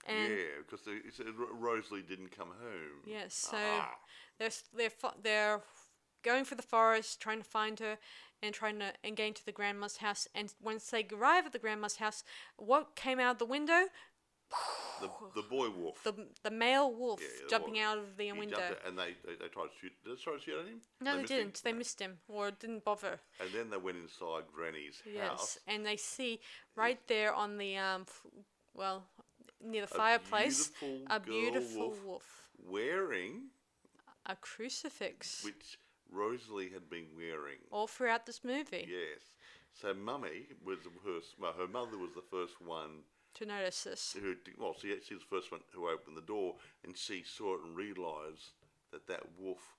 and 0.07 0.29
yeah, 0.31 0.43
because 0.67 0.85
they, 0.85 1.23
Rosalie 1.51 2.01
didn't 2.01 2.35
come 2.35 2.49
home. 2.49 3.01
yes, 3.05 3.35
so 3.35 3.57
Ah. 3.57 3.95
they're 4.39 4.49
they're 4.73 4.91
they're 5.21 5.61
going 6.23 6.43
through 6.43 6.57
the 6.57 6.63
forest, 6.63 7.21
trying 7.21 7.38
to 7.39 7.47
find 7.47 7.79
her, 7.79 7.97
and 8.41 8.53
trying 8.53 8.79
to 8.79 8.93
and 9.03 9.15
getting 9.15 9.33
to 9.33 9.45
the 9.45 9.51
grandma's 9.51 9.97
house. 9.97 10.27
And 10.33 10.53
once 10.61 10.89
they 10.89 11.05
arrive 11.13 11.45
at 11.45 11.53
the 11.53 11.59
grandma's 11.59 11.97
house, 11.97 12.23
what 12.57 12.95
came 12.95 13.19
out 13.19 13.39
the 13.39 13.45
window? 13.45 13.85
The, 15.01 15.10
the 15.36 15.41
boy 15.47 15.69
wolf. 15.69 16.01
The 16.03 16.13
the 16.43 16.51
male 16.51 16.93
wolf 16.93 17.19
Yeah, 17.21 17.27
the 17.43 17.49
jumping 17.49 17.73
wolf. 17.75 17.86
out 17.86 17.97
of 17.97 18.17
the 18.17 18.25
He 18.25 18.31
window. 18.31 18.58
jumped 18.58 18.71
out 18.71 18.88
and 18.88 18.97
they, 18.97 19.15
they, 19.25 19.34
they 19.36 19.47
tried 19.47 19.65
to 19.65 19.69
shoot. 19.81 19.91
Did 20.03 20.17
they 20.17 20.21
try 20.21 20.34
to 20.34 20.39
shoot 20.39 20.60
at 20.60 20.65
him? 20.67 20.81
no, 21.01 21.15
they, 21.15 21.21
missed 21.21 21.31
him? 21.31 21.38
didn't. 21.38 21.63
They 21.63 21.71
No. 21.71 21.77
missed 21.77 21.99
him 22.01 22.17
or 22.27 22.51
didn't 22.51 22.86
bother. 22.86 23.19
And 23.41 23.49
then 23.53 23.69
they 23.69 23.77
went 23.77 23.97
inside 23.97 24.43
Granny's 24.53 25.01
Yes, 25.05 25.27
house. 25.29 25.58
and 25.67 25.86
they 25.86 25.97
see 25.97 26.39
right 26.75 26.99
there 27.08 27.34
on 27.34 27.58
the 27.58 27.77
um, 27.77 28.01
f- 28.08 28.25
well, 28.73 29.03
near 29.63 29.81
the 29.81 29.88
fireplace, 29.88 30.67
beautiful 30.79 31.08
a 31.10 31.19
girl 31.19 31.25
beautiful 31.41 31.79
wolf 31.89 32.03
wolf, 32.05 32.49
wearing 32.65 33.49
a 34.27 34.36
crucifix, 34.36 35.43
which 35.43 35.77
Rosalie 36.12 36.69
had 36.69 36.89
been 36.89 37.08
wearing. 37.15 37.58
all 37.71 37.88
throughout 37.88 38.25
this 38.25 38.43
movie. 38.43 38.88
Yes. 38.89 39.31
So 39.73 39.93
Mummy 39.93 40.47
was 40.63 40.79
the 40.84 40.89
first. 41.03 41.36
Well, 41.39 41.53
her 41.53 41.67
mother 41.67 41.97
was 41.97 42.12
the 42.15 42.23
first 42.31 42.62
one 42.62 43.01
To 43.36 43.45
notice 43.45 43.84
this, 43.84 44.15
who. 44.19 44.36
Well, 44.58 44.76
she, 44.80 44.95
she 45.06 45.13
was 45.13 45.24
the 45.24 45.36
first 45.36 45.52
one 45.52 45.62
who 45.74 45.89
opened 45.89 46.15
the 46.15 46.21
door, 46.21 46.56
and 46.84 46.98
she 46.98 47.24
saw 47.26 47.56
it 47.56 47.62
and 47.65 47.76
realised 47.76 48.52
that 48.91 49.08
that 49.08 49.24
wolf 49.38 49.76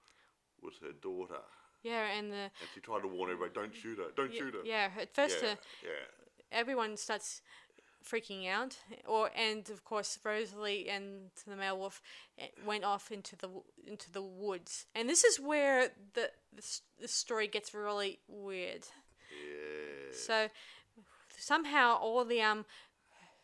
was 0.63 0.75
her 0.83 0.93
daughter. 1.01 1.41
yeah, 1.83 2.07
and 2.19 2.31
the 2.31 2.37
And 2.37 2.69
she 2.75 2.81
tried 2.81 3.01
to 3.03 3.09
warn 3.09 3.31
everybody, 3.31 3.53
"Don't 3.55 3.75
shoot 3.75 3.99
her! 3.99 4.11
Don't 4.15 4.35
shoot 4.35 4.55
her!" 4.55 4.61
yeah, 4.65 4.91
at 5.01 5.15
first 5.15 5.39
yeah, 5.43 5.51
uh, 5.51 5.55
yeah. 5.83 5.91
everyone 6.53 6.97
starts 6.97 7.41
freaking 8.05 8.49
out, 8.49 8.77
or 9.07 9.31
and 9.35 9.69
of 9.71 9.85
course 9.85 10.19
Rosalie 10.23 10.89
and 10.89 11.31
the 11.47 11.57
male 11.57 11.79
wolf 11.79 12.03
eh, 12.39 12.49
went 12.65 12.85
off 12.85 13.11
into 13.11 13.37
the 13.37 13.49
into 13.87 14.11
the 14.13 14.23
woods, 14.23 14.87
and 14.95 15.09
this 15.09 15.25
is 15.25 15.41
where 15.41 15.91
the 16.15 16.31
the, 16.55 16.81
the 17.01 17.09
story 17.09 17.49
gets 17.49 17.73
really 17.75 18.19
weird. 18.29 18.87
Yeah. 19.31 20.13
So 20.13 20.49
somehow 21.39 21.97
all 21.97 22.25
the 22.25 22.41
um 22.43 22.65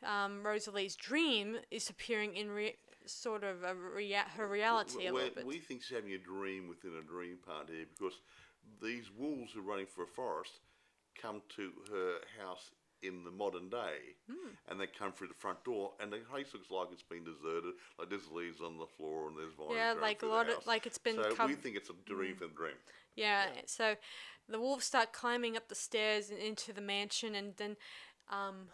um 0.04 0.42
Rosalie's 0.44 0.96
dream 0.96 1.56
is 1.70 1.88
appearing 1.90 2.36
in 2.36 2.50
re- 2.50 2.76
sort 3.06 3.42
of 3.44 3.62
a 3.64 3.74
rea- 3.74 4.24
her 4.36 4.46
reality 4.46 5.06
a 5.06 5.12
we, 5.12 5.18
little 5.20 5.34
bit. 5.34 5.46
we 5.46 5.58
think 5.58 5.82
she's 5.82 5.96
having 5.96 6.12
a 6.12 6.18
dream 6.18 6.68
within 6.68 6.92
a 6.98 7.02
dream 7.02 7.36
part 7.44 7.68
here 7.68 7.86
because 7.96 8.20
these 8.82 9.10
wolves 9.16 9.52
who 9.52 9.60
are 9.60 9.64
running 9.64 9.86
for 9.86 10.04
a 10.04 10.06
forest 10.06 10.60
come 11.20 11.42
to 11.56 11.72
her 11.90 12.14
house 12.40 12.70
in 13.02 13.24
the 13.24 13.30
modern 13.32 13.68
day 13.68 14.14
Hmm. 14.30 14.50
and 14.68 14.80
they 14.80 14.86
come 14.86 15.10
through 15.12 15.26
the 15.28 15.34
front 15.34 15.64
door 15.64 15.92
and 15.98 16.12
the 16.12 16.18
place 16.18 16.54
looks 16.54 16.70
like 16.70 16.88
it's 16.92 17.02
been 17.02 17.24
deserted 17.24 17.74
like 17.98 18.08
there's 18.08 18.30
leaves 18.30 18.60
on 18.60 18.78
the 18.78 18.86
floor 18.86 19.28
and 19.28 19.36
there's 19.36 19.52
vines 19.54 19.72
Yeah, 19.74 19.92
growing 19.94 20.00
like 20.02 20.16
a 20.18 20.20
through 20.20 20.28
the 20.28 20.34
lot 20.36 20.48
of- 20.48 20.54
house. 20.54 20.66
like 20.68 20.86
it's 20.86 20.98
been 20.98 21.16
so 21.16 21.46
we 21.46 21.54
think 21.54 21.76
it's 21.76 21.90
a 21.90 21.94
dream 22.06 22.36
for 22.36 22.46
the 22.46 22.54
dream 22.54 22.76
yeah, 23.16 23.46
so 23.66 23.96
the 24.48 24.58
wolves 24.60 24.84
start 24.86 25.12
climbing 25.12 25.56
up 25.56 25.68
the 25.68 25.74
stairs 25.74 26.30
and 26.30 26.38
into 26.38 26.72
the 26.72 26.80
mansion 26.80 27.34
and 27.34 27.56
then 27.56 27.76
um 28.30 28.68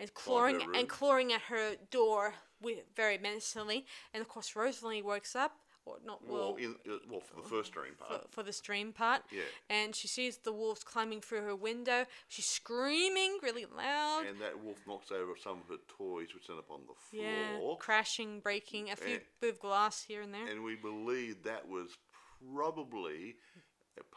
and 0.00 0.12
clawing 0.14 0.60
and 0.74 0.88
clawing 0.88 1.32
at 1.32 1.42
her 1.42 1.76
door 1.90 2.34
with 2.60 2.78
very 2.96 3.18
menacingly. 3.18 3.86
And 4.14 4.20
of 4.20 4.28
course 4.28 4.54
Rosalie 4.56 5.02
wakes 5.02 5.34
up 5.36 5.52
or 5.84 5.96
not 6.04 6.24
well, 6.26 6.54
well, 6.54 6.56
in, 6.56 6.76
uh, 6.88 6.98
well 7.10 7.20
for 7.20 7.34
the 7.42 7.48
first 7.48 7.72
dream 7.72 7.94
part. 7.98 8.30
for 8.30 8.42
this 8.44 8.60
dream 8.60 8.92
part. 8.92 9.22
Yeah. 9.32 9.42
and 9.68 9.94
she 9.96 10.06
sees 10.06 10.38
the 10.38 10.52
wolves 10.52 10.84
climbing 10.84 11.20
through 11.20 11.42
her 11.42 11.56
window. 11.56 12.06
She's 12.28 12.46
screaming 12.46 13.38
really 13.42 13.66
loud. 13.66 14.24
And 14.28 14.40
that 14.40 14.62
wolf 14.62 14.78
knocks 14.86 15.10
over 15.10 15.32
some 15.36 15.58
of 15.58 15.68
her 15.68 15.82
toys 15.88 16.28
which 16.34 16.48
end 16.48 16.60
up 16.60 16.70
on 16.70 16.82
the 16.86 16.94
floor. 16.94 17.24
Yeah, 17.24 17.74
crashing, 17.80 18.40
breaking, 18.40 18.90
a 18.90 18.96
few 18.96 19.14
And- 19.14 19.22
bit 19.40 19.54
of 19.54 19.60
glass 19.60 20.02
here 20.02 20.22
and 20.22 20.32
there. 20.32 20.46
and 20.46 20.62
we 20.62 20.76
believe 20.76 21.42
that 21.42 21.68
was 21.68 21.96
probably 22.54 23.36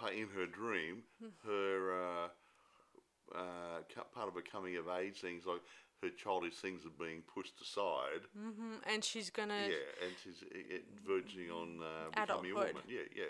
uh, 0.04 0.08
in 0.08 0.30
her 0.30 0.46
dream 0.46 1.04
her 1.46 2.26
uh, 2.26 2.28
uh, 3.34 3.82
part 4.14 4.28
of 4.28 4.34
her 4.36 4.42
coming 4.42 4.76
of 4.78 4.88
age 4.90 5.20
things 5.22 5.46
like 5.46 5.62
her 6.04 6.10
childish 6.10 6.56
things 6.56 6.86
are 6.86 7.04
being 7.04 7.22
pushed 7.34 7.60
aside 7.62 8.22
hmm 8.38 8.76
And 8.92 9.04
she's 9.04 9.30
gonna. 9.30 9.56
yeah 9.56 10.06
and 10.06 10.14
she's 10.22 10.44
verging 11.08 11.50
on 11.50 11.80
uh, 11.82 12.10
becoming 12.22 12.52
a 12.52 12.56
woman 12.56 12.84
yeah 12.88 13.00
yeah 13.16 13.24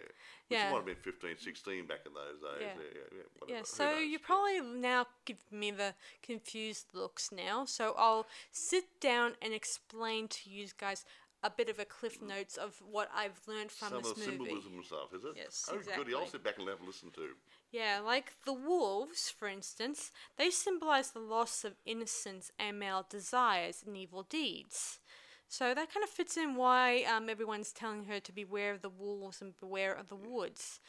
which 0.50 0.60
Yeah. 0.60 0.70
might 0.72 0.78
have 0.78 0.86
been 0.86 0.96
15 0.96 1.38
16 1.38 1.86
back 1.88 2.00
in 2.06 2.14
those 2.14 2.42
days 2.42 2.62
Yeah. 2.62 2.82
yeah 2.82 2.92
yeah, 2.96 3.18
yeah, 3.48 3.56
Yeah, 3.56 3.62
so 3.64 3.98
you 4.00 4.18
probably 4.20 4.60
now 4.62 5.06
give 5.26 5.38
me 5.52 5.72
the 5.72 5.94
confused 6.24 6.88
looks 6.94 7.32
now. 7.32 7.66
So 7.66 7.94
I'll 7.98 8.26
sit 8.52 8.86
down 9.00 9.34
and 9.42 9.54
explain 9.54 10.28
to 10.30 10.50
you 10.50 10.68
guys 10.78 11.06
a 11.46 11.50
bit 11.50 11.70
of 11.70 11.78
a 11.80 11.86
cliff 11.86 12.22
notes 12.22 12.58
of 12.58 12.82
what 12.90 13.10
I've 13.16 13.40
learned 13.48 13.72
from 13.72 13.90
some 13.90 14.02
this 14.02 14.12
of 14.12 14.18
the 14.18 14.22
movie. 14.32 14.38
symbolism 14.38 14.74
and 14.76 14.86
stuff 14.86 15.14
is 15.14 15.24
it 15.24 15.34
Yes, 15.36 15.70
oh 15.72 15.78
goody 15.96 16.14
I'll 16.16 16.26
sit 16.28 16.44
back 16.44 16.58
and 16.58 16.68
have 16.68 16.82
a 16.82 16.86
listen 16.86 17.12
to 17.12 17.22
Yeah, 17.72 18.00
like 18.04 18.34
the 18.46 18.54
wolves, 18.54 19.30
for 19.30 19.48
instance, 19.48 20.12
they 20.38 20.50
symbolize 20.50 21.12
the 21.12 21.20
loss 21.20 21.64
of 21.64 21.74
innocence 21.86 22.52
and 22.58 22.80
male 22.80 23.06
desires 23.10 23.84
and 23.86 23.96
evil 23.96 24.24
deeds. 24.24 25.00
So 25.48 25.74
that 25.76 25.94
kind 25.94 26.04
of 26.04 26.10
fits 26.10 26.38
in 26.38 26.56
why 26.56 27.04
um, 27.04 27.30
everyone's 27.30 27.72
telling 27.72 28.06
her 28.06 28.20
to 28.20 28.32
beware 28.32 28.72
of 28.74 28.82
the 28.82 28.90
wolves 28.90 29.42
and 29.42 29.54
beware 29.60 29.94
of 29.94 30.08
the 30.08 30.16
woods. 30.16 30.80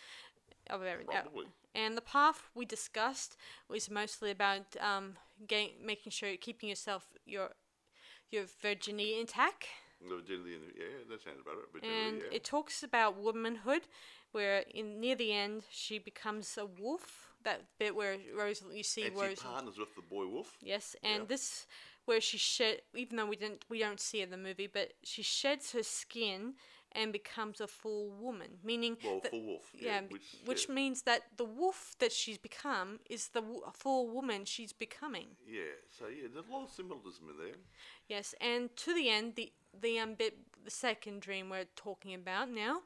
Probably. 1.22 1.46
and 1.74 1.96
the 1.96 2.00
path 2.00 2.42
we 2.54 2.64
discussed 2.64 3.36
was 3.68 3.90
mostly 3.90 4.30
about 4.30 4.64
um, 4.80 5.16
gain, 5.46 5.70
making 5.84 6.10
sure 6.10 6.28
you're 6.28 6.38
keeping 6.38 6.68
yourself 6.68 7.06
your 7.24 7.50
your 8.30 8.44
virginity 8.62 9.20
intact. 9.20 9.66
Generally, 10.02 10.52
yeah 10.78 10.84
that 11.08 11.22
sounds 11.22 11.40
about 11.40 11.54
it 11.56 11.68
but 11.72 11.82
And 11.84 12.18
yeah. 12.18 12.36
it 12.36 12.44
talks 12.44 12.82
about 12.82 13.16
womanhood, 13.16 13.82
where 14.32 14.64
in 14.72 15.00
near 15.00 15.16
the 15.16 15.32
end 15.32 15.64
she 15.70 15.98
becomes 15.98 16.58
a 16.58 16.66
wolf. 16.66 17.32
That 17.44 17.62
bit 17.78 17.94
where 17.94 18.16
Rose, 18.36 18.62
you 18.72 18.82
see 18.82 19.04
and 19.06 19.16
Rose, 19.16 19.38
she 19.38 19.44
partners 19.44 19.78
with 19.78 19.94
the 19.94 20.02
boy 20.02 20.26
wolf 20.26 20.56
yes, 20.60 20.96
and 21.02 21.22
Yeah. 21.22 21.26
this 21.28 21.66
where 22.04 22.20
she 22.20 22.38
shed. 22.38 22.82
Even 22.94 23.16
though 23.16 23.26
we 23.26 23.36
didn't, 23.36 23.64
we 23.68 23.78
don't 23.78 24.00
see 24.00 24.20
it 24.20 24.24
in 24.24 24.30
the 24.30 24.36
movie, 24.36 24.66
but 24.66 24.94
she 25.04 25.22
sheds 25.22 25.72
her 25.72 25.82
skin 25.84 26.54
and 26.92 27.12
becomes 27.12 27.60
a 27.60 27.66
full 27.66 28.10
woman, 28.10 28.58
meaning 28.64 28.96
well 29.04 29.20
that, 29.20 29.30
full 29.30 29.42
wolf 29.44 29.70
yeah, 29.74 30.00
yeah, 30.00 30.00
which, 30.08 30.22
which 30.44 30.66
yeah. 30.68 30.74
means 30.74 31.02
that 31.02 31.22
the 31.36 31.44
wolf 31.44 31.94
that 31.98 32.10
she's 32.12 32.38
become 32.38 33.00
is 33.10 33.28
the 33.28 33.40
w- 33.42 33.60
full 33.74 34.08
woman 34.08 34.44
she's 34.44 34.72
becoming. 34.72 35.28
Yeah, 35.46 35.62
so 35.90 36.06
yeah, 36.08 36.28
there's 36.32 36.48
a 36.48 36.52
lot 36.52 36.64
of 36.64 36.70
symbolism 36.70 37.28
in 37.30 37.36
there. 37.36 37.56
Yes, 38.08 38.34
and 38.40 38.74
to 38.76 38.94
the 38.94 39.10
end, 39.10 39.34
the 39.36 39.52
the 39.80 39.98
um 39.98 40.14
bit, 40.14 40.36
the 40.64 40.70
second 40.70 41.20
dream 41.22 41.50
we're 41.50 41.66
talking 41.76 42.14
about 42.14 42.50
now. 42.50 42.82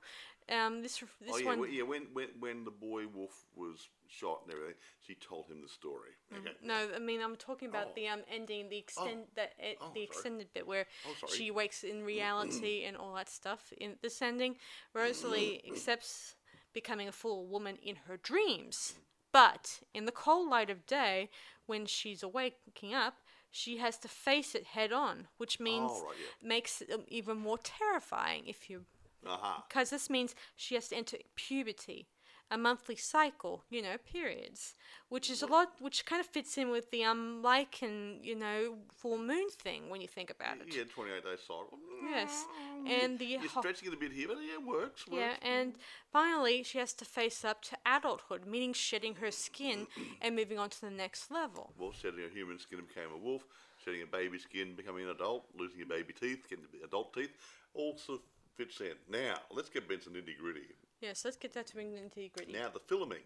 Um, 0.49 0.83
this 0.83 0.99
this 1.21 1.33
oh 1.33 1.37
yeah, 1.37 1.47
one. 1.47 1.61
well, 1.61 1.69
yeah. 1.69 1.83
When, 1.85 2.07
when 2.13 2.29
when 2.41 2.65
the 2.65 2.73
boy 2.73 3.07
wolf 3.07 3.47
was 3.55 3.89
shot 4.09 4.41
and 4.45 4.53
everything, 4.53 4.75
she 5.07 5.15
told 5.15 5.47
him 5.49 5.63
the 5.63 5.69
story. 5.69 6.11
Okay. 6.37 6.51
No, 6.65 6.89
I 6.95 6.99
mean 6.99 7.21
I'm 7.23 7.37
talking 7.37 7.69
about 7.69 7.89
Oh. 7.89 7.93
the 7.95 8.09
um 8.09 8.21
ending, 8.33 8.69
the 8.69 8.79
extend 8.79 9.27
the 9.37 9.45
e- 9.45 9.77
Oh, 9.81 9.91
the 9.95 10.01
sorry. 10.01 10.03
extended 10.03 10.49
bit 10.53 10.67
where 10.67 10.87
Oh, 11.07 11.27
she 11.29 11.51
wakes 11.51 11.85
in 11.85 12.03
reality 12.03 12.85
and 12.87 12.97
all 12.97 13.15
that 13.15 13.29
stuff. 13.29 13.73
In 13.79 13.97
this 14.03 14.21
ending, 14.23 14.57
Rosalie 14.93 15.63
accepts 15.69 16.35
becoming 16.73 17.09
a 17.09 17.13
full 17.13 17.47
woman 17.47 17.77
in 17.83 17.97
her 18.09 18.17
dreams, 18.17 18.95
but 19.33 19.81
in 19.95 20.05
the 20.07 20.13
cold 20.13 20.49
light 20.49 20.71
of 20.71 20.87
day, 20.87 21.31
when 21.67 21.87
she's 21.87 22.25
waking 22.25 22.95
up, 22.95 23.15
she 23.51 23.79
has 23.79 23.97
to 23.99 24.09
face 24.09 24.55
it 24.55 24.65
head 24.65 24.93
on, 24.93 25.29
which 25.39 25.59
means 25.61 25.91
Oh, 25.93 26.05
right, 26.07 26.17
yeah. 26.43 26.49
makes 26.49 26.81
it 26.83 26.91
um, 26.93 27.03
even 27.09 27.37
more 27.37 27.59
terrifying 27.59 28.47
if 28.47 28.71
you 28.71 28.85
Aha. 29.27 29.65
because 29.69 29.91
this 29.91 30.09
means 30.09 30.35
she 30.57 30.75
has 30.77 30.89
to 30.89 30.97
enter 30.97 31.19
puberty, 31.37 32.07
a 32.51 32.59
monthly 32.59 32.97
cycle, 32.97 33.65
you 33.71 33.81
know, 33.83 33.97
periods, 34.13 34.75
which 35.09 35.31
is 35.31 35.41
a 35.43 35.47
lot, 35.47 35.69
which 35.81 36.05
kind 36.05 36.19
of 36.21 36.27
fits 36.27 36.59
in 36.59 36.71
with 36.71 36.91
the 36.91 37.05
um 37.05 37.43
lycan, 37.45 38.19
you 38.25 38.35
know, 38.35 38.79
full 38.93 39.19
moon 39.19 39.49
thing 39.51 39.89
when 39.89 40.01
you 40.01 40.09
think 40.09 40.31
about 40.31 40.57
it. 40.61 40.75
Yeah, 40.75 40.83
28 40.93 41.23
day 41.23 41.37
cycle. 41.41 41.79
Yes, 42.11 42.45
Mm, 42.81 42.89
and 42.89 43.19
the 43.19 43.27
You're 43.27 43.41
ho- 43.49 43.61
stretching 43.61 43.89
it 43.89 43.95
a 43.95 43.97
bit 43.99 44.13
here, 44.13 44.29
but 44.29 44.39
yeah, 44.39 44.55
it 44.55 44.65
works. 44.67 45.07
works. 45.07 45.13
yeah, 45.21 45.35
and 45.43 45.75
finally 46.13 46.63
she 46.63 46.79
has 46.79 46.93
to 46.95 47.05
face 47.05 47.45
up 47.45 47.63
to 47.63 47.77
adulthood, 47.87 48.47
meaning 48.47 48.73
shedding 48.73 49.17
her 49.17 49.31
skin 49.31 49.87
and 50.23 50.35
moving 50.35 50.59
on 50.59 50.71
to 50.71 50.81
the 50.81 50.91
next 50.91 51.31
level. 51.31 51.73
Well, 51.79 51.93
shedding 51.93 52.25
a 52.25 52.33
human 52.35 52.59
skin 52.59 52.81
became 52.81 53.11
a 53.15 53.19
wolf. 53.19 53.45
Shedding 53.85 54.03
a 54.03 54.07
baby 54.07 54.39
skin, 54.39 54.75
becoming 54.77 55.05
an 55.05 55.11
adult. 55.11 55.47
Losing 55.59 55.79
your 55.79 55.87
baby 55.89 56.13
teeth, 56.13 56.47
getting 56.51 56.65
adult 56.85 57.15
teeth. 57.15 57.31
All 57.75 57.97
sort 57.97 58.21
of 58.21 58.25
fits 58.57 58.81
in. 58.81 58.93
Now, 59.09 59.37
let's 59.51 59.71
get 59.71 59.91
into 59.91 60.11
nitty 60.11 60.37
gritty. 60.39 60.67
Yes, 61.01 61.25
let's 61.25 61.37
get 61.37 61.53
that 61.55 61.67
to 61.69 61.77
nitty 61.77 62.33
gritty. 62.33 62.53
Now, 62.53 62.69
the 62.69 62.81
filming. 62.81 63.25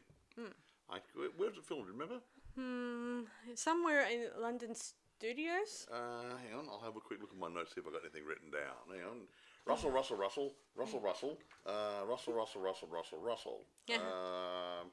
I, 0.91 0.99
where, 1.15 1.29
where's 1.37 1.57
it 1.57 1.65
filmed? 1.65 1.89
Remember? 1.89 2.21
Hmm, 2.57 3.23
somewhere 3.55 4.07
in 4.07 4.29
London 4.41 4.75
studios. 4.75 5.87
Uh, 5.91 6.37
hang 6.43 6.59
on, 6.59 6.67
I'll 6.71 6.83
have 6.85 6.97
a 6.97 7.01
quick 7.01 7.21
look 7.21 7.31
at 7.33 7.39
my 7.39 7.49
notes 7.49 7.75
see 7.75 7.81
if 7.81 7.87
I've 7.87 7.93
got 7.93 8.03
anything 8.03 8.27
written 8.27 8.51
down. 8.51 8.97
Hang 8.97 9.07
on. 9.09 9.21
Russell, 9.67 9.91
Russell, 9.91 10.17
Russell, 10.17 10.53
Russell, 10.77 11.01
Russell, 11.01 11.39
uh, 11.67 12.05
Russell, 12.07 12.35
Russell, 12.35 12.61
Russell, 12.61 12.89
Russell, 12.89 13.19
Russell. 13.19 13.61
Yeah. 13.89 13.97
Um, 13.97 14.91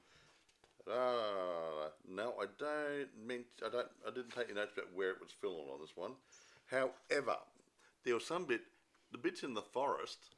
uh, 0.89 1.89
no, 2.09 2.33
I 2.41 2.45
don't 2.57 3.27
mean 3.27 3.45
I 3.63 3.69
don't. 3.69 3.87
I 4.07 4.09
didn't 4.09 4.31
take 4.31 4.45
any 4.45 4.55
notes 4.55 4.71
about 4.73 4.93
where 4.95 5.11
it 5.11 5.17
was 5.21 5.29
filmed 5.39 5.69
on 5.71 5.79
this 5.81 5.95
one. 5.95 6.13
However, 6.65 7.37
there 8.03 8.15
was 8.15 8.25
some 8.25 8.45
bit, 8.45 8.61
the 9.11 9.17
bits 9.17 9.43
in 9.43 9.53
the 9.53 9.61
forest. 9.61 10.35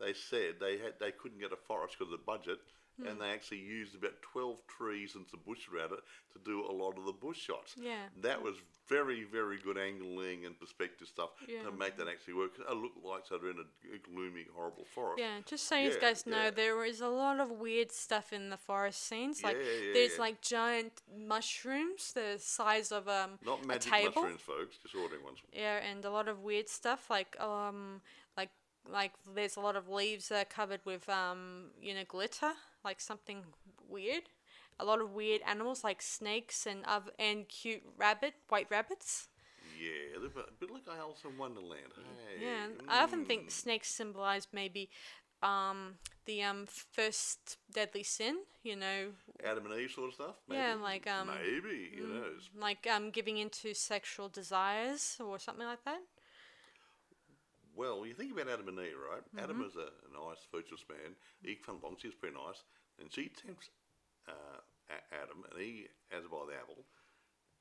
They 0.00 0.12
said 0.12 0.54
they 0.60 0.78
had 0.78 0.94
they 1.00 1.10
couldn't 1.12 1.40
get 1.40 1.52
a 1.52 1.56
forest 1.56 1.96
because 1.98 2.12
of 2.12 2.18
the 2.18 2.24
budget, 2.26 2.58
and 3.06 3.20
they 3.20 3.30
actually 3.30 3.58
used 3.60 3.94
about 3.94 4.14
twelve 4.22 4.58
trees 4.66 5.14
and 5.16 5.26
some 5.30 5.40
bush 5.46 5.68
around 5.72 5.92
it 5.92 6.00
to 6.32 6.38
do 6.44 6.64
a 6.64 6.72
lot 6.72 6.96
of 6.98 7.04
the 7.04 7.12
bush 7.12 7.38
shots. 7.38 7.74
Yeah. 7.80 8.04
that 8.22 8.42
was 8.42 8.56
very 8.88 9.24
very 9.24 9.58
good 9.58 9.76
angling 9.76 10.46
and 10.46 10.58
perspective 10.60 11.08
stuff 11.08 11.30
Yeah. 11.48 11.62
to 11.64 11.72
make 11.72 11.96
that 11.96 12.08
actually 12.08 12.34
work. 12.34 12.52
It 12.58 12.74
looked 12.76 13.04
like 13.04 13.22
they're 13.28 13.50
in 13.50 13.58
a 13.58 13.98
gloomy, 14.10 14.46
horrible 14.54 14.84
forest. 14.94 15.18
Yeah, 15.20 15.40
just 15.44 15.66
so 15.66 15.76
you 15.76 15.98
guys 16.00 16.24
know, 16.24 16.44
yeah. 16.44 16.50
there 16.50 16.84
is 16.84 17.00
a 17.00 17.08
lot 17.08 17.40
of 17.40 17.50
weird 17.50 17.90
stuff 17.90 18.32
in 18.32 18.48
the 18.50 18.56
forest 18.56 19.02
scenes. 19.08 19.42
Like 19.42 19.56
Yeah, 19.56 19.86
yeah, 19.86 19.92
there's 19.94 20.14
yeah. 20.14 20.20
like 20.20 20.40
giant 20.40 21.02
mushrooms 21.18 22.12
the 22.12 22.36
size 22.38 22.92
of 22.92 23.08
um 23.08 23.38
Not 23.44 23.64
a 23.64 23.66
magic 23.66 23.92
table. 23.92 24.22
mushrooms, 24.22 24.40
folks. 24.42 24.76
Just 24.82 24.94
ordinary 24.94 25.22
ones. 25.24 25.38
Yeah, 25.52 25.78
and 25.78 26.04
a 26.04 26.10
lot 26.10 26.28
of 26.28 26.40
weird 26.42 26.68
stuff 26.68 27.10
like 27.10 27.36
um 27.40 28.00
like 28.90 29.12
there's 29.34 29.56
a 29.56 29.60
lot 29.60 29.76
of 29.76 29.88
leaves 29.88 30.28
that 30.28 30.42
are 30.42 30.44
covered 30.44 30.80
with 30.84 31.08
um 31.08 31.70
you 31.80 31.94
know 31.94 32.04
glitter, 32.06 32.52
like 32.84 33.00
something 33.00 33.44
weird. 33.88 34.24
A 34.78 34.84
lot 34.84 35.00
of 35.00 35.12
weird 35.12 35.40
animals 35.46 35.82
like 35.82 36.02
snakes 36.02 36.66
and 36.66 36.84
other 36.84 37.10
and 37.18 37.48
cute 37.48 37.82
rabbit, 37.96 38.34
white 38.48 38.66
rabbits. 38.70 39.28
Yeah, 39.80 40.18
they're 40.20 40.44
a 40.44 40.52
bit 40.58 40.70
like 40.70 40.82
Alice 40.88 41.22
in 41.24 41.36
Wonderland. 41.36 41.92
Hey. 41.96 42.44
Yeah, 42.44 42.64
and 42.64 42.88
I 42.88 43.02
often 43.02 43.24
mm. 43.24 43.26
think 43.26 43.50
snakes 43.50 43.88
symbolize 43.88 44.48
maybe 44.52 44.90
um 45.42 45.94
the 46.24 46.42
um 46.42 46.66
first 46.92 47.58
deadly 47.72 48.02
sin, 48.02 48.38
you 48.62 48.76
know, 48.76 49.08
Adam 49.44 49.66
and 49.66 49.80
Eve 49.80 49.90
sort 49.90 50.08
of 50.08 50.14
stuff. 50.14 50.36
Maybe? 50.48 50.60
Yeah, 50.60 50.74
like, 50.74 51.06
um, 51.06 51.28
maybe 51.28 51.92
who 51.96 52.06
knows? 52.06 52.50
like 52.58 52.86
um 52.92 53.10
giving 53.10 53.38
into 53.38 53.74
sexual 53.74 54.28
desires 54.28 55.16
or 55.20 55.38
something 55.38 55.66
like 55.66 55.84
that. 55.84 56.00
Well, 57.76 58.06
you 58.06 58.14
think 58.14 58.32
about 58.32 58.48
Adam 58.48 58.68
and 58.68 58.78
Eve, 58.80 58.96
right? 58.96 59.20
Mm-hmm. 59.20 59.44
Adam 59.44 59.60
is 59.62 59.76
a, 59.76 59.92
a 59.92 60.10
nice, 60.16 60.40
virtuous 60.50 60.82
man. 60.88 61.12
Eve 61.44 61.60
comes 61.64 61.82
along, 61.82 61.96
she's 62.00 62.14
pretty 62.16 62.34
nice, 62.34 62.64
and 62.98 63.12
she 63.12 63.28
tempts 63.28 63.68
uh, 64.26 64.58
Adam, 65.12 65.44
and 65.44 65.60
he 65.60 65.86
has 66.10 66.24
her 66.24 66.28
by 66.32 66.48
the 66.48 66.56
apple. 66.56 66.84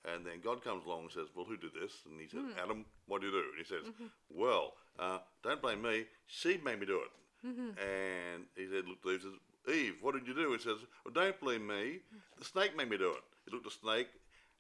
And 0.05 0.25
then 0.25 0.39
God 0.43 0.63
comes 0.63 0.85
along 0.85 1.09
and 1.09 1.11
says, 1.11 1.27
"Well, 1.35 1.45
who 1.45 1.57
did 1.57 1.73
this?" 1.73 2.05
And 2.05 2.21
he 2.21 2.27
says, 2.27 2.45
Hmm. 2.53 2.59
"Adam, 2.61 2.85
what 3.07 3.21
did 3.21 3.33
you 3.33 3.41
do?" 3.41 3.49
And 3.49 3.57
he 3.57 3.65
says, 3.65 3.85
Mm-hmm. 3.89 4.09
"Well, 4.29 4.73
uh, 4.99 5.19
don't 5.43 5.61
blame 5.61 5.81
me. 5.81 6.05
She 6.27 6.57
made 6.63 6.79
me 6.79 6.85
do 6.85 7.01
it." 7.01 7.11
Mm-hmm. 7.45 7.69
And 7.81 8.45
he 8.55 8.67
said, 8.69 8.85
"Look, 8.87 9.01
Eve 9.05 9.21
says, 9.21 9.73
Eve, 9.73 9.95
what 10.01 10.13
did 10.13 10.27
you 10.27 10.35
do?" 10.35 10.53
He 10.53 10.59
says, 10.59 10.77
"Well, 11.03 11.13
don't 11.13 11.39
blame 11.39 11.65
me. 11.65 11.99
The 12.37 12.45
snake 12.45 12.77
made 12.77 12.89
me 12.89 12.97
do 12.97 13.09
it." 13.11 13.23
He 13.45 13.51
looked 13.51 13.65
at 13.65 13.71
the 13.73 13.79
snake, 13.81 14.09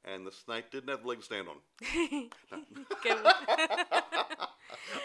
and 0.05 0.25
the 0.25 0.31
snake 0.31 0.71
didn't 0.71 0.89
have 0.89 1.05
legs 1.05 1.27
to 1.27 1.35
stand 1.35 1.47
on. 1.47 1.57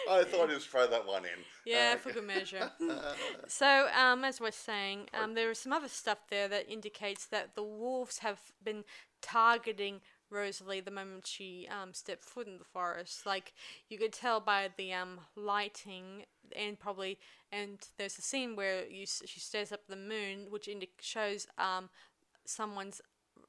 I 0.09 0.23
thought 0.23 0.49
I'd 0.49 0.55
just 0.55 0.69
throw 0.69 0.87
that 0.87 1.05
one 1.05 1.23
in. 1.25 1.31
yeah, 1.65 1.93
Uh, 1.95 1.97
for 1.97 2.11
good 2.11 2.25
measure. 2.25 2.71
so, 3.47 3.87
um, 3.97 4.23
as 4.23 4.39
we're 4.39 4.51
saying, 4.51 5.07
um, 5.13 5.33
there 5.33 5.51
is 5.51 5.59
some 5.59 5.73
other 5.73 5.87
stuff 5.87 6.19
there 6.29 6.47
that 6.47 6.69
indicates 6.71 7.25
that 7.27 7.55
the 7.55 7.63
wolves 7.63 8.19
have 8.19 8.39
been 8.63 8.83
targeting 9.21 10.01
Rosalie 10.29 10.79
the 10.79 10.91
moment 10.91 11.27
she 11.27 11.67
um, 11.69 11.93
stepped 11.93 12.23
foot 12.23 12.47
in 12.47 12.57
the 12.57 12.63
forest. 12.63 13.25
Like 13.25 13.53
you 13.89 13.97
could 13.97 14.13
tell 14.13 14.39
by 14.39 14.69
the 14.77 14.93
um, 14.93 15.19
lighting 15.35 16.23
and 16.55 16.79
probably 16.79 17.17
and 17.51 17.79
there's 17.97 18.17
a 18.17 18.21
scene 18.21 18.55
where 18.55 18.87
you 18.87 19.05
she 19.05 19.39
stares 19.39 19.71
up 19.71 19.81
at 19.83 19.89
the 19.89 19.95
moon, 19.95 20.47
which 20.49 20.67
indi- 20.67 20.89
shows 20.99 21.47
um, 21.57 21.89
someone's 22.45 23.01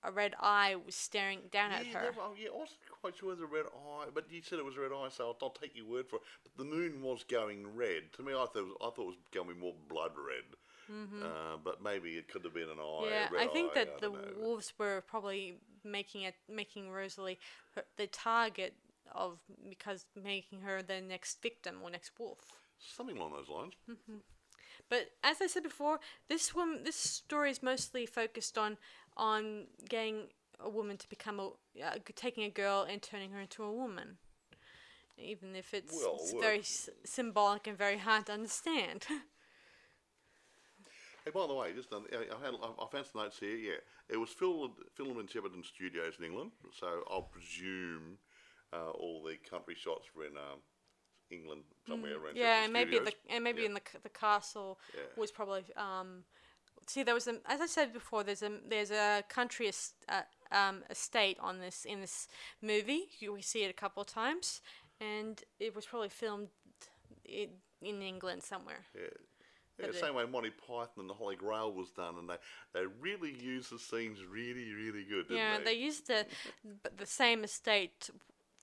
a 0.04 0.10
red 0.12 0.34
eye 0.40 0.74
was 0.84 0.94
staring 0.94 1.40
down 1.50 1.70
at 1.72 1.86
her. 1.86 2.02
that- 2.02 2.16
well, 2.16 2.34
yeah, 2.36 2.48
I 2.48 2.58
wasn't 2.58 2.78
quite 3.00 3.16
sure 3.16 3.30
it 3.32 3.38
was 3.38 3.40
a 3.40 3.46
red 3.46 3.66
eye, 3.66 4.06
but 4.12 4.30
you 4.30 4.42
said 4.42 4.58
it 4.58 4.64
was 4.64 4.76
a 4.76 4.80
red 4.80 4.92
eye, 4.92 5.08
so 5.10 5.28
I'll, 5.28 5.36
I'll 5.42 5.50
take 5.50 5.76
your 5.76 5.86
word 5.86 6.08
for 6.08 6.16
it. 6.16 6.22
But 6.44 6.56
the 6.56 6.64
moon 6.68 7.02
was 7.02 7.24
going 7.24 7.76
red. 7.76 8.12
To 8.14 8.22
me, 8.22 8.32
I 8.32 8.46
thought 8.46 8.56
it 8.56 8.64
was, 8.64 8.76
I 8.80 8.90
thought 8.90 9.02
it 9.02 9.06
was 9.06 9.16
going 9.32 9.48
to 9.48 9.54
be 9.54 9.60
more 9.60 9.74
blood 9.88 10.12
red. 10.16 10.44
Uh, 11.22 11.56
but 11.64 11.82
maybe 11.82 12.18
it 12.18 12.28
could 12.28 12.44
have 12.44 12.52
been 12.52 12.64
an 12.68 12.78
eye. 12.78 12.82
Mm-hmm. 12.82 13.34
Yeah, 13.34 13.40
I 13.40 13.46
think 13.46 13.70
eye, 13.70 13.74
that 13.84 13.88
I 13.96 14.00
the 14.00 14.08
know. 14.10 14.18
wolves 14.38 14.74
were 14.78 15.02
probably 15.06 15.54
making 15.84 16.22
it, 16.22 16.34
making 16.50 16.90
Rosalie 16.90 17.38
her, 17.74 17.84
the 17.96 18.06
target 18.08 18.74
of 19.14 19.38
because 19.70 20.04
making 20.22 20.60
her 20.60 20.82
the 20.82 21.00
next 21.00 21.40
victim 21.40 21.76
or 21.82 21.88
next 21.88 22.12
wolf. 22.18 22.40
something 22.78 23.16
along 23.16 23.32
those 23.32 23.48
lines. 23.48 23.72
But 24.92 25.08
as 25.24 25.40
I 25.40 25.46
said 25.46 25.62
before, 25.62 26.00
this 26.28 26.54
woman, 26.54 26.84
this 26.84 26.96
story 26.96 27.50
is 27.50 27.62
mostly 27.62 28.04
focused 28.04 28.58
on 28.58 28.76
on 29.16 29.68
getting 29.88 30.24
a 30.60 30.68
woman 30.68 30.98
to 30.98 31.08
become 31.08 31.40
a 31.40 31.46
uh, 31.82 31.96
taking 32.14 32.44
a 32.44 32.50
girl 32.50 32.86
and 32.86 33.00
turning 33.00 33.30
her 33.30 33.40
into 33.40 33.62
a 33.64 33.72
woman. 33.72 34.18
Even 35.16 35.56
if 35.56 35.72
it's, 35.72 35.94
Well, 35.96 36.18
it's 36.20 36.34
very 36.34 36.58
s- 36.58 36.90
symbolic 37.04 37.66
and 37.66 37.78
very 37.78 37.96
hard 37.96 38.26
to 38.26 38.32
understand. 38.32 39.06
Hey, 41.24 41.30
by 41.30 41.46
the 41.46 41.54
way, 41.54 41.72
just 41.72 41.92
um, 41.92 42.04
I, 42.12 42.44
had, 42.44 42.54
I 42.60 42.84
I 42.84 42.86
found 42.90 43.06
some 43.06 43.22
notes 43.22 43.38
here. 43.38 43.56
Yeah, 43.56 43.80
it 44.10 44.18
was 44.18 44.30
filmed 44.30 44.74
filmed 44.94 45.20
in 45.20 45.26
Shepperton 45.28 45.64
Studios 45.64 46.16
in 46.18 46.24
England, 46.26 46.50
so 46.72 47.04
I'll 47.08 47.30
presume 47.36 48.18
uh, 48.72 48.90
all 48.90 49.22
the 49.22 49.36
country 49.48 49.76
shots 49.76 50.08
were 50.16 50.26
in 50.26 50.36
um, 50.36 50.58
England 51.32 51.62
somewhere 51.86 52.12
around. 52.18 52.34
Mm, 52.34 52.40
yeah, 52.40 52.64
and 52.64 52.72
maybe 52.72 52.98
the 52.98 53.12
and 53.30 53.42
maybe 53.44 53.62
Yeah. 53.62 53.68
in 53.68 53.74
the 53.74 53.82
the 54.02 54.08
castle 54.08 54.78
Yeah. 54.94 55.02
was 55.16 55.30
probably 55.30 55.64
um. 55.76 56.24
See, 56.86 57.04
there 57.04 57.14
was 57.14 57.28
a 57.28 57.34
as 57.46 57.60
I 57.60 57.66
said 57.66 57.92
before. 57.92 58.24
There's 58.24 58.42
a 58.42 58.50
there's 58.68 58.90
a 58.90 59.22
country 59.28 59.68
es- 59.68 59.94
uh, 60.08 60.22
um 60.50 60.82
estate 60.90 61.38
on 61.40 61.60
this 61.60 61.84
in 61.84 62.00
this 62.00 62.28
movie. 62.60 63.08
You, 63.20 63.32
we 63.32 63.42
see 63.42 63.62
it 63.64 63.70
a 63.70 63.80
couple 63.84 64.00
of 64.02 64.08
times, 64.08 64.60
and 65.00 65.42
it 65.60 65.74
was 65.74 65.86
probably 65.86 66.08
filmed 66.08 66.48
in, 67.24 67.48
in 67.80 68.02
England 68.02 68.42
somewhere. 68.42 68.84
Yeah. 68.94 69.08
Yeah, 69.78 69.86
the 69.86 69.94
same 69.94 70.14
way 70.14 70.26
Monty 70.26 70.50
Python 70.50 70.98
and 70.98 71.10
the 71.10 71.14
Holy 71.14 71.34
Grail 71.34 71.72
was 71.72 71.90
done, 71.90 72.16
and 72.18 72.28
they, 72.28 72.36
they 72.74 72.84
really 73.00 73.32
used 73.32 73.72
the 73.72 73.78
scenes 73.78 74.18
really, 74.24 74.70
really 74.74 75.02
good, 75.02 75.28
didn't 75.28 75.38
Yeah, 75.38 75.58
they? 75.58 75.64
they 75.64 75.74
used 75.74 76.06
the 76.08 76.26
the 76.96 77.06
same 77.06 77.42
estate 77.42 78.10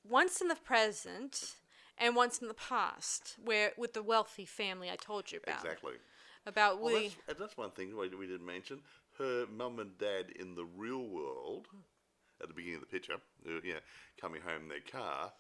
once 0.08 0.40
in 0.40 0.48
the 0.50 0.56
present 0.56 1.56
and 2.00 2.16
once 2.16 2.40
in 2.40 2.48
the 2.48 2.54
past, 2.54 3.36
where 3.44 3.72
with 3.78 3.94
the 3.94 4.04
wealthy 4.04 4.46
family 4.46 4.90
I 4.90 4.96
told 4.96 5.32
you 5.32 5.40
about. 5.44 5.64
Exactly. 5.64 5.94
About 6.46 6.82
Well, 6.82 6.94
Willie. 6.94 7.12
that's, 7.28 7.40
that's 7.40 7.58
one 7.58 7.72
thing 7.72 7.96
we, 7.98 8.08
we 8.16 8.26
didn't 8.26 8.46
mention. 8.46 8.80
Her 9.18 9.46
mum 9.54 9.80
and 9.80 9.98
dad 9.98 10.28
in 10.40 10.56
the 10.56 10.66
real 10.66 11.06
world, 11.08 11.68
at 12.42 12.48
the 12.48 12.54
beginning 12.54 12.76
of 12.76 12.82
the 12.82 12.88
picture, 12.88 13.14
uh, 13.46 13.60
yeah, 13.64 13.80
coming 14.20 14.42
home 14.42 14.64
in 14.64 14.68
their 14.70 14.80
car, 14.80 15.34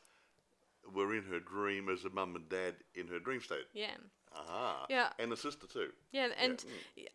were 0.93 1.15
in 1.15 1.23
her 1.23 1.39
dream 1.39 1.87
as 1.89 2.03
a 2.03 2.09
mum 2.09 2.35
and 2.35 2.49
dad 2.49 2.75
in 2.95 3.07
her 3.07 3.19
dream 3.19 3.41
state. 3.41 3.65
yeah. 3.73 3.95
Aha. 4.35 4.85
Yeah. 4.91 5.09
And 5.17 5.31
the 5.31 5.37
sister 5.37 5.65
too. 5.65 5.89
Yeah, 6.11 6.27
and 6.39 6.63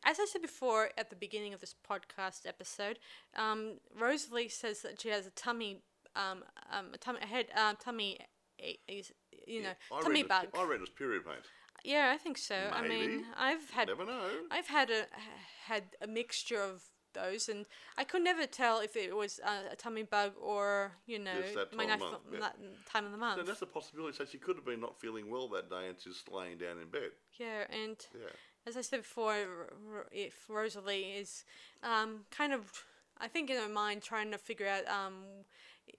as 0.05 0.19
I 0.19 0.25
said 0.25 0.43
before 0.43 0.91
at 0.99 1.11
the 1.11 1.17
beginning 1.17 1.55
of 1.55 1.61
this 1.61 1.73
podcast 1.89 2.45
episode, 2.45 2.99
um, 3.37 3.75
Rosalie 3.97 4.49
says 4.49 4.83
that 4.83 5.01
she 5.01 5.11
has 5.11 5.25
a 5.25 5.31
tummy, 5.31 5.79
um, 6.17 6.43
um, 6.73 6.87
a 6.93 6.99
tummy, 6.99 7.21
a 7.23 7.27
head, 7.27 7.47
um, 7.57 7.77
tummy, 7.79 8.19
a, 8.61 8.79
is 8.89 9.13
you 9.47 9.63
know, 9.63 9.73
I 9.93 10.01
tummy 10.03 10.23
bug. 10.23 10.49
I 10.57 10.65
read 10.65 10.81
it 10.81 10.85
as 10.85 10.89
period 10.91 11.25
pain. 11.25 11.35
yeah, 11.85 12.13
I 12.15 12.19
think 12.19 12.39
so. 12.39 12.57
I 12.73 12.83
mean, 12.83 13.11
Maybe. 13.11 13.25
I've 13.37 13.71
had, 13.71 13.89
Never 13.89 14.05
know. 14.07 14.29
I've 14.51 14.69
had 14.69 14.91
a 14.91 15.07
had 15.67 15.85
a 16.01 16.07
mixture 16.07 16.61
of 16.61 16.83
those, 17.15 17.49
and 17.49 17.67
I 17.97 18.05
could 18.05 18.23
never 18.23 18.47
tell 18.47 18.81
if 18.81 18.97
it 18.97 19.15
was 19.15 19.41
a, 19.45 19.73
a 19.73 19.77
tummy 19.77 20.03
bug 20.03 20.33
or 20.41 20.93
you 21.07 21.19
know, 21.19 21.41
my 21.77 21.87
time 21.87 22.01
month, 22.01 22.17
yeah. 22.33 22.49
time 22.91 23.07
of 23.07 23.13
the 23.13 23.19
month. 23.19 23.41
So 23.41 23.47
that's 23.47 23.63
a 23.63 23.67
possibility. 23.67 24.17
So 24.17 24.25
she 24.25 24.39
could 24.39 24.57
have 24.57 24.65
been 24.65 24.81
not 24.81 24.99
feeling 25.01 25.31
well 25.31 25.49
that 25.51 25.71
day 25.71 25.89
and 25.89 25.97
she's 26.03 26.23
laying 26.31 26.59
down 26.59 26.79
in 26.81 26.89
bed. 26.91 27.11
Yeah, 27.39 27.65
and 27.71 27.97
Yeah. 28.15 28.31
as 28.67 28.77
I 28.77 28.81
said 28.81 29.03
before, 29.03 29.37
if 30.11 30.47
Rosalie 30.49 31.13
is 31.13 31.45
um, 31.83 32.25
kind 32.31 32.53
of, 32.53 32.85
I 33.21 33.29
think 33.29 33.49
in 33.51 33.57
her 33.57 33.69
mind, 33.69 34.03
trying 34.03 34.31
to 34.33 34.39
figure 34.39 34.67
out 34.67 34.87
um, 34.89 35.25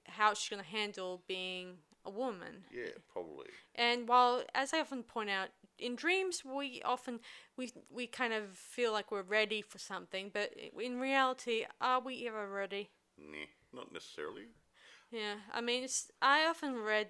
how 0.07 0.33
she's 0.33 0.49
going 0.49 0.63
to 0.63 0.69
handle 0.69 1.23
being 1.27 1.77
a 2.05 2.09
woman. 2.09 2.65
Yeah, 2.71 2.91
probably. 3.11 3.47
And 3.75 4.07
while, 4.07 4.43
as 4.53 4.73
I 4.73 4.79
often 4.79 5.03
point 5.03 5.29
out, 5.29 5.49
in 5.77 5.95
dreams 5.95 6.43
we 6.45 6.81
often 6.85 7.19
we 7.57 7.71
we 7.93 8.07
kind 8.07 8.33
of 8.33 8.57
feel 8.57 8.91
like 8.93 9.11
we're 9.11 9.21
ready 9.23 9.61
for 9.61 9.77
something, 9.77 10.31
but 10.33 10.53
in 10.79 10.99
reality, 10.99 11.65
are 11.81 11.99
we 11.99 12.27
ever 12.27 12.49
ready? 12.49 12.89
Nah, 13.17 13.47
not 13.73 13.91
necessarily. 13.91 14.47
Yeah, 15.11 15.35
I 15.53 15.61
mean, 15.61 15.83
it's, 15.83 16.11
I 16.21 16.45
often 16.45 16.75
read, 16.75 17.07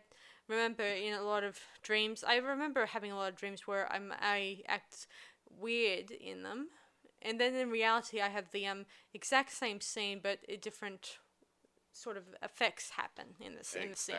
remember 0.48 0.84
in 0.84 1.14
a 1.14 1.24
lot 1.24 1.44
of 1.44 1.60
dreams. 1.82 2.24
I 2.28 2.38
remember 2.38 2.86
having 2.86 3.12
a 3.12 3.16
lot 3.16 3.30
of 3.30 3.36
dreams 3.36 3.68
where 3.68 3.92
I'm 3.92 4.14
I 4.20 4.62
act 4.68 5.08
weird 5.50 6.12
in 6.12 6.44
them, 6.44 6.68
and 7.22 7.40
then 7.40 7.56
in 7.56 7.70
reality, 7.70 8.22
I 8.22 8.30
have 8.30 8.52
the 8.52 8.68
um 8.68 8.86
exact 9.14 9.52
same 9.54 9.82
scene, 9.82 10.20
but 10.22 10.40
a 10.50 10.58
different 10.58 11.18
sort 11.96 12.18
of 12.18 12.24
effects 12.44 12.92
happen 12.92 13.36
in 13.40 13.54
the 13.54 13.60
s- 13.60 13.76
in 13.76 13.82
the 13.92 13.96
scene. 13.96 14.16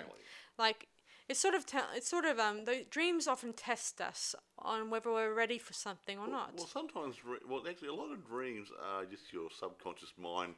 Like 0.58 0.88
it's 1.28 1.40
sort 1.40 1.54
of 1.54 1.66
te- 1.66 1.92
it's 1.94 2.08
sort 2.08 2.24
of 2.24 2.38
um 2.38 2.64
the 2.64 2.84
dreams 2.90 3.26
often 3.28 3.52
test 3.52 4.00
us 4.00 4.34
on 4.58 4.90
whether 4.90 5.10
we're 5.10 5.34
ready 5.34 5.58
for 5.58 5.72
something 5.72 6.18
or 6.18 6.26
not. 6.28 6.54
Well, 6.56 6.66
sometimes, 6.66 7.24
re- 7.24 7.38
well, 7.48 7.62
actually, 7.68 7.88
a 7.88 7.94
lot 7.94 8.12
of 8.12 8.26
dreams 8.26 8.68
are 8.82 9.04
just 9.04 9.32
your 9.32 9.50
subconscious 9.50 10.12
mind 10.16 10.54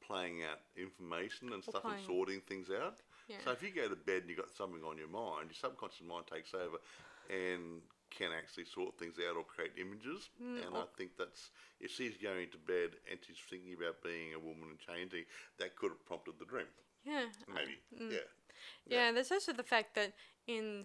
playing 0.00 0.42
out 0.42 0.60
information 0.76 1.52
and 1.52 1.62
stuff 1.62 1.84
and 1.84 1.94
sorting 2.06 2.40
things 2.40 2.70
out. 2.70 2.98
Yeah. 3.28 3.36
So 3.44 3.52
if 3.52 3.62
you 3.62 3.70
go 3.70 3.88
to 3.88 3.94
bed 3.96 4.22
and 4.22 4.30
you've 4.30 4.38
got 4.38 4.50
something 4.50 4.82
on 4.82 4.96
your 4.98 5.08
mind, 5.08 5.50
your 5.50 5.54
subconscious 5.54 6.02
mind 6.02 6.26
takes 6.26 6.54
over 6.54 6.78
and 7.30 7.82
can 8.16 8.30
actually 8.36 8.64
sort 8.64 8.98
things 8.98 9.14
out 9.18 9.36
or 9.36 9.44
create 9.44 9.72
images. 9.80 10.30
Mm, 10.42 10.66
and 10.66 10.76
I 10.76 10.84
think 10.96 11.12
that's 11.18 11.50
if 11.80 11.90
she's 11.90 12.16
going 12.16 12.48
to 12.50 12.58
bed 12.58 12.90
and 13.10 13.18
she's 13.26 13.36
thinking 13.48 13.74
about 13.74 14.02
being 14.02 14.34
a 14.34 14.38
woman 14.38 14.70
and 14.70 14.78
changing, 14.78 15.24
that 15.58 15.76
could 15.76 15.90
have 15.90 16.06
prompted 16.06 16.34
the 16.38 16.44
dream. 16.44 16.66
Yeah. 17.04 17.26
Maybe. 17.48 17.78
Mm. 18.00 18.12
Yeah. 18.12 18.28
Yeah, 18.86 19.12
there's 19.12 19.32
also 19.32 19.52
the 19.52 19.62
fact 19.62 19.94
that 19.96 20.12
in 20.46 20.84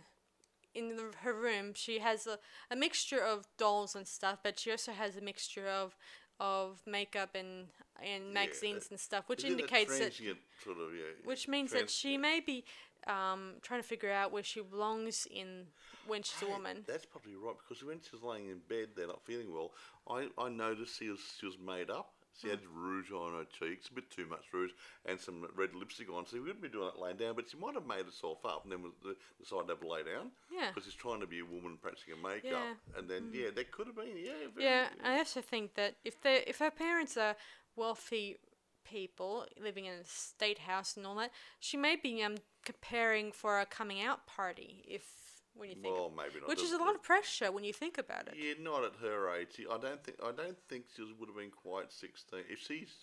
in 0.74 0.96
the, 0.96 1.12
her 1.22 1.34
room 1.34 1.74
she 1.76 2.00
has 2.00 2.28
a, 2.28 2.40
a 2.72 2.76
mixture 2.76 3.20
of 3.20 3.46
dolls 3.58 3.96
and 3.96 4.08
stuff, 4.08 4.40
but 4.44 4.60
she 4.60 4.72
also 4.72 4.92
has 4.92 5.16
a 5.16 5.22
mixture 5.22 5.68
of 5.68 5.96
of 6.40 6.82
makeup 6.86 7.36
and 7.36 7.68
and 8.04 8.34
magazines 8.34 8.88
and 8.92 9.00
stuff, 9.00 9.24
which 9.28 9.40
Is 9.40 9.46
it 9.46 9.48
a 9.48 9.52
indicates 9.54 9.98
that 9.98 10.14
sort 10.14 10.78
of 10.78 10.94
yeah. 10.94 11.04
which 11.24 11.48
means 11.48 11.72
that 11.72 11.80
trans- 11.80 11.94
she 11.94 12.18
may 12.18 12.40
be 12.40 12.64
um, 13.08 13.54
trying 13.62 13.82
to 13.82 13.88
figure 13.88 14.12
out 14.12 14.32
where 14.32 14.44
she 14.44 14.62
belongs 14.62 15.28
in 15.30 15.68
when 16.08 16.24
she's 16.24 16.42
a 16.42 16.52
woman. 16.52 16.84
That's 16.88 17.06
probably 17.06 17.36
right 17.36 17.56
because 17.58 17.84
when 17.84 18.00
she's 18.02 18.22
laying 18.22 18.48
in 18.50 18.60
bed, 18.68 18.90
they're 18.96 19.08
not 19.08 19.24
feeling 19.26 19.54
well, 19.54 19.72
I, 20.10 20.28
I 20.38 20.50
noticed 20.50 20.98
she 21.00 21.10
was 21.10 21.20
she 21.40 21.46
was 21.46 21.58
made 21.60 21.90
up. 21.90 22.12
She 22.40 22.50
had 22.50 22.60
Hmm. 22.60 22.78
rouge 22.80 23.12
on 23.12 23.34
her 23.34 23.46
cheeks, 23.46 23.88
a 23.90 23.94
bit 23.94 24.12
too 24.12 24.28
much 24.28 24.44
rouge, 24.54 24.70
and 25.08 25.20
some 25.20 25.48
red 25.56 25.74
lipstick 25.74 26.08
on. 26.14 26.24
So 26.28 26.36
she 26.36 26.40
wouldn't 26.40 26.62
be 26.62 26.70
doing 26.70 26.86
that 26.86 27.02
laying 27.02 27.18
down, 27.18 27.34
but 27.36 27.50
she 27.50 27.58
might 27.58 27.74
have 27.74 27.88
made 27.88 28.06
herself 28.06 28.46
up 28.46 28.62
and 28.64 28.72
then 28.72 28.84
was 28.84 28.94
the, 29.02 29.16
decided 29.40 29.66
to 29.70 29.74
have 29.74 29.82
a 29.82 29.88
lay 29.88 30.04
down. 30.04 30.30
Yeah. 30.54 30.70
Because 30.70 30.84
she's 30.86 30.94
trying 30.94 31.20
to 31.22 31.26
be 31.26 31.40
a 31.40 31.46
woman 31.46 31.80
practicing 31.82 32.14
her 32.14 32.22
makeup, 32.22 32.44
Yeah. 32.52 32.74
And 33.00 33.10
then 33.10 33.32
yeah, 33.34 33.50
that 33.56 33.72
could 33.72 33.88
have 33.88 33.96
been 33.96 34.16
yeah. 34.16 34.34
Very, 34.54 34.68
Yeah, 34.68 34.90
I 35.04 35.18
also 35.18 35.42
think 35.42 35.74
that 35.74 35.96
if 36.06 36.22
they 36.22 36.44
if 36.46 36.60
her 36.60 36.70
parents 36.70 37.18
are 37.18 37.36
wealthy 37.76 38.38
people 38.90 39.46
living 39.62 39.86
in 39.86 39.94
a 39.94 40.04
state 40.06 40.60
house 40.60 40.96
and 40.98 41.06
all 41.06 41.16
that, 41.16 41.32
she 41.60 41.78
may 41.78 41.96
be 41.96 42.24
um 42.24 42.36
comparing 42.66 43.32
for 43.32 43.60
a 43.60 43.66
coming 43.66 44.02
out 44.02 44.26
party 44.28 44.84
if 44.88 45.04
when 45.56 45.70
you 45.70 45.76
think 45.76 45.96
Well, 45.96 46.12
maybe 46.16 46.40
not. 46.40 46.48
which 46.50 46.62
is 46.62 46.72
a 46.72 46.78
lot 46.78 46.94
of 46.96 47.02
pressure 47.02 47.52
when 47.52 47.64
you 47.64 47.74
think 47.74 47.98
about 47.98 48.28
it. 48.28 48.36
Yeah, 48.38 48.54
not 48.60 48.84
at 48.84 48.94
her 49.02 49.34
age. 49.36 49.60
I 49.60 49.78
don't 49.78 50.04
think. 50.04 50.18
I 50.24 50.32
don't 50.32 50.58
think 50.70 50.86
she 50.96 51.02
would 51.18 51.30
have 51.30 51.38
been 51.38 51.50
quite 51.52 51.92
sixteen. 51.92 52.44
If 52.50 52.60
she's, 52.60 52.94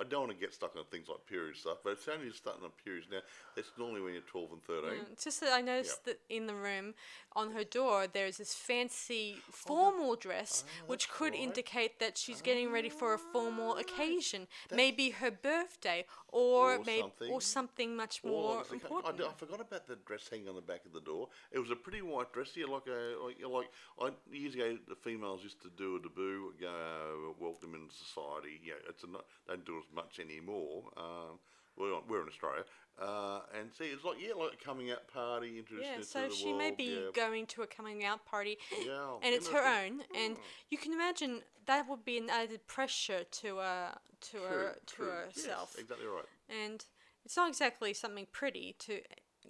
I 0.00 0.04
don't 0.04 0.20
want 0.26 0.32
to 0.32 0.38
get 0.38 0.54
stuck 0.54 0.76
on 0.76 0.84
things 0.90 1.08
like 1.08 1.26
period 1.26 1.56
stuff, 1.56 1.78
but 1.84 1.94
it's 1.94 2.08
only 2.08 2.30
starting 2.32 2.64
on 2.64 2.70
periods 2.84 3.06
now. 3.10 3.20
That's 3.54 3.70
normally 3.78 4.00
when 4.00 4.12
you're 4.12 4.22
twelve 4.22 4.50
and 4.52 4.62
thirteen. 4.62 5.04
Mm, 5.04 5.22
just 5.22 5.40
that 5.40 5.52
I 5.52 5.60
noticed 5.60 6.04
that 6.04 6.20
in 6.28 6.46
the 6.46 6.54
room 6.54 6.94
on 7.36 7.50
her 7.52 7.64
door 7.64 8.06
there's 8.06 8.36
this 8.38 8.54
fancy 8.54 9.36
formal 9.50 10.16
dress, 10.16 10.64
which 10.86 11.06
Oh, 11.06 11.08
that's 11.08 11.18
could 11.18 11.32
right. 11.32 11.42
indicate 11.42 11.98
that 12.00 12.16
she's 12.18 12.40
getting 12.42 12.70
ready 12.72 12.88
for 12.88 13.14
a 13.14 13.18
formal 13.18 13.76
occasion, 13.76 14.46
maybe 14.72 15.10
her 15.10 15.30
birthday, 15.30 16.04
or, 16.28 16.74
Or 16.74 16.78
maybe 16.84 17.00
something. 17.02 17.32
or 17.32 17.40
something 17.40 17.96
much 17.96 18.20
Or 18.24 18.30
more 18.30 18.56
like 18.56 18.66
I, 18.66 18.70
I, 18.70 18.74
important. 18.74 19.20
I 19.22 19.32
forgot 19.32 19.60
about 19.60 19.86
the 19.86 19.96
dress 19.96 20.28
hanging 20.28 20.48
on 20.48 20.54
the 20.54 20.60
back 20.62 20.84
of 20.86 20.92
the 20.92 21.00
door. 21.00 21.28
It 21.52 21.58
was 21.58 21.70
a 21.70 21.76
pretty 21.76 22.02
white 22.02 22.32
dress. 22.32 22.56
Yeah, 22.56 22.66
like 22.66 22.86
a 22.86 23.16
like, 23.22 23.38
like 23.48 23.68
I, 24.00 24.34
years 24.34 24.54
ago, 24.54 24.78
the 24.88 24.96
females 24.96 25.42
used 25.42 25.60
to 25.62 25.70
do 25.76 25.96
a 25.96 26.00
debut, 26.00 26.52
go 26.60 26.66
uh, 26.68 27.32
welcome 27.38 27.74
into 27.74 27.94
society. 27.94 28.60
Yeah, 28.64 28.74
it's 28.88 29.04
a, 29.04 29.06
not 29.08 29.24
don't 29.48 29.64
do 29.64 29.78
as 29.78 29.84
much 29.94 30.18
anymore. 30.20 30.84
Um, 30.96 31.38
we're, 31.76 31.92
we're 32.08 32.22
in 32.22 32.28
Australia, 32.28 32.64
uh, 33.02 33.40
and 33.58 33.72
see, 33.72 33.86
it's 33.86 34.04
like 34.04 34.16
yeah, 34.20 34.34
like 34.34 34.52
a 34.60 34.64
coming 34.64 34.92
out 34.92 35.08
party, 35.08 35.64
Yeah, 35.80 36.02
so 36.02 36.30
she 36.30 36.52
may 36.52 36.70
be 36.70 36.84
yeah. 36.84 37.10
going 37.12 37.46
to 37.46 37.62
a 37.62 37.66
coming 37.66 38.04
out 38.04 38.24
party, 38.24 38.58
Yeah, 38.86 39.16
and 39.22 39.34
it's 39.34 39.48
her 39.48 39.58
own, 39.66 40.02
and 40.16 40.36
you 40.70 40.78
can 40.78 40.92
imagine 40.92 41.40
that 41.66 41.88
would 41.88 42.04
be 42.04 42.16
an 42.18 42.30
added 42.30 42.66
pressure 42.68 43.24
to 43.24 43.58
uh 43.58 43.92
to 44.30 44.36
her 44.38 44.76
to 44.86 44.94
True, 44.94 45.06
true. 45.06 45.14
herself, 45.26 45.72
Yes, 45.74 45.82
exactly 45.82 46.06
right. 46.06 46.24
and 46.48 46.84
it's 47.24 47.36
not 47.36 47.48
exactly 47.48 47.92
something 47.92 48.26
pretty 48.30 48.76
to 48.80 49.00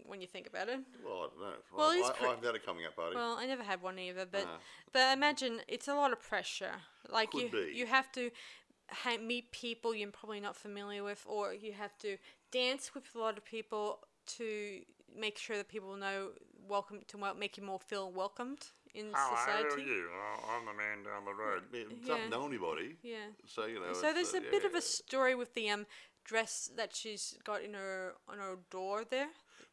when 0.07 0.20
you 0.20 0.26
think 0.26 0.47
about 0.47 0.68
it. 0.68 0.80
Well, 1.05 1.16
I 1.16 1.20
don't 1.28 1.41
know. 1.41 1.55
Well, 1.76 1.91
I, 1.91 2.26
I, 2.26 2.32
I've 2.32 2.43
had 2.45 2.55
a 2.55 2.59
coming 2.59 2.85
out 2.85 2.97
party. 2.97 3.14
Well, 3.16 3.37
I 3.39 3.47
never 3.47 3.62
had 3.62 3.82
one 3.82 3.99
either, 3.99 4.26
but 4.26 4.47
but 4.93 5.12
imagine 5.16 5.61
it's 5.68 5.89
a 5.89 5.95
lot 5.95 6.12
of 6.12 6.20
pressure. 6.20 6.72
Like 7.12 7.30
Could 7.32 7.43
you 7.43 7.49
be. 7.51 7.72
you 7.74 7.87
have 7.87 8.11
to 8.12 8.30
meet 9.22 9.51
people 9.53 9.95
you're 9.95 10.11
probably 10.11 10.41
not 10.41 10.57
familiar 10.57 11.03
with, 11.03 11.24
or 11.26 11.55
you 11.55 11.72
have 11.72 11.97
to 11.99 12.16
dance 12.53 12.95
with 12.95 13.05
a 13.14 13.18
lot 13.18 13.37
of 13.39 13.45
people 13.45 14.01
to 14.26 14.80
make 15.16 15.39
sure 15.39 15.57
that 15.57 15.68
people 15.68 15.95
know 15.97 16.30
welcome 16.66 17.01
to 17.09 17.18
wel- 17.18 17.35
make 17.35 17.57
you 17.57 17.62
more 17.62 17.78
feel 17.78 18.11
welcomed 18.11 18.66
in 18.95 19.11
society. 19.11 19.74
Are 19.74 19.78
you? 19.78 20.09
Oh, 20.12 20.57
I'm 20.57 20.66
the 20.66 20.72
man 20.72 21.03
down 21.05 21.24
the 21.24 21.35
road. 21.35 21.62
Yeah, 21.72 21.80
yeah. 21.91 22.14
doesn't 22.14 22.30
know 22.30 22.47
anybody, 22.47 22.97
Yeah. 23.03 23.26
so 23.47 23.66
you 23.66 23.80
know. 23.80 23.93
So 23.93 24.12
there's 24.12 24.35
uh, 24.35 24.39
a 24.39 24.51
bit 24.51 24.64
of 24.64 24.74
a 24.74 24.80
story 24.80 25.35
with 25.35 25.55
the 25.55 25.68
um 25.70 25.87
dress 26.24 26.70
that 26.76 26.95
she's 26.97 27.37
got 27.45 27.62
in 27.62 27.74
her 27.74 28.14
on 28.28 28.39
her 28.39 28.57
door 28.70 29.05
there. 29.09 29.28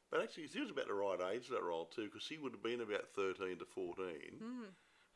But 0.09 0.23
actually, 0.23 0.47
she 0.47 0.59
was 0.59 0.71
about 0.71 0.87
the 0.87 0.93
right 0.93 1.19
age 1.33 1.47
for 1.47 1.53
that 1.53 1.63
role 1.63 1.85
too, 1.85 2.05
because 2.05 2.23
she 2.23 2.37
would 2.37 2.51
have 2.51 2.63
been 2.63 2.81
about 2.81 3.13
thirteen 3.15 3.57
to 3.59 3.65
fourteen. 3.65 4.39
Hmm. 4.41 4.63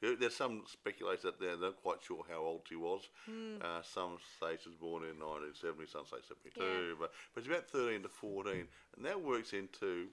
There- 0.06 0.16
There's 0.16 0.36
some 0.36 0.64
speculation 0.68 1.22
that 1.32 1.40
they're 1.40 1.58
not 1.58 1.78
quite 1.82 2.04
sure 2.04 2.24
how 2.30 2.38
old 2.40 2.62
she 2.70 2.76
was. 2.76 3.10
Hmm. 3.26 3.58
Uh, 3.62 3.82
some 3.82 4.18
say 4.40 4.58
she 4.62 4.70
was 4.70 4.78
born 4.78 5.04
in 5.04 5.18
1970, 5.20 5.88
some 5.88 6.06
say 6.06 6.18
72, 6.28 6.96
but 7.00 7.12
but 7.34 7.44
she's 7.44 7.52
about 7.52 7.68
13 7.70 8.04
to 8.04 8.10
14, 8.10 8.68
and 8.98 9.06
that 9.06 9.20
works 9.20 9.54
into 9.54 10.10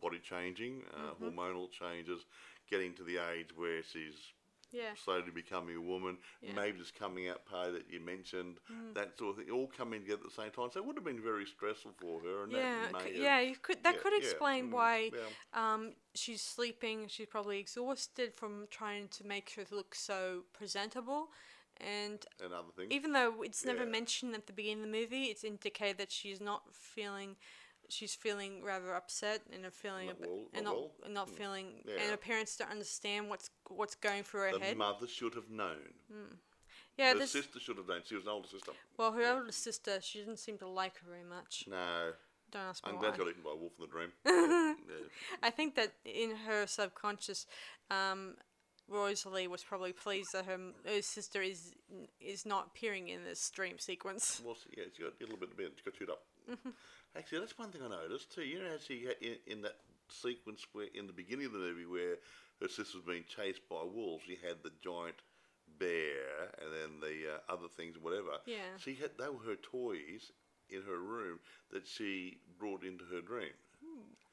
body 0.00 0.18
changing, 0.18 0.82
uh, 0.94 1.14
Mm-hmm. 1.14 1.24
hormonal 1.38 1.70
changes, 1.70 2.24
getting 2.68 2.92
to 2.94 3.02
the 3.04 3.16
age 3.18 3.48
where 3.56 3.82
she's 3.82 4.32
Yeah. 4.72 4.94
slowly 5.04 5.30
becoming 5.30 5.76
a 5.76 5.80
woman, 5.80 6.18
Yeah. 6.40 6.52
Mm. 6.52 6.56
maybe 6.56 6.78
this 6.78 6.90
coming 6.90 7.28
out 7.28 7.44
party 7.44 7.72
that 7.72 7.90
you 7.90 8.00
mentioned, 8.00 8.58
that 8.94 9.16
sort 9.18 9.30
of 9.38 9.44
thing, 9.44 9.50
all 9.52 9.66
coming 9.68 10.00
together 10.00 10.22
at 10.24 10.30
the 10.30 10.42
same 10.42 10.50
time. 10.50 10.70
So 10.72 10.80
it 10.80 10.86
would 10.86 10.96
have 10.96 11.04
been 11.04 11.20
very 11.22 11.46
stressful 11.46 11.92
for 12.00 12.20
her. 12.22 12.44
And 12.44 12.52
Yeah, 12.52 12.84
that 12.84 12.92
may 12.92 12.98
c- 13.04 13.12
have- 13.14 13.22
yeah, 13.22 13.40
you 13.40 13.56
could 13.56 13.82
that 13.84 13.94
yeah, 13.94 14.00
could 14.00 14.14
explain 14.18 14.68
mm, 14.68 14.72
why 14.72 15.10
yeah. 15.14 15.28
um 15.54 15.92
she's 16.14 16.40
sleeping. 16.42 17.08
She's 17.08 17.26
probably 17.26 17.58
exhausted 17.58 18.34
from 18.34 18.66
trying 18.70 19.08
to 19.08 19.26
make 19.26 19.50
her 19.56 19.64
look 19.70 19.94
so 19.94 20.44
presentable, 20.52 21.30
and 21.78 22.24
and 22.42 22.52
other 22.52 22.72
things. 22.76 22.92
even 22.92 23.12
though 23.12 23.42
it's 23.42 23.64
never 23.64 23.84
mentioned 23.86 24.34
at 24.34 24.46
the 24.46 24.52
beginning 24.52 24.84
of 24.84 24.90
the 24.90 24.98
movie, 24.98 25.24
it's 25.26 25.44
indicated 25.44 25.98
that 25.98 26.10
she's 26.12 26.40
not 26.40 26.62
feeling. 26.72 27.36
She's 27.92 28.14
feeling 28.14 28.62
rather 28.62 28.94
upset 28.94 29.42
and 29.52 29.70
feeling 29.72 30.06
Not 30.06 30.16
a 30.16 30.20
bit- 30.20 30.30
well- 30.30 30.46
and 30.54 30.64
not 30.64 30.74
well. 30.76 30.90
not 31.10 31.28
feeling 31.30 31.66
and 31.86 32.10
her 32.10 32.16
parents 32.16 32.56
don't 32.56 32.70
understand 32.70 33.28
what's 33.28 33.50
what's 33.68 33.94
going 33.94 34.22
through 34.24 34.40
her 34.52 34.58
the 34.58 34.64
head. 34.64 34.76
mother 34.78 35.06
should 35.06 35.34
have 35.34 35.50
known. 35.50 35.92
yeah, 36.98 37.12
her 37.12 37.18
this 37.18 37.32
sister 37.32 37.60
should 37.60 37.76
have 37.76 37.88
known. 37.88 38.00
She 38.04 38.14
was 38.14 38.24
an 38.24 38.30
older 38.30 38.48
sister. 38.48 38.72
well, 38.96 39.12
her 39.12 39.26
older 39.36 39.52
sister, 39.52 40.00
she 40.00 40.18
didn't 40.20 40.38
seem 40.38 40.56
to 40.58 40.66
like 40.68 40.98
her 41.00 41.06
very 41.08 41.24
much. 41.24 41.64
No. 41.68 42.12
Don't 42.50 42.62
ask 42.62 42.84
me 42.84 42.90
I'm 42.90 42.96
why. 42.96 43.02
glad 43.02 43.14
she 43.14 43.18
got 43.20 43.28
eaten 43.28 43.42
by 43.42 43.50
a 43.50 43.56
wolf 43.56 43.72
in 43.78 43.84
the 43.86 43.90
dream. 43.90 44.12
yeah. 44.26 45.08
I 45.42 45.50
think 45.50 45.74
that 45.76 45.92
in 46.04 46.36
her 46.46 46.66
subconscious, 46.66 47.46
um, 47.90 48.36
Rosalie 48.88 49.48
was 49.48 49.62
probably 49.64 49.92
pleased 49.94 50.32
that 50.34 50.44
her, 50.44 50.58
her 50.86 51.00
sister 51.02 51.40
is 51.40 51.72
is 52.20 52.44
not 52.44 52.66
appearing 52.68 53.08
in 53.08 53.24
this 53.24 53.48
dream 53.50 53.78
sequence. 53.78 54.40
Well, 54.44 54.56
yeah, 54.76 54.84
she 54.94 55.02
got 55.02 55.12
a 55.18 55.22
little 55.24 55.38
bit 55.38 55.50
of 55.50 55.56
bit. 55.56 55.72
She 55.76 55.84
got 55.84 55.94
chewed 55.98 56.10
up. 56.10 56.22
Mm-hmm. 56.50 56.70
Actually, 57.16 57.40
that's 57.40 57.58
one 57.58 57.70
thing 57.70 57.82
I 57.82 57.88
noticed 57.88 58.32
too. 58.34 58.42
You 58.42 58.60
know 58.60 58.70
how 58.70 58.78
she 58.78 59.04
had 59.04 59.16
in, 59.20 59.36
in 59.46 59.62
that 59.62 59.76
sequence 60.08 60.66
where 60.72 60.86
in 60.94 61.06
the 61.06 61.12
beginning 61.12 61.46
of 61.46 61.52
the 61.52 61.58
movie 61.58 61.86
where 61.86 62.16
her 62.60 62.68
sister 62.68 62.98
was 62.98 63.06
being 63.06 63.24
chased 63.28 63.68
by 63.68 63.82
wolves, 63.82 64.24
she 64.26 64.36
had 64.36 64.62
the 64.62 64.72
giant 64.82 65.16
bear 65.78 66.50
and 66.60 66.72
then 66.72 67.00
the 67.00 67.34
uh, 67.34 67.52
other 67.52 67.68
things, 67.68 67.96
whatever. 67.98 68.38
Yeah. 68.46 68.76
She 68.78 68.94
had 68.94 69.10
they 69.18 69.28
were 69.28 69.44
her 69.46 69.56
toys 69.56 70.32
in 70.70 70.82
her 70.82 70.98
room 70.98 71.38
that 71.70 71.86
she 71.86 72.38
brought 72.58 72.84
into 72.84 73.04
her 73.06 73.20
dream. 73.20 73.52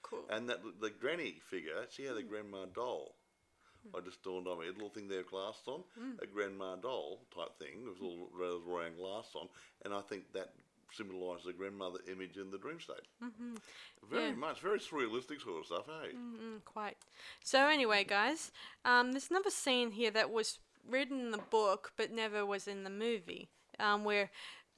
Cool. 0.01 0.25
And 0.29 0.49
that 0.49 0.59
the 0.79 0.89
granny 0.89 1.39
figure, 1.49 1.85
she 1.89 2.03
had 2.05 2.17
a 2.17 2.21
Hmm. 2.21 2.29
grandma 2.29 2.65
doll. 2.73 3.15
I 3.95 4.01
just 4.01 4.21
dawned 4.23 4.47
on 4.47 4.59
me, 4.59 4.67
a 4.67 4.71
little 4.71 4.89
thing 4.89 5.07
there 5.07 5.23
glass 5.23 5.61
on, 5.65 5.83
Hmm. 5.95 6.15
a 6.21 6.27
grandma 6.27 6.75
doll 6.75 7.25
type 7.33 7.57
thing 7.57 7.85
with 7.85 7.99
little 7.99 8.29
those 8.37 8.63
round 8.65 8.97
glass 8.97 9.29
on, 9.35 9.49
and 9.83 9.93
I 9.93 10.01
think 10.01 10.31
that 10.33 10.53
symbolises 10.93 11.45
the 11.45 11.53
grandmother 11.53 11.99
image 12.11 12.37
in 12.37 12.51
the 12.51 12.57
dream 12.57 12.79
state. 12.79 13.05
Mm-hmm. 13.23 13.55
Very 14.09 14.29
Yeah. 14.29 14.35
much, 14.35 14.59
very 14.61 14.79
surrealistic 14.79 15.41
sort 15.41 15.59
of 15.59 15.65
stuff, 15.65 15.85
hey? 15.85 16.13
Mm, 16.15 16.63
quite. 16.65 16.97
So 17.43 17.67
anyway, 17.67 18.03
guys, 18.03 18.51
um, 18.85 19.11
there's 19.11 19.29
another 19.29 19.51
scene 19.51 19.91
here 19.91 20.11
that 20.11 20.29
was 20.31 20.59
written 20.89 21.19
in 21.19 21.31
the 21.31 21.37
book 21.37 21.91
but 21.97 22.11
never 22.11 22.45
was 22.45 22.67
in 22.67 22.83
the 22.83 22.89
movie, 22.89 23.49
um, 23.79 24.03
where 24.03 24.29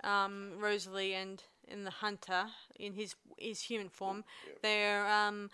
um, 0.04 0.54
Rosalie 0.58 1.14
and 1.14 1.44
and 1.68 1.86
the 1.86 1.92
hunter 1.92 2.48
in 2.80 2.94
his 2.96 3.16
his 3.38 3.62
human 3.62 3.88
form, 3.90 4.26
they're 4.62 5.08
um, 5.08 5.50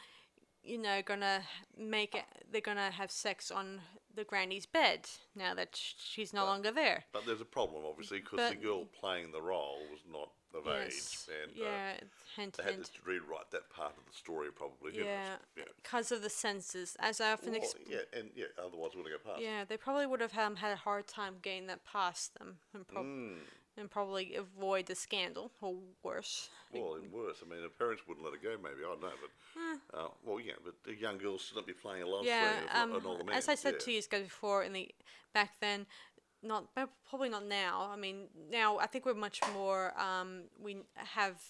you 0.64 0.78
know 0.78 1.02
gonna 1.04 1.42
make 1.78 2.16
it. 2.16 2.24
They're 2.52 2.62
gonna 2.62 2.90
have 2.92 3.12
sex 3.12 3.52
on 3.52 3.82
the 4.16 4.24
granny's 4.24 4.66
bed. 4.66 5.02
now 5.36 5.54
that 5.54 5.76
sh- 5.76 5.94
she's 6.00 6.34
no 6.34 6.44
longer 6.46 6.72
there. 6.72 7.04
But 7.12 7.26
there's 7.28 7.42
a 7.42 7.46
problem, 7.46 7.84
obviously, 7.86 8.20
because 8.20 8.50
the 8.50 8.56
girl 8.56 8.86
playing 8.86 9.32
the 9.32 9.42
role 9.42 9.78
was 9.92 10.00
not 10.12 10.30
of 10.58 10.66
Yes. 10.66 11.28
age, 11.30 11.36
and 11.44 11.52
uh, 11.62 11.64
yeah, 11.66 11.94
hint, 12.36 12.58
they 12.58 12.64
had 12.64 12.74
hint. 12.74 12.86
to 12.86 13.02
rewrite 13.06 13.52
that 13.52 13.70
part 13.70 13.94
of 13.98 14.06
the 14.06 14.14
story, 14.18 14.50
probably. 14.52 14.98
Yeah, 14.98 15.38
yeah. 15.56 15.64
because 15.82 16.12
of 16.12 16.22
the 16.22 16.30
censors, 16.30 16.96
as 17.00 17.22
I 17.22 17.32
often 17.32 17.52
Well, 17.52 17.62
explain. 17.62 17.86
yeah, 17.90 18.20
and 18.20 18.30
yeah, 18.36 18.46
otherwise 18.58 18.92
wouldn't 18.96 19.14
go 19.14 19.32
past. 19.32 19.42
Yeah, 19.42 19.64
they 19.66 19.78
probably 19.78 20.06
would 20.06 20.22
have 20.22 20.38
um, 20.38 20.56
had 20.58 20.72
a 20.74 20.76
hard 20.78 21.08
time 21.08 21.36
getting 21.42 21.68
that 21.68 21.86
past 21.86 22.34
them, 22.38 22.58
and, 22.74 22.88
prob- 22.88 23.06
Mm. 23.06 23.38
and 23.78 23.90
probably 23.92 24.36
avoid 24.36 24.88
the 24.88 24.96
scandal 24.96 25.52
or 25.62 25.76
worse. 26.04 26.50
Well, 26.74 26.96
and 26.96 27.12
worse. 27.12 27.38
I 27.46 27.50
mean, 27.50 27.62
the 27.64 27.70
parents 27.70 28.04
wouldn't 28.08 28.26
let 28.26 28.34
it 28.34 28.44
go. 28.44 28.58
Maybe 28.62 28.80
I 28.86 28.90
don't 28.90 29.02
know, 29.02 29.12
but 29.22 29.98
uh, 29.98 30.08
well, 30.26 30.40
yeah. 30.40 30.54
But 30.64 30.84
the 30.84 30.94
young 30.96 31.18
girls 31.18 31.42
shouldn't 31.42 31.66
be 31.68 31.74
playing 31.74 32.04
a 32.04 32.08
love 32.08 32.26
yeah, 32.26 32.54
um, 32.74 32.94
an 32.94 33.02
older 33.06 33.24
man. 33.24 33.36
as 33.36 33.48
I 33.48 33.56
said 33.56 33.76
yeah. 33.76 33.80
two 33.86 33.92
years 33.92 34.06
ago 34.08 34.22
before, 34.22 34.64
in 34.64 34.74
the 34.74 34.90
back 35.34 35.52
then, 35.62 35.86
not 36.44 36.68
but 36.76 36.90
probably 37.10 37.30
not 37.30 37.46
now. 37.46 37.90
I 37.92 37.96
mean, 37.96 38.28
now 38.52 38.78
I 38.78 38.88
think 38.88 39.06
we're 39.06 39.14
much 39.14 39.42
more. 39.54 39.94
Um, 40.00 40.44
we 40.60 40.78
have 40.96 41.42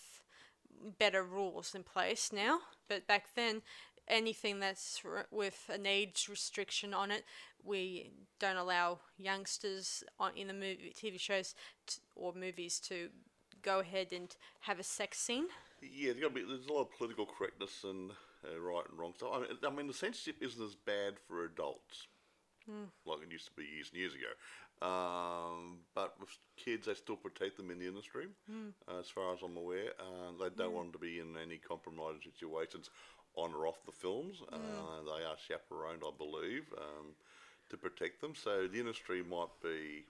better 0.99 1.23
rules 1.23 1.73
in 1.75 1.83
place 1.83 2.31
now, 2.31 2.59
but 2.87 3.07
back 3.07 3.27
then, 3.35 3.61
anything 4.07 4.59
that's 4.59 5.01
r- 5.03 5.27
with 5.31 5.69
an 5.73 5.85
age 5.85 6.27
restriction 6.29 6.93
on 6.93 7.11
it, 7.11 7.23
we 7.63 8.11
don't 8.39 8.57
allow 8.57 8.99
youngsters 9.17 10.03
on 10.19 10.31
in 10.35 10.47
the 10.47 10.53
movie 10.53 10.93
TV 10.95 11.17
shows 11.17 11.55
t- 11.85 11.99
or 12.15 12.33
movies 12.33 12.79
to 12.79 13.09
go 13.61 13.79
ahead 13.79 14.07
and 14.13 14.35
have 14.61 14.79
a 14.79 14.83
sex 14.83 15.19
scene. 15.19 15.45
Yeah, 15.81 16.13
there's, 16.13 16.31
be, 16.31 16.43
there's 16.43 16.67
a 16.67 16.73
lot 16.73 16.81
of 16.81 16.97
political 16.97 17.25
correctness 17.25 17.83
and 17.83 18.11
uh, 18.45 18.59
right 18.59 18.83
and 18.89 18.97
wrong 18.97 19.13
stuff. 19.15 19.29
I 19.33 19.39
mean, 19.39 19.49
I 19.65 19.69
mean, 19.69 19.87
the 19.87 19.93
censorship 19.93 20.37
isn't 20.41 20.63
as 20.63 20.75
bad 20.75 21.15
for 21.27 21.43
adults 21.43 22.07
like 23.05 23.23
it 23.23 23.31
used 23.31 23.45
to 23.45 23.51
be 23.55 23.63
years 23.63 23.89
and 23.91 23.99
years 23.99 24.13
ago. 24.13 24.27
Um, 24.81 25.79
but 25.95 26.15
with 26.19 26.29
kids, 26.55 26.85
they 26.87 26.93
still 26.93 27.15
protect 27.15 27.57
them 27.57 27.71
in 27.71 27.79
the 27.79 27.87
industry, 27.87 28.27
uh, 28.87 28.99
as 28.99 29.09
far 29.09 29.33
as 29.33 29.39
I'm 29.43 29.57
aware. 29.57 29.91
Uh, 29.99 30.31
they 30.39 30.49
don't 30.55 30.73
want 30.73 30.93
to 30.93 30.99
be 30.99 31.19
in 31.19 31.35
any 31.41 31.57
compromising 31.57 32.21
situations 32.21 32.89
on 33.35 33.53
or 33.53 33.67
off 33.67 33.83
the 33.85 33.91
films. 33.91 34.41
Uh, 34.51 35.01
they 35.05 35.23
are 35.25 35.37
chaperoned, 35.47 36.03
I 36.05 36.11
believe, 36.17 36.65
um, 36.77 37.07
to 37.69 37.77
protect 37.77 38.21
them. 38.21 38.35
So 38.35 38.67
the 38.67 38.79
industry 38.79 39.23
might 39.23 39.49
be, 39.63 40.05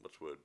what's 0.00 0.18
the 0.18 0.24
word, 0.24 0.38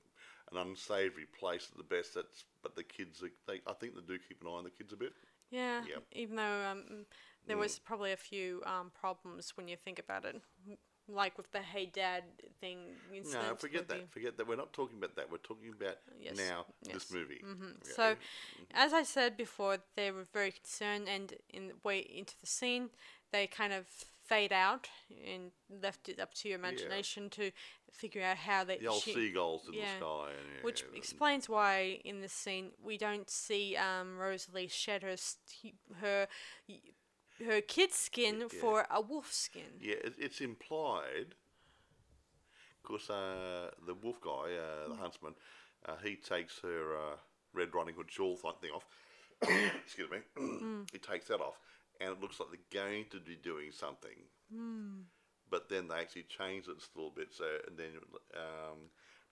an 0.52 0.58
unsavoury 0.58 1.26
place 1.38 1.68
at 1.70 1.78
the 1.78 1.84
best. 1.84 2.14
That's 2.14 2.44
but 2.62 2.76
the 2.76 2.82
kids, 2.82 3.22
are, 3.22 3.30
they, 3.46 3.60
I 3.66 3.72
think 3.72 3.94
they 3.94 4.02
do 4.02 4.18
keep 4.28 4.42
an 4.42 4.48
eye 4.48 4.50
on 4.58 4.64
the 4.64 4.70
kids 4.70 4.92
a 4.92 4.96
bit. 4.96 5.12
Yeah, 5.50 5.80
Yep. 5.88 6.02
even 6.12 6.36
though 6.36 6.64
um, 6.70 7.06
there 7.46 7.56
was 7.56 7.78
probably 7.78 8.12
a 8.12 8.16
few 8.16 8.62
um, 8.64 8.90
problems 8.98 9.56
when 9.56 9.66
you 9.66 9.76
think 9.76 9.98
about 9.98 10.24
it, 10.24 10.40
like 11.14 11.36
with 11.36 11.50
the 11.52 11.60
"Hey 11.60 11.86
Dad" 11.86 12.24
thing. 12.60 12.78
No, 13.32 13.54
forget 13.56 13.88
that. 13.88 14.10
Forget 14.10 14.36
that. 14.36 14.46
We're 14.46 14.56
not 14.56 14.72
talking 14.72 14.98
about 14.98 15.16
that. 15.16 15.30
We're 15.30 15.38
talking 15.38 15.72
about 15.78 15.96
Yes, 16.20 16.36
now 16.36 16.66
yes. 16.82 16.94
this 16.94 17.12
movie. 17.12 17.42
Yeah. 17.42 17.92
So, 17.94 18.16
as 18.74 18.92
I 18.92 19.02
said 19.02 19.36
before, 19.36 19.78
they 19.96 20.10
were 20.10 20.26
very 20.32 20.52
concerned, 20.52 21.08
and 21.08 21.34
in 21.52 21.68
the 21.68 21.74
way 21.84 21.98
into 22.00 22.34
the 22.40 22.46
scene, 22.46 22.90
they 23.32 23.46
kind 23.46 23.72
of 23.72 23.86
fade 24.24 24.52
out 24.52 24.88
and 25.26 25.50
left 25.82 26.08
it 26.08 26.20
up 26.20 26.32
to 26.34 26.48
your 26.48 26.56
imagination 26.56 27.28
to 27.30 27.50
figure 27.92 28.22
out 28.22 28.36
how 28.36 28.62
they. 28.62 28.78
the 28.78 28.86
old 28.86 29.02
she- 29.02 29.12
seagulls 29.12 29.66
in 29.66 29.74
yeah, 29.74 29.94
the 29.94 29.98
sky, 30.04 30.28
and, 30.28 30.48
yeah, 30.56 30.62
which 30.62 30.84
explains 30.94 31.48
why 31.48 32.00
in 32.04 32.20
this 32.20 32.32
scene 32.32 32.70
we 32.82 32.96
don't 32.96 33.28
see 33.28 33.76
um, 33.76 34.16
Rosalie 34.18 34.68
shed 34.68 35.02
her 35.02 35.16
st- 35.16 35.74
her 36.00 36.28
her 37.46 37.60
kid's 37.60 37.96
skin 37.96 38.48
for 38.48 38.86
a 38.90 39.00
wolf 39.00 39.32
skin. 39.32 39.78
yeah, 39.80 39.94
it, 40.04 40.14
it's 40.18 40.40
implied 40.40 41.34
because 42.82 43.10
uh, 43.10 43.70
the 43.86 43.94
wolf 43.94 44.20
guy, 44.20 44.54
uh, 44.56 44.88
the 44.88 44.96
huntsman, 44.96 45.34
uh, 45.86 45.94
he 46.02 46.16
takes 46.16 46.58
her 46.60 46.96
uh, 46.96 47.16
Red 47.52 47.74
Riding 47.74 47.94
Hood 47.94 48.10
shawl 48.10 48.36
thing 48.36 48.70
off. 48.74 48.86
Excuse 49.84 50.10
me. 50.10 50.18
Mm. 50.40 50.90
he 50.92 50.98
takes 50.98 51.28
that 51.28 51.40
off, 51.40 51.58
and 52.00 52.10
it 52.10 52.20
looks 52.20 52.38
like 52.40 52.48
they're 52.50 52.82
going 52.82 53.04
to 53.10 53.20
be 53.20 53.36
doing 53.36 53.70
something. 53.72 54.16
Mm. 54.54 55.04
But 55.50 55.68
then 55.68 55.88
they 55.88 55.96
actually 55.96 56.24
change 56.24 56.66
it 56.68 56.76
a 56.76 56.98
little 56.98 57.12
bit, 57.14 57.28
so 57.32 57.44
and 57.66 57.76
then 57.78 57.92
um, 58.34 58.78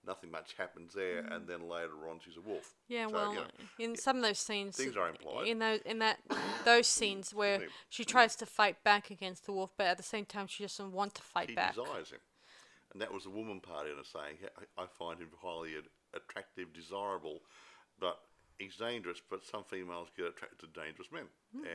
nothing 0.07 0.31
much 0.31 0.55
happens 0.57 0.93
there, 0.93 1.19
and 1.19 1.47
then 1.47 1.67
later 1.67 2.07
on 2.09 2.19
she's 2.23 2.37
a 2.37 2.41
wolf. 2.41 2.63
Mm. 2.63 2.73
Yeah, 2.87 3.07
So, 3.07 3.13
well, 3.13 3.33
you 3.33 3.39
know, 3.39 3.45
in 3.79 3.95
some 3.95 4.17
of 4.17 4.23
those 4.23 4.39
scenes, 4.39 4.75
things 4.77 4.95
are 4.97 5.09
implied. 5.09 5.47
in 5.47 5.59
those 5.59 5.79
in 5.85 5.99
that 5.99 6.19
those 6.65 6.87
scenes 6.87 7.33
where 7.33 7.63
she 7.89 8.03
tries 8.05 8.35
to 8.37 8.45
fight 8.45 8.83
back 8.83 9.09
against 9.11 9.45
the 9.45 9.51
wolf, 9.51 9.71
but 9.77 9.87
at 9.87 9.97
the 9.97 10.03
same 10.03 10.25
time 10.25 10.47
she 10.47 10.63
doesn't 10.63 10.91
want 10.91 11.15
to 11.15 11.21
fight 11.21 11.49
he 11.49 11.55
back. 11.55 11.75
desires 11.75 12.11
him. 12.11 12.19
And 12.91 13.01
that 13.01 13.13
was 13.13 13.23
the 13.25 13.29
woman 13.29 13.59
part 13.59 13.85
in 13.85 13.93
it 13.99 14.05
saying, 14.07 14.37
I, 14.75 14.85
find 14.97 15.19
him 15.19 15.27
highly 15.43 15.73
attractive, 16.15 16.73
desirable, 16.73 17.41
but 17.99 18.17
he's 18.57 18.77
dangerous, 18.77 19.21
but 19.29 19.45
some 19.45 19.63
females 19.63 20.07
get 20.17 20.25
attracted 20.25 20.59
to 20.61 20.67
dangerous 20.81 21.09
men. 21.11 21.25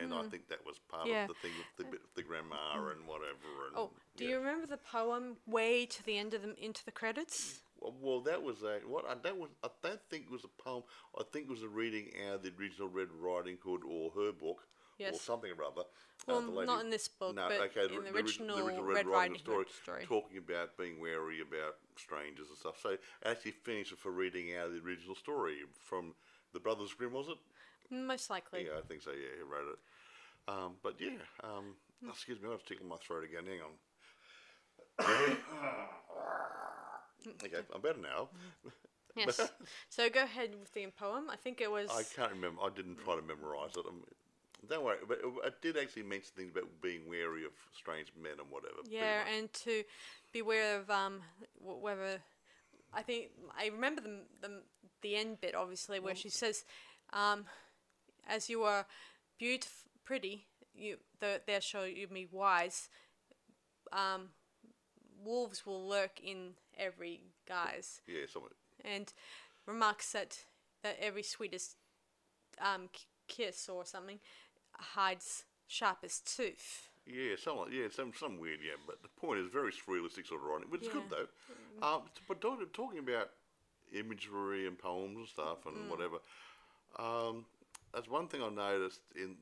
And 0.01 0.13
I 0.13 0.23
think 0.23 0.49
that 0.49 0.65
was 0.65 0.77
part 0.91 1.03
Mm-hmm. 1.07 1.13
Yeah. 1.13 1.21
of 1.23 1.27
the 1.29 1.33
thing 1.35 1.51
with 1.57 1.67
the, 1.77 1.83
bit 1.89 2.01
of 2.03 2.13
the 2.15 2.21
grandma 2.23 2.73
and 2.91 3.07
whatever. 3.07 3.47
And, 3.69 3.77
Oh, 3.77 3.91
do 4.17 4.25
yeah. 4.25 4.31
you 4.31 4.37
remember 4.39 4.67
the 4.67 4.75
poem 4.75 5.37
way 5.47 5.85
to 5.85 6.03
the 6.05 6.17
end 6.17 6.33
of 6.33 6.41
the 6.41 6.53
into 6.61 6.83
the 6.83 6.91
credits? 6.91 7.61
Well, 7.81 8.21
that 8.21 8.41
was 8.41 8.63
a 8.63 8.79
what? 8.87 9.05
I, 9.07 9.15
that 9.23 9.37
was 9.37 9.49
I 9.63 9.69
don't 9.83 9.99
think 10.09 10.25
it 10.25 10.31
was 10.31 10.43
a 10.43 10.63
poem. 10.63 10.83
I 11.17 11.23
think 11.31 11.45
it 11.45 11.51
was 11.51 11.63
a 11.63 11.67
reading 11.67 12.11
out 12.27 12.35
of 12.35 12.43
the 12.43 12.51
original 12.59 12.87
Red 12.87 13.09
Riding 13.19 13.57
Hood 13.63 13.81
or 13.87 14.11
her 14.11 14.31
book 14.31 14.67
or 14.99 15.13
something 15.13 15.51
or 15.51 15.63
other. 15.63 15.83
Well, 16.27 16.37
uh, 16.37 16.41
lady, 16.51 16.71
not 16.71 16.83
in 16.83 16.89
this 16.89 17.07
book, 17.07 17.35
no, 17.35 17.47
but 17.47 17.59
okay, 17.61 17.93
in 17.93 18.03
the 18.03 18.09
ori- 18.09 18.21
original, 18.21 18.65
Red, 18.65 18.81
Red 18.81 19.07
Riding 19.07 19.37
story, 19.37 19.57
Hood 19.57 19.67
story. 19.83 20.05
talking 20.05 20.37
about 20.37 20.77
being 20.77 20.99
wary 20.99 21.41
about 21.41 21.75
strangers 21.97 22.47
and 22.49 22.57
stuff. 22.57 22.79
So 22.81 22.89
it 22.91 23.01
actually 23.25 23.51
finished 23.51 23.93
a 24.03 24.09
reading 24.09 24.55
out 24.55 24.67
of 24.67 24.73
the 24.73 24.79
original 24.79 25.15
story 25.15 25.57
from 25.83 26.15
the 26.53 26.59
Brothers 26.59 26.93
Grimm, 26.93 27.13
was 27.13 27.27
it? 27.27 27.37
Most 27.93 28.29
likely. 28.29 28.65
Yeah, 28.65 28.79
I 28.79 28.81
think 28.87 29.01
so. 29.03 29.11
Yeah, 29.11 29.35
he 29.37 29.43
wrote 29.43 29.73
it. 29.73 29.79
Um, 30.47 30.75
but 30.81 30.95
yeah, 30.99 31.17
um, 31.43 31.75
excuse 32.09 32.41
me, 32.41 32.47
I 32.47 32.53
was 32.53 32.63
tickling 32.67 32.89
my 32.89 32.97
throat 32.97 33.23
again. 33.23 33.45
Hang 33.45 33.61
on. 33.61 35.37
Okay, 37.43 37.63
I'm 37.73 37.81
better 37.81 37.99
now. 37.99 38.29
Yes. 39.15 39.39
so 39.89 40.09
go 40.09 40.23
ahead 40.23 40.49
with 40.59 40.73
the 40.73 40.87
poem. 40.87 41.29
I 41.29 41.37
think 41.37 41.61
it 41.61 41.71
was. 41.71 41.89
I 41.89 42.03
can't 42.03 42.33
remember. 42.33 42.61
I 42.61 42.69
didn't 42.75 42.97
try 42.97 43.15
to 43.15 43.21
memorise 43.21 43.71
it. 43.77 43.85
Um, 43.87 44.03
don't 44.69 44.83
worry, 44.83 44.97
but 45.07 45.19
it, 45.23 45.33
it 45.45 45.61
did 45.61 45.77
actually 45.77 46.03
mention 46.03 46.31
things 46.35 46.51
about 46.51 46.69
being 46.81 47.07
wary 47.07 47.45
of 47.45 47.51
strange 47.73 48.11
men 48.21 48.33
and 48.39 48.49
whatever. 48.49 48.81
Yeah, 48.89 49.21
and 49.37 49.51
to 49.53 49.83
beware 50.33 50.79
of 50.79 50.89
um 50.89 51.21
whether 51.61 52.19
I 52.93 53.01
think 53.03 53.29
I 53.57 53.67
remember 53.67 54.01
the 54.01 54.19
the 54.41 54.61
the 55.01 55.15
end 55.15 55.39
bit 55.41 55.55
obviously 55.55 55.99
where 55.99 56.15
she 56.15 56.29
says, 56.29 56.65
um, 57.13 57.45
as 58.27 58.49
you 58.49 58.63
are 58.63 58.85
beautiful, 59.37 59.89
pretty, 60.03 60.45
you 60.73 60.97
the, 61.19 61.41
there 61.45 61.61
shall 61.61 61.87
you 61.87 62.07
be 62.07 62.27
wise. 62.31 62.89
Um, 63.93 64.29
wolves 65.23 65.65
will 65.65 65.87
lurk 65.87 66.19
in 66.23 66.53
every 66.77 67.21
guys. 67.47 68.01
yeah, 68.07 68.25
something. 68.31 68.51
and 68.83 69.13
remarks 69.65 70.11
that 70.11 70.45
that 70.83 70.97
every 70.99 71.23
sweetest 71.23 71.75
um 72.61 72.89
kiss 73.27 73.67
or 73.69 73.85
something 73.85 74.19
hides 74.73 75.45
sharpest 75.67 76.35
tooth. 76.35 76.89
Yeah, 77.07 77.35
some 77.37 77.57
like- 77.57 77.71
yeah, 77.71 77.87
some 77.91 78.13
some 78.13 78.39
weird. 78.39 78.59
Yeah, 78.63 78.77
but 78.85 79.01
the 79.01 79.09
point 79.09 79.39
is 79.39 79.47
very 79.51 79.71
surrealistic 79.71 80.27
sort 80.27 80.41
of 80.41 80.47
writing, 80.47 80.69
which 80.69 80.83
is 80.83 80.87
good 80.89 81.03
though. 81.09 81.27
Um, 81.85 82.03
but 82.27 82.41
talking, 82.41 82.65
talking 82.73 82.99
about 82.99 83.29
imagery 83.93 84.65
and 84.67 84.77
poems 84.77 85.17
and 85.17 85.27
stuff 85.27 85.65
and 85.65 85.89
whatever, 85.89 86.17
um, 86.97 87.45
that's 87.93 88.09
one 88.09 88.27
thing 88.27 88.41
I 88.41 88.49
noticed 88.49 89.01
in 89.15 89.35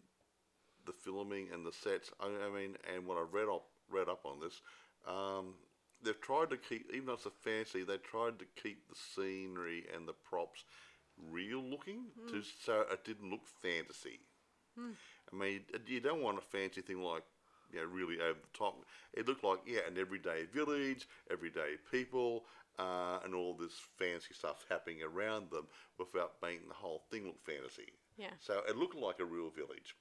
the 0.86 0.92
filming 0.94 1.48
and 1.54 1.66
the 1.66 1.72
sets. 1.72 2.12
I, 2.20 2.26
I 2.28 2.50
mean, 2.50 2.76
and 2.94 3.06
what 3.08 3.18
I 3.18 3.22
read 3.32 3.48
up 3.48 3.66
read 3.90 4.10
up 4.10 4.26
on 4.26 4.40
this, 4.42 4.62
um, 5.08 5.54
they've 6.04 6.20
tried 6.22 6.50
to 6.52 6.58
keep, 6.58 6.90
even 6.94 7.08
though 7.08 7.14
it's 7.14 7.26
a 7.26 7.32
fantasy, 7.32 7.84
they 7.84 7.98
tried 7.98 8.40
to 8.40 8.46
keep 8.62 8.88
the 8.90 8.96
scenery 8.96 9.86
and 9.96 10.08
the 10.08 10.14
props 10.14 10.64
real 11.32 11.62
looking, 11.62 12.06
to 12.30 12.42
so 12.66 12.86
it 12.92 13.04
didn't 13.06 13.30
look 13.30 13.46
fantasy. 13.62 14.20
I 15.32 15.36
mean, 15.36 15.62
you 15.88 16.00
don't 16.00 16.22
want 16.22 16.38
a 16.40 16.42
fancy 16.42 16.82
thing 16.82 17.02
like, 17.04 17.24
you 17.72 17.80
know, 17.80 17.86
really 17.86 18.20
over 18.20 18.40
the 18.40 18.58
top. 18.58 18.84
It 19.14 19.28
looked 19.28 19.44
like, 19.44 19.60
yeah, 19.68 19.82
an 19.88 19.98
everyday 20.00 20.46
village, 20.46 21.08
everyday 21.32 21.76
people, 21.92 22.46
uh, 22.80 23.20
and 23.24 23.36
all 23.36 23.54
this 23.56 23.74
fancy 23.98 24.34
stuff 24.34 24.66
happening 24.70 25.04
around 25.04 25.52
them 25.52 25.68
without 26.00 26.34
making 26.42 26.68
the 26.68 26.74
whole 26.74 27.04
thing 27.12 27.26
look 27.26 27.44
fantasy. 27.46 27.94
Yeah. 28.18 28.34
So 28.40 28.62
it 28.68 28.78
looked 28.78 28.96
like 28.96 29.20
a 29.20 29.26
real 29.26 29.50
village. 29.50 29.96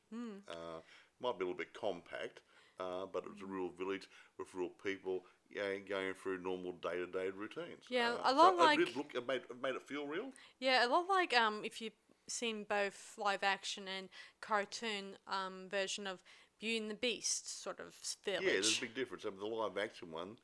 Uh, 0.48 0.80
might 1.20 1.38
be 1.38 1.44
a 1.44 1.48
little 1.48 1.59
bit 1.59 1.74
compact, 1.74 2.40
uh, 2.80 3.07
but 3.12 3.24
it 3.24 3.32
was 3.32 3.42
a 3.42 3.46
real 3.46 3.70
village 3.70 4.09
with 4.38 4.48
real 4.55 4.70
people 4.82 5.24
yeah, 5.55 5.76
going 5.88 6.14
through 6.14 6.38
normal 6.42 6.72
day 6.72 6.96
to 6.96 7.07
day 7.07 7.30
routines. 7.30 7.84
Yeah, 7.88 8.12
Uh, 8.12 8.32
a 8.32 8.34
lot 8.34 8.57
so 8.59 8.68
it 8.70 8.76
did 8.78 8.86
like- 8.88 8.96
look, 8.96 9.14
it 9.14 9.26
made, 9.26 9.42
it 9.42 9.62
made 9.62 9.74
it 9.74 9.82
feel 9.82 10.07
real. 10.07 10.32
Yeah, 10.59 10.86
a 10.86 10.88
lot 10.88 11.09
like 11.09 11.34
um 11.34 11.64
if 11.64 11.80
you've 11.80 11.92
seen 12.28 12.64
both 12.64 13.14
live 13.18 13.42
action 13.42 13.88
and 13.88 14.09
cartoon 14.40 15.16
um 15.26 15.68
version 15.68 16.07
of 16.07 16.20
Beauty 16.61 16.78
and 16.78 16.90
the 16.90 16.94
Beast 16.94 17.61
sort 17.62 17.80
of 17.80 17.88
s- 18.00 18.16
Yeah, 18.24 18.38
there's 18.40 18.78
a 18.78 18.80
big 18.80 18.94
difference. 18.94 19.24
I 19.24 19.30
mean, 19.30 19.40
the 19.40 19.46
live 19.46 19.76
action 19.78 20.11
one, 20.12 20.38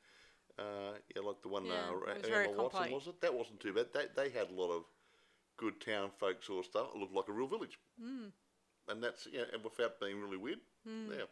Uh, 0.57 0.97
yeah, 1.15 1.21
like 1.21 1.41
the 1.41 1.47
one 1.47 1.65
Yeah, 1.65 1.89
uh, 1.89 2.11
it 2.11 2.21
was 2.21 2.29
Emma 2.29 2.51
Watson 2.63 2.91
was 2.91 3.07
it? 3.07 3.21
That 3.21 3.33
wasn't 3.33 3.61
too 3.61 3.71
bad. 3.73 3.93
They 3.93 4.07
they 4.07 4.29
had 4.29 4.49
a 4.49 4.53
lot 4.53 4.71
of 4.71 4.83
good 5.55 5.79
town 5.79 6.11
folk 6.19 6.43
sort 6.43 6.65
of 6.65 6.69
stuff. 6.71 6.87
It 6.93 6.97
looked 6.99 7.13
like 7.13 7.29
a 7.29 7.31
real 7.31 7.47
village. 7.47 7.79
Hmm. 7.97 8.27
And 8.89 9.01
that's 9.03 9.25
yeah, 9.31 9.45
and 9.53 9.63
without 9.63 9.99
being 10.01 10.19
really 10.21 10.37
weird. 10.37 10.59
Yeah. 10.85 11.25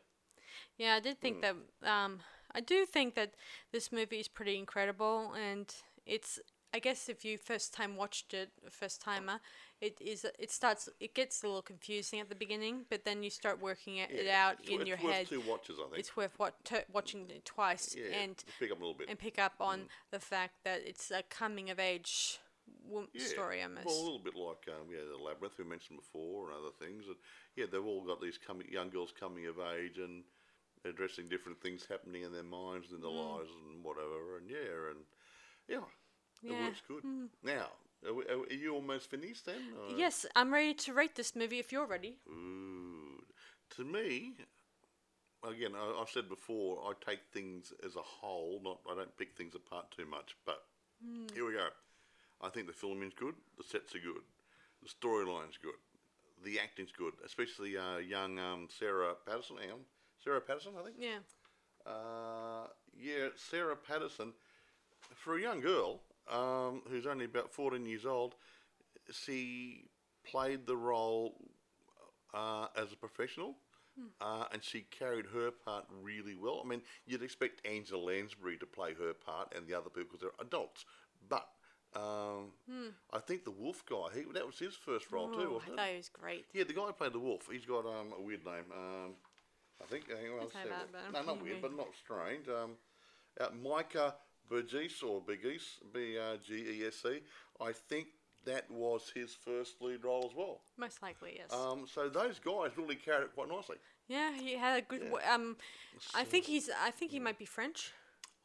Yeah, 0.77 0.95
I 0.95 0.99
did 1.01 1.19
think 1.19 1.41
that. 1.41 1.55
Um, 1.83 2.21
I 2.53 2.61
do 2.61 2.85
think 2.85 3.15
that 3.15 3.33
this 3.71 3.91
movie 3.91 4.19
is 4.19 4.27
pretty 4.27 4.57
incredible, 4.57 5.33
and 5.33 5.73
it's. 6.05 6.39
I 6.73 6.79
guess 6.79 7.07
if 7.07 7.23
you 7.23 7.37
first 7.37 7.73
time 7.73 7.95
watched 7.95 8.33
it, 8.33 8.51
first 8.69 9.01
timer, 9.01 9.39
it 9.79 9.99
is. 10.01 10.25
It 10.37 10.51
starts. 10.51 10.89
It 10.99 11.15
gets 11.15 11.41
a 11.41 11.47
little 11.47 11.61
confusing 11.61 12.19
at 12.19 12.27
the 12.29 12.35
beginning, 12.35 12.85
but 12.89 13.05
then 13.05 13.23
you 13.23 13.29
start 13.29 13.61
working 13.61 13.97
it, 13.97 14.11
it 14.11 14.25
Yeah, 14.25 14.47
out 14.47 14.57
it's, 14.59 14.69
in 14.69 14.81
it's 14.81 14.87
your 14.87 14.97
worth 14.97 15.13
head. 15.15 15.27
two 15.29 15.41
watches, 15.41 15.77
I 15.79 15.85
think. 15.85 15.99
It's 15.99 16.17
worth 16.17 16.37
what 16.37 16.63
t- 16.65 16.75
watching 16.91 17.29
it 17.29 17.45
twice 17.45 17.95
yeah, 17.97 18.17
and 18.17 18.43
pick 18.59 18.69
up 18.71 18.77
a 18.77 18.81
little 18.81 18.97
bit. 18.97 19.09
and 19.09 19.17
pick 19.17 19.39
up 19.39 19.53
on 19.61 19.83
the 20.11 20.19
fact 20.19 20.65
that 20.65 20.81
it's 20.85 21.09
a 21.09 21.23
coming 21.23 21.69
of 21.69 21.79
age 21.79 22.37
Yeah, 23.13 23.25
story 23.25 23.63
almost. 23.63 23.85
Well, 23.85 23.95
a 23.95 24.03
little 24.03 24.19
bit 24.19 24.35
like 24.35 24.67
um, 24.67 24.87
yeah, 24.91 24.99
the 25.09 25.23
labyrinth 25.23 25.57
we 25.57 25.63
mentioned 25.63 25.97
before, 25.99 26.49
and 26.51 26.59
other 26.59 26.75
things. 26.85 27.05
And 27.07 27.15
yeah, 27.55 27.65
they've 27.71 27.83
all 27.83 28.03
got 28.05 28.21
these 28.21 28.37
coming 28.37 28.67
young 28.69 28.89
girls 28.89 29.13
coming 29.17 29.47
of 29.47 29.55
age 29.79 29.97
and 29.97 30.23
addressing 30.87 31.27
different 31.27 31.61
things 31.61 31.85
happening 31.89 32.23
in 32.23 32.31
their 32.31 32.43
minds 32.43 32.91
and 32.91 33.03
their 33.03 33.11
Mm. 33.11 33.37
lives 33.37 33.51
and 33.51 33.83
whatever. 33.83 34.37
And 34.37 34.49
yeah, 34.49 34.89
and 34.91 35.05
yeah, 35.67 35.77
it 35.77 36.51
Yeah. 36.51 36.51
Mm. 36.53 36.65
works 36.67 36.81
good. 36.87 37.29
Now, 37.43 37.71
are, 38.05 38.13
we, 38.13 38.25
are 38.25 38.53
you 38.53 38.73
almost 38.75 39.09
finished 39.09 39.45
then? 39.45 39.61
or- 39.77 39.97
yes, 39.97 40.25
I'm 40.35 40.53
ready 40.53 40.73
to 40.73 40.93
rate 40.93 41.15
this 41.15 41.35
movie 41.35 41.59
if 41.59 41.71
you're 41.71 41.85
ready. 41.87 42.17
Ooh. 42.27 43.23
To 43.71 43.83
me, 43.83 44.33
again, 45.43 45.75
I, 45.75 45.99
I've 46.01 46.09
said 46.09 46.29
before, 46.29 46.83
I 46.89 46.93
take 47.09 47.19
things 47.31 47.73
as 47.85 47.95
a 47.95 48.01
whole. 48.01 48.61
Not 48.63 48.79
I 48.89 48.95
don't 48.95 49.15
pick 49.17 49.35
things 49.35 49.55
apart 49.55 49.91
too 49.91 50.05
much. 50.05 50.35
But 50.45 50.63
here 51.33 51.45
we 51.45 51.53
go. 51.53 51.67
I 52.41 52.49
think 52.49 52.67
the 52.67 52.73
filming's 52.73 53.13
good. 53.13 53.35
The 53.57 53.63
sets 53.63 53.93
are 53.95 53.99
good. 53.99 54.21
The 54.83 54.89
storyline's 54.89 55.57
good. 55.57 55.73
The 56.43 56.59
acting's 56.59 56.91
good, 56.91 57.13
especially 57.25 57.75
uh, 57.77 57.97
young 57.97 58.37
um, 58.37 58.67
Sarah 58.69 59.15
Patterson. 59.25 59.57
On. 59.57 59.79
Sarah 60.27 60.41
Patterson, 60.41 60.73
I 60.77 60.83
think. 60.83 60.97
Yeah. 60.99 61.19
Uh, 61.85 62.67
yeah, 62.93 63.29
Sarah 63.37 63.77
Patterson, 63.77 64.33
for 65.15 65.37
a 65.37 65.41
young 65.41 65.61
girl 65.61 66.01
um, 66.29 66.81
who's 66.89 67.07
only 67.07 67.23
about 67.23 67.49
14 67.53 67.85
years 67.85 68.05
old, 68.05 68.35
she 69.09 69.85
played 70.25 70.65
the 70.65 70.75
role 70.75 71.37
uh, 72.33 72.67
as 72.75 72.91
a 72.91 72.97
professional. 72.97 73.55
Uh, 74.21 74.45
and 74.53 74.63
she 74.63 74.81
carried 74.91 75.25
her 75.33 75.49
part 75.49 75.85
really 76.03 76.35
well. 76.35 76.61
I 76.63 76.67
mean, 76.67 76.83
you'd 77.07 77.23
expect 77.23 77.65
Angela 77.65 77.99
Lansbury 77.99 78.55
to 78.57 78.65
play 78.67 78.93
her 78.93 79.13
part 79.13 79.53
and 79.55 79.65
the 79.65 79.73
other 79.73 79.89
people 79.89 80.09
because 80.11 80.19
they're 80.19 80.45
adults. 80.45 80.85
But 81.27 81.47
um, 81.95 82.51
I 83.11 83.17
think 83.17 83.43
the 83.43 83.49
wolf 83.49 83.83
guy, 83.89 84.09
he, 84.13 84.21
that 84.33 84.45
was 84.45 84.59
his 84.59 84.75
first 84.75 85.11
role 85.11 85.29
too, 85.29 85.47
Oh, 85.49 85.53
wasn't 85.55 85.77
thought 85.77 85.89
it 85.89 85.97
was 85.97 86.09
great. 86.09 86.45
Yeah, 86.53 86.65
the 86.65 86.73
guy 86.73 86.81
who 86.83 86.93
played 86.93 87.13
the 87.13 87.19
wolf, 87.19 87.49
he's 87.51 87.65
got 87.65 87.87
um, 87.87 88.13
a 88.15 88.21
weird 88.21 88.45
name. 88.45 88.65
Um, 88.71 89.15
I 89.81 89.85
think. 89.85 90.05
I'll 90.11 90.47
say 90.47 90.63
say 90.63 90.69
that, 90.69 90.87
but 90.91 91.25
no, 91.25 91.33
not 91.33 91.43
weird, 91.43 91.61
but 91.61 91.75
not 91.75 91.87
strange. 92.03 92.47
Um, 92.47 92.71
uh, 93.39 93.47
Micah 93.63 94.15
Burgess 94.49 95.03
or 95.03 95.21
Biggs, 95.21 95.79
B 95.93 96.17
R 96.17 96.37
G 96.37 96.53
E 96.55 96.87
S 96.87 97.03
E. 97.05 97.21
I 97.61 97.71
think 97.71 98.07
that 98.45 98.69
was 98.71 99.11
his 99.13 99.35
first 99.35 99.81
lead 99.81 100.03
role 100.03 100.25
as 100.29 100.35
well. 100.35 100.61
Most 100.77 101.01
likely, 101.03 101.33
yes. 101.37 101.51
Um, 101.53 101.85
so 101.85 102.09
those 102.09 102.39
guys 102.39 102.71
really 102.77 102.95
carried 102.95 103.25
it 103.25 103.35
quite 103.35 103.49
nicely. 103.49 103.77
yeah, 104.07 104.31
he 104.33 104.55
had 104.55 104.77
a 104.77 104.81
good. 104.81 105.01
w 105.01 105.17
Um, 105.29 105.57
I 106.15 106.23
think 106.23 106.45
he's. 106.45 106.69
I 106.81 106.91
think 106.91 107.11
he 107.11 107.19
might 107.19 107.37
be 107.37 107.45
French. 107.45 107.91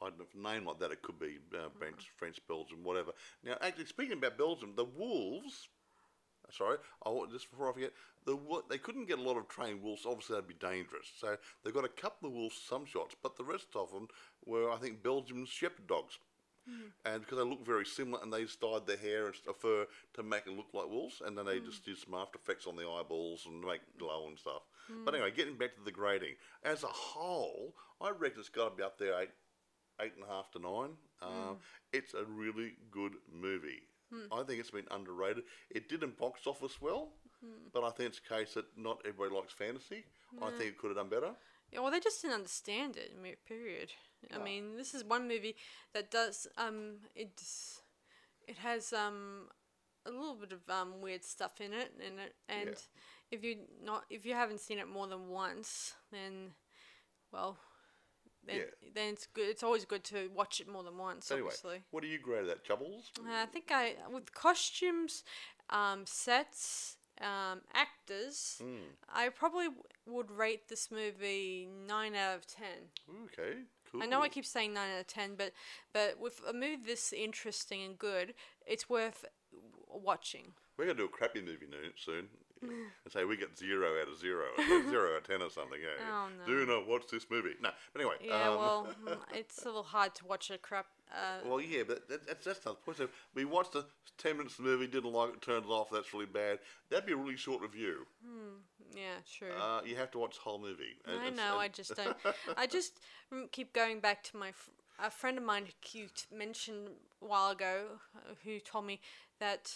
I 0.00 0.06
don't 0.06 0.18
know 0.18 0.24
if 0.28 0.34
a 0.34 0.52
name 0.52 0.66
like 0.66 0.80
that, 0.80 0.90
it 0.90 1.00
could 1.00 1.20
be 1.20 1.38
uh, 1.54 1.68
French, 1.78 2.10
French, 2.16 2.40
Belgium, 2.48 2.82
whatever. 2.82 3.12
Now, 3.44 3.56
actually, 3.60 3.86
speaking 3.86 4.18
about 4.18 4.36
Belgium, 4.36 4.72
the 4.74 4.84
Wolves. 4.84 5.68
Sorry, 6.50 6.76
I 7.04 7.08
want 7.10 7.32
just 7.32 7.50
before 7.50 7.70
I 7.70 7.72
forget, 7.72 7.92
the 8.26 8.36
they 8.68 8.78
couldn't 8.78 9.08
get 9.08 9.18
a 9.18 9.22
lot 9.22 9.36
of 9.36 9.48
trained 9.48 9.82
wolves. 9.82 10.04
Obviously, 10.06 10.34
that'd 10.34 10.48
be 10.48 10.54
dangerous. 10.54 11.10
So 11.18 11.36
they 11.64 11.70
got 11.70 11.84
a 11.84 11.88
couple 11.88 12.28
of 12.28 12.34
wolves, 12.34 12.60
some 12.68 12.84
shots, 12.84 13.16
but 13.22 13.36
the 13.36 13.44
rest 13.44 13.68
of 13.74 13.90
them 13.92 14.08
were, 14.44 14.70
I 14.70 14.76
think, 14.76 15.02
Belgian 15.02 15.46
shepherd 15.46 15.86
dogs. 15.86 16.18
Hmm. 16.68 16.90
And 17.04 17.22
because 17.22 17.38
they 17.38 17.44
look 17.44 17.66
very 17.66 17.84
similar, 17.84 18.22
and 18.22 18.32
they 18.32 18.44
dyed 18.44 18.86
their 18.86 18.96
hair 18.96 19.26
and 19.26 19.34
fur 19.56 19.86
to 20.14 20.22
make 20.22 20.46
it 20.46 20.56
look 20.56 20.68
like 20.72 20.88
wolves, 20.88 21.22
and 21.24 21.36
then 21.36 21.46
they 21.46 21.58
hmm. 21.58 21.66
just 21.66 21.84
did 21.84 21.98
some 21.98 22.14
after 22.14 22.38
effects 22.38 22.66
on 22.66 22.76
the 22.76 22.88
eyeballs 22.88 23.46
and 23.46 23.60
make 23.60 23.80
hmm. 23.80 23.98
glow 23.98 24.26
and 24.28 24.38
stuff. 24.38 24.62
But 25.04 25.14
anyway, 25.14 25.30
getting 25.30 25.56
back 25.56 25.74
to 25.76 25.82
the 25.84 25.92
grading, 25.92 26.34
as 26.64 26.82
a 26.82 26.88
whole, 26.88 27.74
I 28.00 28.10
reckon 28.10 28.40
it's 28.40 28.48
got 28.48 28.70
to 28.70 28.76
be 28.76 28.82
up 28.82 28.98
there 28.98 29.20
eight, 29.20 29.30
eight 30.00 30.12
and 30.16 30.24
a 30.24 30.28
half 30.28 30.50
to 30.52 30.58
nine. 30.58 30.90
Um, 31.22 31.58
It's 31.92 32.14
a 32.14 32.24
really 32.24 32.72
good 32.90 33.12
movie. 33.32 33.82
I 34.30 34.42
think 34.42 34.60
it's 34.60 34.70
been 34.70 34.86
underrated. 34.90 35.44
It 35.70 35.88
didn't 35.88 36.18
box 36.18 36.46
office 36.46 36.80
well, 36.80 37.12
but 37.72 37.84
I 37.84 37.90
think 37.90 38.10
it's 38.10 38.20
a 38.24 38.34
case 38.34 38.54
that 38.54 38.66
not 38.76 39.00
everybody 39.06 39.34
likes 39.34 39.52
fantasy. 39.52 40.04
I 40.40 40.50
think 40.50 40.70
it 40.70 40.78
could 40.78 40.88
have 40.88 40.96
done 40.96 41.08
better. 41.08 41.32
Yeah, 41.72 41.80
well, 41.80 41.90
they 41.90 42.00
just 42.00 42.20
didn't 42.20 42.34
understand 42.34 42.96
it. 42.96 43.12
Period. 43.46 43.90
I 44.34 44.38
mean, 44.38 44.76
this 44.76 44.94
is 44.94 45.04
one 45.04 45.26
movie 45.26 45.56
that 45.94 46.10
does. 46.10 46.46
Um, 46.58 46.96
it's 47.14 47.80
it 48.46 48.58
has 48.58 48.92
um 48.92 49.48
a 50.04 50.10
little 50.10 50.34
bit 50.34 50.52
of 50.52 50.60
um 50.68 51.00
weird 51.00 51.24
stuff 51.24 51.60
in 51.60 51.72
it, 51.72 51.92
and 52.04 52.18
it, 52.18 52.34
and 52.48 52.76
if 53.30 53.42
you 53.42 53.56
not 53.82 54.04
if 54.10 54.26
you 54.26 54.34
haven't 54.34 54.60
seen 54.60 54.78
it 54.78 54.88
more 54.88 55.06
than 55.06 55.28
once, 55.28 55.94
then 56.10 56.52
well. 57.32 57.58
Then, 58.44 58.56
Yeah. 58.56 58.90
then 58.94 59.12
it's 59.14 59.26
good. 59.26 59.48
It's 59.48 59.62
always 59.62 59.84
good 59.84 60.02
to 60.04 60.28
watch 60.34 60.60
it 60.60 60.66
more 60.68 60.82
than 60.82 60.98
once. 60.98 61.30
Anyway, 61.30 61.46
obviously, 61.46 61.84
what 61.90 62.02
do 62.02 62.08
you 62.08 62.18
grade 62.18 62.46
that, 62.48 62.64
Chubbles? 62.64 63.10
Uh, 63.18 63.30
I 63.42 63.46
think 63.46 63.70
I 63.70 63.94
with 64.10 64.34
costumes, 64.34 65.22
um, 65.70 66.06
sets, 66.06 66.96
um, 67.20 67.60
actors. 67.72 68.56
Hmm. 68.60 68.78
I 69.08 69.28
probably 69.28 69.66
w- 69.66 69.84
would 70.06 70.30
rate 70.30 70.68
this 70.68 70.90
movie 70.90 71.68
nine 71.86 72.16
out 72.16 72.36
of 72.36 72.46
ten. 72.46 72.90
Okay, 73.26 73.58
cool. 73.90 74.02
I 74.02 74.06
know 74.06 74.22
I 74.22 74.28
keep 74.28 74.44
saying 74.46 74.74
nine 74.74 74.90
out 74.90 75.00
of 75.00 75.06
ten, 75.06 75.36
but 75.36 75.52
but 75.92 76.18
with 76.18 76.40
a 76.46 76.52
movie 76.52 76.82
this 76.84 77.12
interesting 77.12 77.82
and 77.82 77.96
good, 77.98 78.34
it's 78.66 78.88
worth 78.90 79.24
watching. 79.88 80.54
We're 80.76 80.86
going 80.86 80.96
to 80.96 81.02
do 81.02 81.06
a 81.06 81.08
crappy 81.16 81.42
movie 81.42 81.66
soon. 81.96 82.28
and 83.04 83.12
say 83.12 83.24
we 83.24 83.36
get 83.36 83.56
zero 83.58 84.00
out 84.00 84.08
of 84.08 84.18
zero, 84.18 84.46
zero 84.88 85.12
out 85.12 85.18
of 85.18 85.26
ten 85.26 85.42
or 85.42 85.50
something. 85.50 85.78
Yeah. 85.80 86.04
Oh, 86.10 86.28
Do 86.46 86.64
not 86.66 86.86
watch 86.86 87.02
this 87.10 87.26
movie. 87.30 87.54
No, 87.60 87.70
but 87.92 88.00
anyway. 88.00 88.16
Yeah, 88.22 88.50
um, 88.50 88.56
well, 88.58 88.88
mm, 89.06 89.18
it's 89.34 89.62
a 89.62 89.66
little 89.66 89.82
hard 89.82 90.14
to 90.16 90.26
watch 90.26 90.50
a 90.50 90.58
crap. 90.58 90.86
Uh, 91.12 91.46
Well, 91.46 91.60
yeah, 91.60 91.82
but 91.86 92.08
that, 92.08 92.26
that's 92.26 92.44
that's 92.44 92.64
not 92.64 92.80
the 92.80 92.84
point. 92.84 92.98
So 92.98 93.08
we 93.34 93.44
watched 93.44 93.72
the 93.72 93.84
ten 94.16 94.36
minutes 94.38 94.58
of 94.58 94.64
the 94.64 94.70
movie, 94.70 94.86
didn't 94.86 95.12
like 95.12 95.30
it, 95.34 95.42
turned 95.42 95.64
it 95.66 95.68
off. 95.70 95.88
That's 95.90 96.12
really 96.14 96.26
bad. 96.26 96.58
That'd 96.88 97.06
be 97.06 97.12
a 97.12 97.16
really 97.16 97.36
short 97.36 97.60
review. 97.62 98.06
yeah, 98.94 99.16
true. 99.30 99.52
Uh, 99.52 99.82
you 99.84 99.96
have 99.96 100.10
to 100.12 100.18
watch 100.18 100.36
the 100.36 100.42
whole 100.42 100.58
movie. 100.58 100.96
And 101.06 101.20
I 101.20 101.30
know. 101.30 101.58
I 101.58 101.68
just 101.68 101.94
don't. 101.96 102.16
I 102.56 102.66
just 102.66 103.00
keep 103.50 103.72
going 103.72 104.00
back 104.00 104.22
to 104.24 104.36
my 104.36 104.52
fr- 104.52 104.70
a 104.98 105.10
friend 105.10 105.36
of 105.38 105.44
mine 105.44 105.66
t- 105.82 106.06
mentioned 106.34 106.88
a 107.20 107.24
while 107.26 107.50
ago, 107.50 107.86
uh, 108.16 108.34
who 108.44 108.60
told 108.60 108.86
me 108.86 109.00
that 109.40 109.74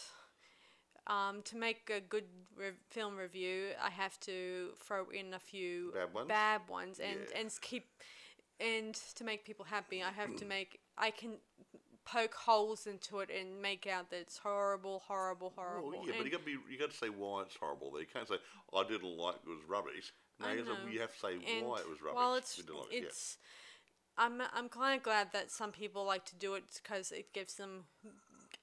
um, 1.07 1.43
to 1.43 1.57
make 1.57 1.91
a 1.95 2.01
good 2.01 2.25
re- 2.57 2.71
film 2.91 3.17
review, 3.17 3.69
I 3.83 3.91
have 3.91 4.19
to 4.21 4.71
throw 4.79 5.07
in 5.11 5.35
a 5.35 5.39
few 5.39 5.93
Bad 5.93 6.15
ones? 6.15 6.29
bad 6.29 6.61
ones 6.69 6.99
and 7.01 7.21
Yeah. 7.31 7.41
and 7.41 7.61
keep 7.61 7.87
and 8.59 8.95
to 9.17 9.25
make 9.25 9.45
people 9.45 9.65
happy, 9.65 10.03
I 10.03 10.11
have 10.11 10.35
to 10.37 10.45
make 10.45 10.81
I 10.99 11.11
can 11.11 11.39
poke 12.05 12.35
holes 12.35 12.87
into 12.87 13.19
it 13.19 13.31
and 13.31 13.61
make 13.61 13.87
out 13.87 14.11
that 14.11 14.21
it's 14.21 14.39
horrible, 14.39 15.03
horrible, 15.07 15.53
horrible. 15.57 15.91
Well, 15.91 16.07
yeah, 16.07 16.15
but 16.17 16.25
you 16.25 16.31
got 16.31 16.41
to 16.41 16.47
be 16.47 16.57
you 16.71 16.79
got 16.79 16.91
to 16.91 16.97
say 16.97 17.09
why 17.09 17.43
it's 17.43 17.57
horrible. 17.57 17.91
There, 17.91 18.01
you 18.01 18.07
can't 18.13 18.29
say 18.29 18.37
I 18.75 18.83
didn't 18.85 19.17
like 19.17 19.37
it 19.45 19.49
was 19.49 19.61
rubbish. 19.69 20.13
No, 20.39 20.51
you, 20.53 20.59
have 20.65 20.67
to, 20.67 20.93
you 20.93 21.01
have 21.01 21.13
to 21.15 21.19
say 21.19 21.33
and 21.35 21.67
why 21.67 21.81
it 21.81 21.89
was 21.89 22.01
rubbish. 22.03 22.17
Well, 22.17 22.35
it's 22.35 22.59
like 22.59 22.93
it, 22.93 23.03
yeah. 23.05 24.25
I'm 24.25 24.43
I'm 24.55 24.69
kind 24.69 24.97
of 24.97 25.03
glad 25.03 25.33
that 25.33 25.51
some 25.51 25.73
people 25.73 26.05
like 26.05 26.25
to 26.27 26.37
do 26.37 26.55
it 26.55 26.65
because 26.83 27.13
it 27.13 27.33
gives 27.33 27.55
them 27.55 27.85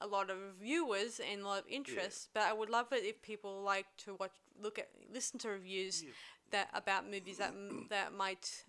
a 0.04 0.08
lot 0.08 0.30
of 0.30 0.38
viewers 0.62 1.20
and 1.32 1.42
a 1.42 1.46
lot 1.46 1.60
of 1.60 1.68
interest. 1.70 2.30
But 2.34 2.44
I 2.44 2.54
would 2.54 2.70
love 2.70 2.88
it 2.92 3.04
if 3.04 3.22
people 3.22 3.62
like 3.64 3.86
to 4.06 4.16
watch, 4.20 4.34
look 4.62 4.78
at, 4.78 4.90
listen 5.12 5.40
to 5.40 5.50
reviews 5.50 6.04
that 6.52 6.70
about 6.74 7.10
movies 7.10 7.38
that 7.38 7.54
that 7.90 8.14
might 8.14 8.66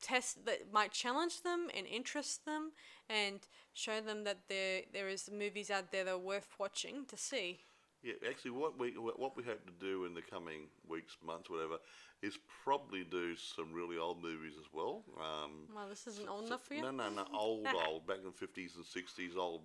test 0.00 0.46
that 0.46 0.72
might 0.72 0.92
challenge 0.92 1.42
them 1.42 1.68
and 1.76 1.86
interest 1.86 2.44
them 2.46 2.72
and 3.10 3.40
show 3.74 4.00
them 4.00 4.24
that 4.24 4.38
there 4.48 4.82
there 4.92 5.08
is 5.08 5.28
movies 5.30 5.70
out 5.70 5.90
there 5.92 6.04
that 6.04 6.12
are 6.12 6.18
worth 6.18 6.48
watching 6.58 7.04
to 7.06 7.16
see. 7.16 7.60
Yeah, 8.02 8.14
actually, 8.26 8.52
what 8.52 8.78
we 8.78 8.92
what 8.96 9.36
we 9.36 9.42
hope 9.42 9.64
to 9.66 9.72
do 9.78 10.06
in 10.06 10.14
the 10.14 10.22
coming 10.22 10.68
weeks, 10.88 11.18
months, 11.26 11.50
whatever, 11.50 11.76
is 12.22 12.38
probably 12.64 13.04
do 13.04 13.36
some 13.36 13.74
really 13.74 13.98
old 13.98 14.22
movies 14.22 14.54
as 14.58 14.64
well. 14.72 15.04
Um, 15.18 15.68
Well, 15.74 15.86
this 15.88 16.06
isn't 16.06 16.26
old 16.26 16.44
so- 16.44 16.46
enough 16.46 16.64
for 16.64 16.74
you. 16.74 16.82
No, 16.82 16.92
no, 16.92 17.10
no, 17.10 17.26
old, 17.34 17.66
old, 17.86 18.06
back 18.06 18.18
in 18.18 18.24
the 18.24 18.32
fifties 18.32 18.76
and 18.76 18.86
sixties, 18.86 19.36
old 19.36 19.64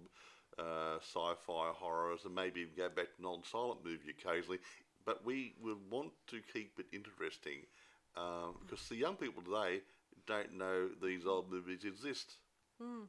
uh, 0.60 0.97
sci-fi 1.01 1.72
horrors, 1.76 2.22
and 2.26 2.34
maybe 2.36 2.66
go 2.78 2.89
back 2.89 3.16
to 3.16 3.22
non-silent 3.22 3.84
movie 3.84 4.12
occasionally. 4.18 4.60
But 5.06 5.26
we 5.26 5.53
would 5.62 5.78
want 5.89 6.12
to 6.28 6.41
keep 6.53 6.80
it 6.80 6.86
interesting 6.91 7.60
um, 8.18 8.56
because 8.62 8.88
the 8.89 8.95
young 8.95 9.16
people 9.16 9.43
today 9.43 9.82
don't 10.28 10.58
know 10.58 10.89
these 11.01 11.26
old 11.26 11.51
movies 11.51 11.84
exist. 11.86 12.36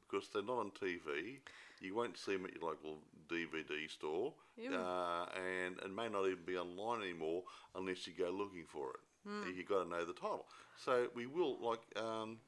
because 0.09 0.29
they're 0.33 0.43
not 0.43 0.59
on 0.59 0.71
TV. 0.71 1.41
You 1.81 1.95
won't 1.95 2.17
see 2.17 2.33
them 2.37 2.45
at 2.47 2.55
your 2.55 2.65
local 2.71 2.99
DVD 3.29 3.91
store, 3.91 4.33
uh, 4.81 5.27
and 5.35 5.79
and 5.83 5.95
may 5.95 6.09
not 6.09 6.27
even 6.27 6.45
be 6.47 6.57
online 6.57 7.03
anymore 7.03 7.43
unless 7.75 8.07
you 8.07 8.13
go 8.17 8.31
looking 8.31 8.65
for 8.67 8.91
it. 8.91 9.01
You've 9.57 9.69
got 9.69 9.83
to 9.85 9.89
know 9.91 10.05
the 10.05 10.13
title. 10.15 10.47
So 10.77 11.09
we 11.15 11.27
will 11.27 11.59
like. 11.61 11.81
Um, 11.97 12.39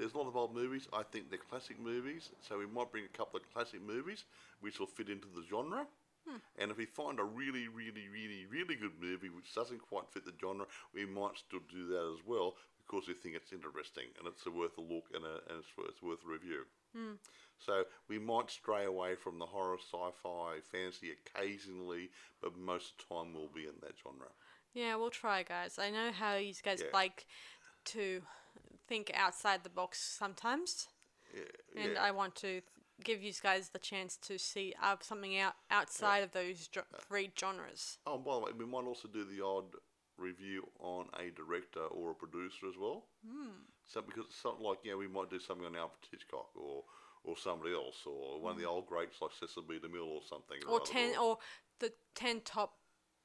there's 0.00 0.14
a 0.14 0.18
lot 0.18 0.26
of 0.26 0.34
old 0.34 0.54
movies. 0.54 0.88
I 0.94 1.02
think 1.02 1.28
they're 1.28 1.38
classic 1.38 1.78
movies, 1.78 2.30
so 2.40 2.58
we 2.58 2.66
might 2.66 2.90
bring 2.90 3.04
a 3.04 3.16
couple 3.16 3.38
of 3.38 3.52
classic 3.52 3.82
movies 3.86 4.24
which 4.60 4.80
will 4.80 4.86
fit 4.86 5.10
into 5.10 5.28
the 5.28 5.44
genre. 5.48 5.86
Hmm. 6.26 6.38
And 6.58 6.70
if 6.70 6.78
we 6.78 6.86
find 6.86 7.20
a 7.20 7.24
really, 7.24 7.68
really, 7.68 8.08
really, 8.08 8.46
really 8.50 8.76
good 8.76 8.96
movie 9.00 9.28
which 9.28 9.54
doesn't 9.54 9.82
quite 9.82 10.08
fit 10.10 10.24
the 10.24 10.32
genre, 10.40 10.64
we 10.94 11.04
might 11.04 11.36
still 11.36 11.60
do 11.70 11.86
that 11.88 12.14
as 12.14 12.26
well 12.26 12.56
because 12.86 13.06
we 13.08 13.14
think 13.14 13.36
it's 13.36 13.52
interesting 13.52 14.06
and 14.18 14.26
it's 14.26 14.46
a 14.46 14.50
worth 14.50 14.76
a 14.78 14.80
look 14.80 15.04
and, 15.14 15.24
a, 15.24 15.44
and 15.52 15.60
it's, 15.60 15.76
worth, 15.76 15.90
it's 15.90 16.02
worth 16.02 16.24
a 16.26 16.32
review. 16.32 16.64
Hmm. 16.96 17.20
So 17.58 17.84
we 18.08 18.18
might 18.18 18.50
stray 18.50 18.86
away 18.86 19.16
from 19.16 19.38
the 19.38 19.46
horror, 19.46 19.76
sci-fi, 19.76 20.60
fantasy 20.72 21.12
occasionally, 21.12 22.08
but 22.40 22.56
most 22.56 22.92
of 22.92 23.04
the 23.08 23.14
time 23.14 23.34
we'll 23.34 23.52
be 23.54 23.68
in 23.68 23.76
that 23.82 23.92
genre. 24.02 24.32
Yeah, 24.72 24.96
we'll 24.96 25.10
try, 25.10 25.42
guys. 25.42 25.78
I 25.78 25.90
know 25.90 26.10
how 26.10 26.36
you 26.36 26.54
guys 26.64 26.80
Yeah. 26.80 26.90
like 26.94 27.26
to 27.86 28.22
think 28.90 29.12
outside 29.14 29.62
the 29.62 29.70
box 29.70 30.00
sometimes, 30.00 30.88
Yeah, 31.32 31.82
and 31.82 31.92
yeah. 31.92 32.02
I 32.02 32.10
want 32.10 32.34
to 32.46 32.60
give 33.04 33.22
you 33.22 33.32
guys 33.40 33.70
the 33.70 33.78
chance 33.78 34.16
to 34.28 34.36
see 34.36 34.74
uh, 34.82 34.96
something 35.00 35.38
out 35.38 35.54
outside 35.70 36.22
of 36.24 36.32
those 36.32 36.66
dr- 36.66 36.86
three 37.08 37.30
genres. 37.38 37.98
Oh, 38.04 38.16
and 38.16 38.24
by 38.24 38.34
the 38.34 38.40
way, 38.40 38.50
we 38.58 38.66
might 38.66 38.84
also 38.84 39.06
do 39.08 39.24
the 39.24 39.44
odd 39.44 39.68
review 40.18 40.66
on 40.80 41.06
a 41.18 41.30
director 41.30 41.84
or 41.98 42.10
a 42.10 42.14
producer 42.14 42.66
as 42.68 42.74
well. 42.78 43.06
Mm. 43.24 43.62
So 43.86 44.02
because 44.02 44.26
it's 44.26 44.42
something 44.42 44.66
like 44.66 44.84
know 44.84 44.98
we 44.98 45.08
might 45.08 45.30
do 45.30 45.38
something 45.38 45.66
on 45.66 45.76
Alfred 45.76 46.06
Hitchcock 46.10 46.50
or 46.56 46.84
or 47.22 47.36
somebody 47.36 47.72
else 47.74 47.98
or 48.06 48.40
one 48.40 48.52
of 48.52 48.58
the 48.58 48.68
old 48.68 48.86
greats 48.86 49.20
like 49.20 49.30
Cecil 49.38 49.64
B. 49.68 49.78
DeMille 49.78 50.06
or 50.06 50.22
something. 50.28 50.58
Or 50.68 50.80
ten, 50.80 51.16
or 51.16 51.38
the 51.78 51.92
ten 52.14 52.40
top 52.40 52.72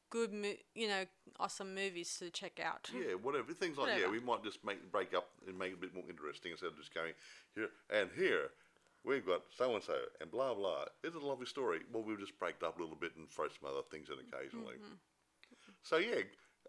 good, 0.10 0.32
mo- 0.34 0.62
you 0.74 0.88
know, 0.88 1.04
awesome 1.40 1.74
movies 1.76 2.18
to 2.20 2.30
check 2.30 2.60
out. 2.60 2.90
yeah, 2.94 3.14
whatever 3.16 3.54
things 3.54 3.78
like 3.78 3.90
yeah, 4.00 4.08
we 4.12 4.20
might 4.20 4.44
just 4.44 4.64
make 4.64 4.92
break 4.92 5.14
up 5.14 5.28
and 5.48 5.58
make 5.58 5.72
it 5.72 5.76
a 5.76 5.78
bit 5.82 5.94
more 5.94 6.04
interesting 6.10 6.52
instead 6.52 6.68
of 6.68 6.78
just 6.78 6.94
going 6.94 7.14
here 7.56 7.70
and 7.90 8.10
here. 8.16 8.50
We've 9.04 9.26
got 9.26 9.42
so 9.56 9.74
and 9.76 9.84
so 9.84 9.98
and 10.20 10.32
blah 10.32 10.54
blah. 10.56 10.86
It's 11.04 11.16
a 11.16 11.20
lovely 11.20 11.46
story. 11.46 11.82
Well, 11.94 12.04
we'll 12.04 12.18
just 12.18 12.40
break 12.40 12.56
it 12.62 12.66
up 12.66 12.80
a 12.80 12.82
little 12.82 12.96
bit 12.98 13.12
and 13.18 13.30
throw 13.30 13.48
some 13.50 13.70
other 13.70 13.84
things 13.92 14.08
in 14.10 14.16
occasionally. 14.18 14.76
So 15.84 15.98
yeah, 15.98 16.22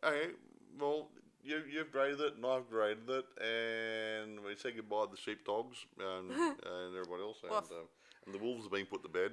okay. 0.05 0.33
Well, 0.79 1.09
you 1.43 1.63
you've 1.71 1.91
graded 1.93 2.21
it 2.21 2.37
and 2.37 2.45
I've 2.45 2.69
graded 2.69 3.09
it, 3.09 3.25
and 3.43 4.41
we 4.45 4.55
say 4.57 4.73
goodbye 4.73 5.05
to 5.07 5.11
the 5.13 5.17
sheepdogs 5.17 5.79
and, 5.99 6.31
and 6.31 6.95
everybody 6.95 7.23
else, 7.23 7.39
and, 7.43 7.53
um, 7.71 7.89
and 8.27 8.35
the 8.35 8.39
wolves 8.39 8.67
are 8.67 8.71
being 8.71 8.87
put 8.87 9.03
to 9.03 9.09
bed. 9.09 9.33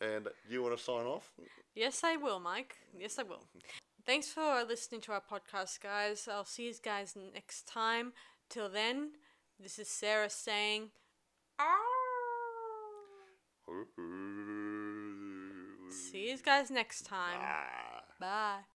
And 0.00 0.28
you 0.48 0.62
want 0.62 0.76
to 0.76 0.82
sign 0.82 1.04
off? 1.04 1.30
Yes, 1.74 2.02
I 2.04 2.16
will, 2.16 2.40
Mike. 2.40 2.76
Yes, 2.98 3.18
I 3.18 3.22
will. 3.22 3.44
Thanks 4.06 4.28
for 4.28 4.64
listening 4.66 5.02
to 5.02 5.12
our 5.12 5.20
podcast, 5.20 5.80
guys. 5.80 6.26
I'll 6.30 6.44
see 6.44 6.66
you 6.66 6.74
guys 6.82 7.14
next 7.34 7.68
time. 7.68 8.12
Till 8.48 8.68
then, 8.68 9.12
this 9.58 9.78
is 9.78 9.88
Sarah 9.88 10.30
saying, 10.30 10.90
see 15.90 16.30
you 16.30 16.38
guys 16.38 16.70
next 16.70 17.02
time. 17.02 17.38
Ah. 17.40 18.02
Bye. 18.18 18.79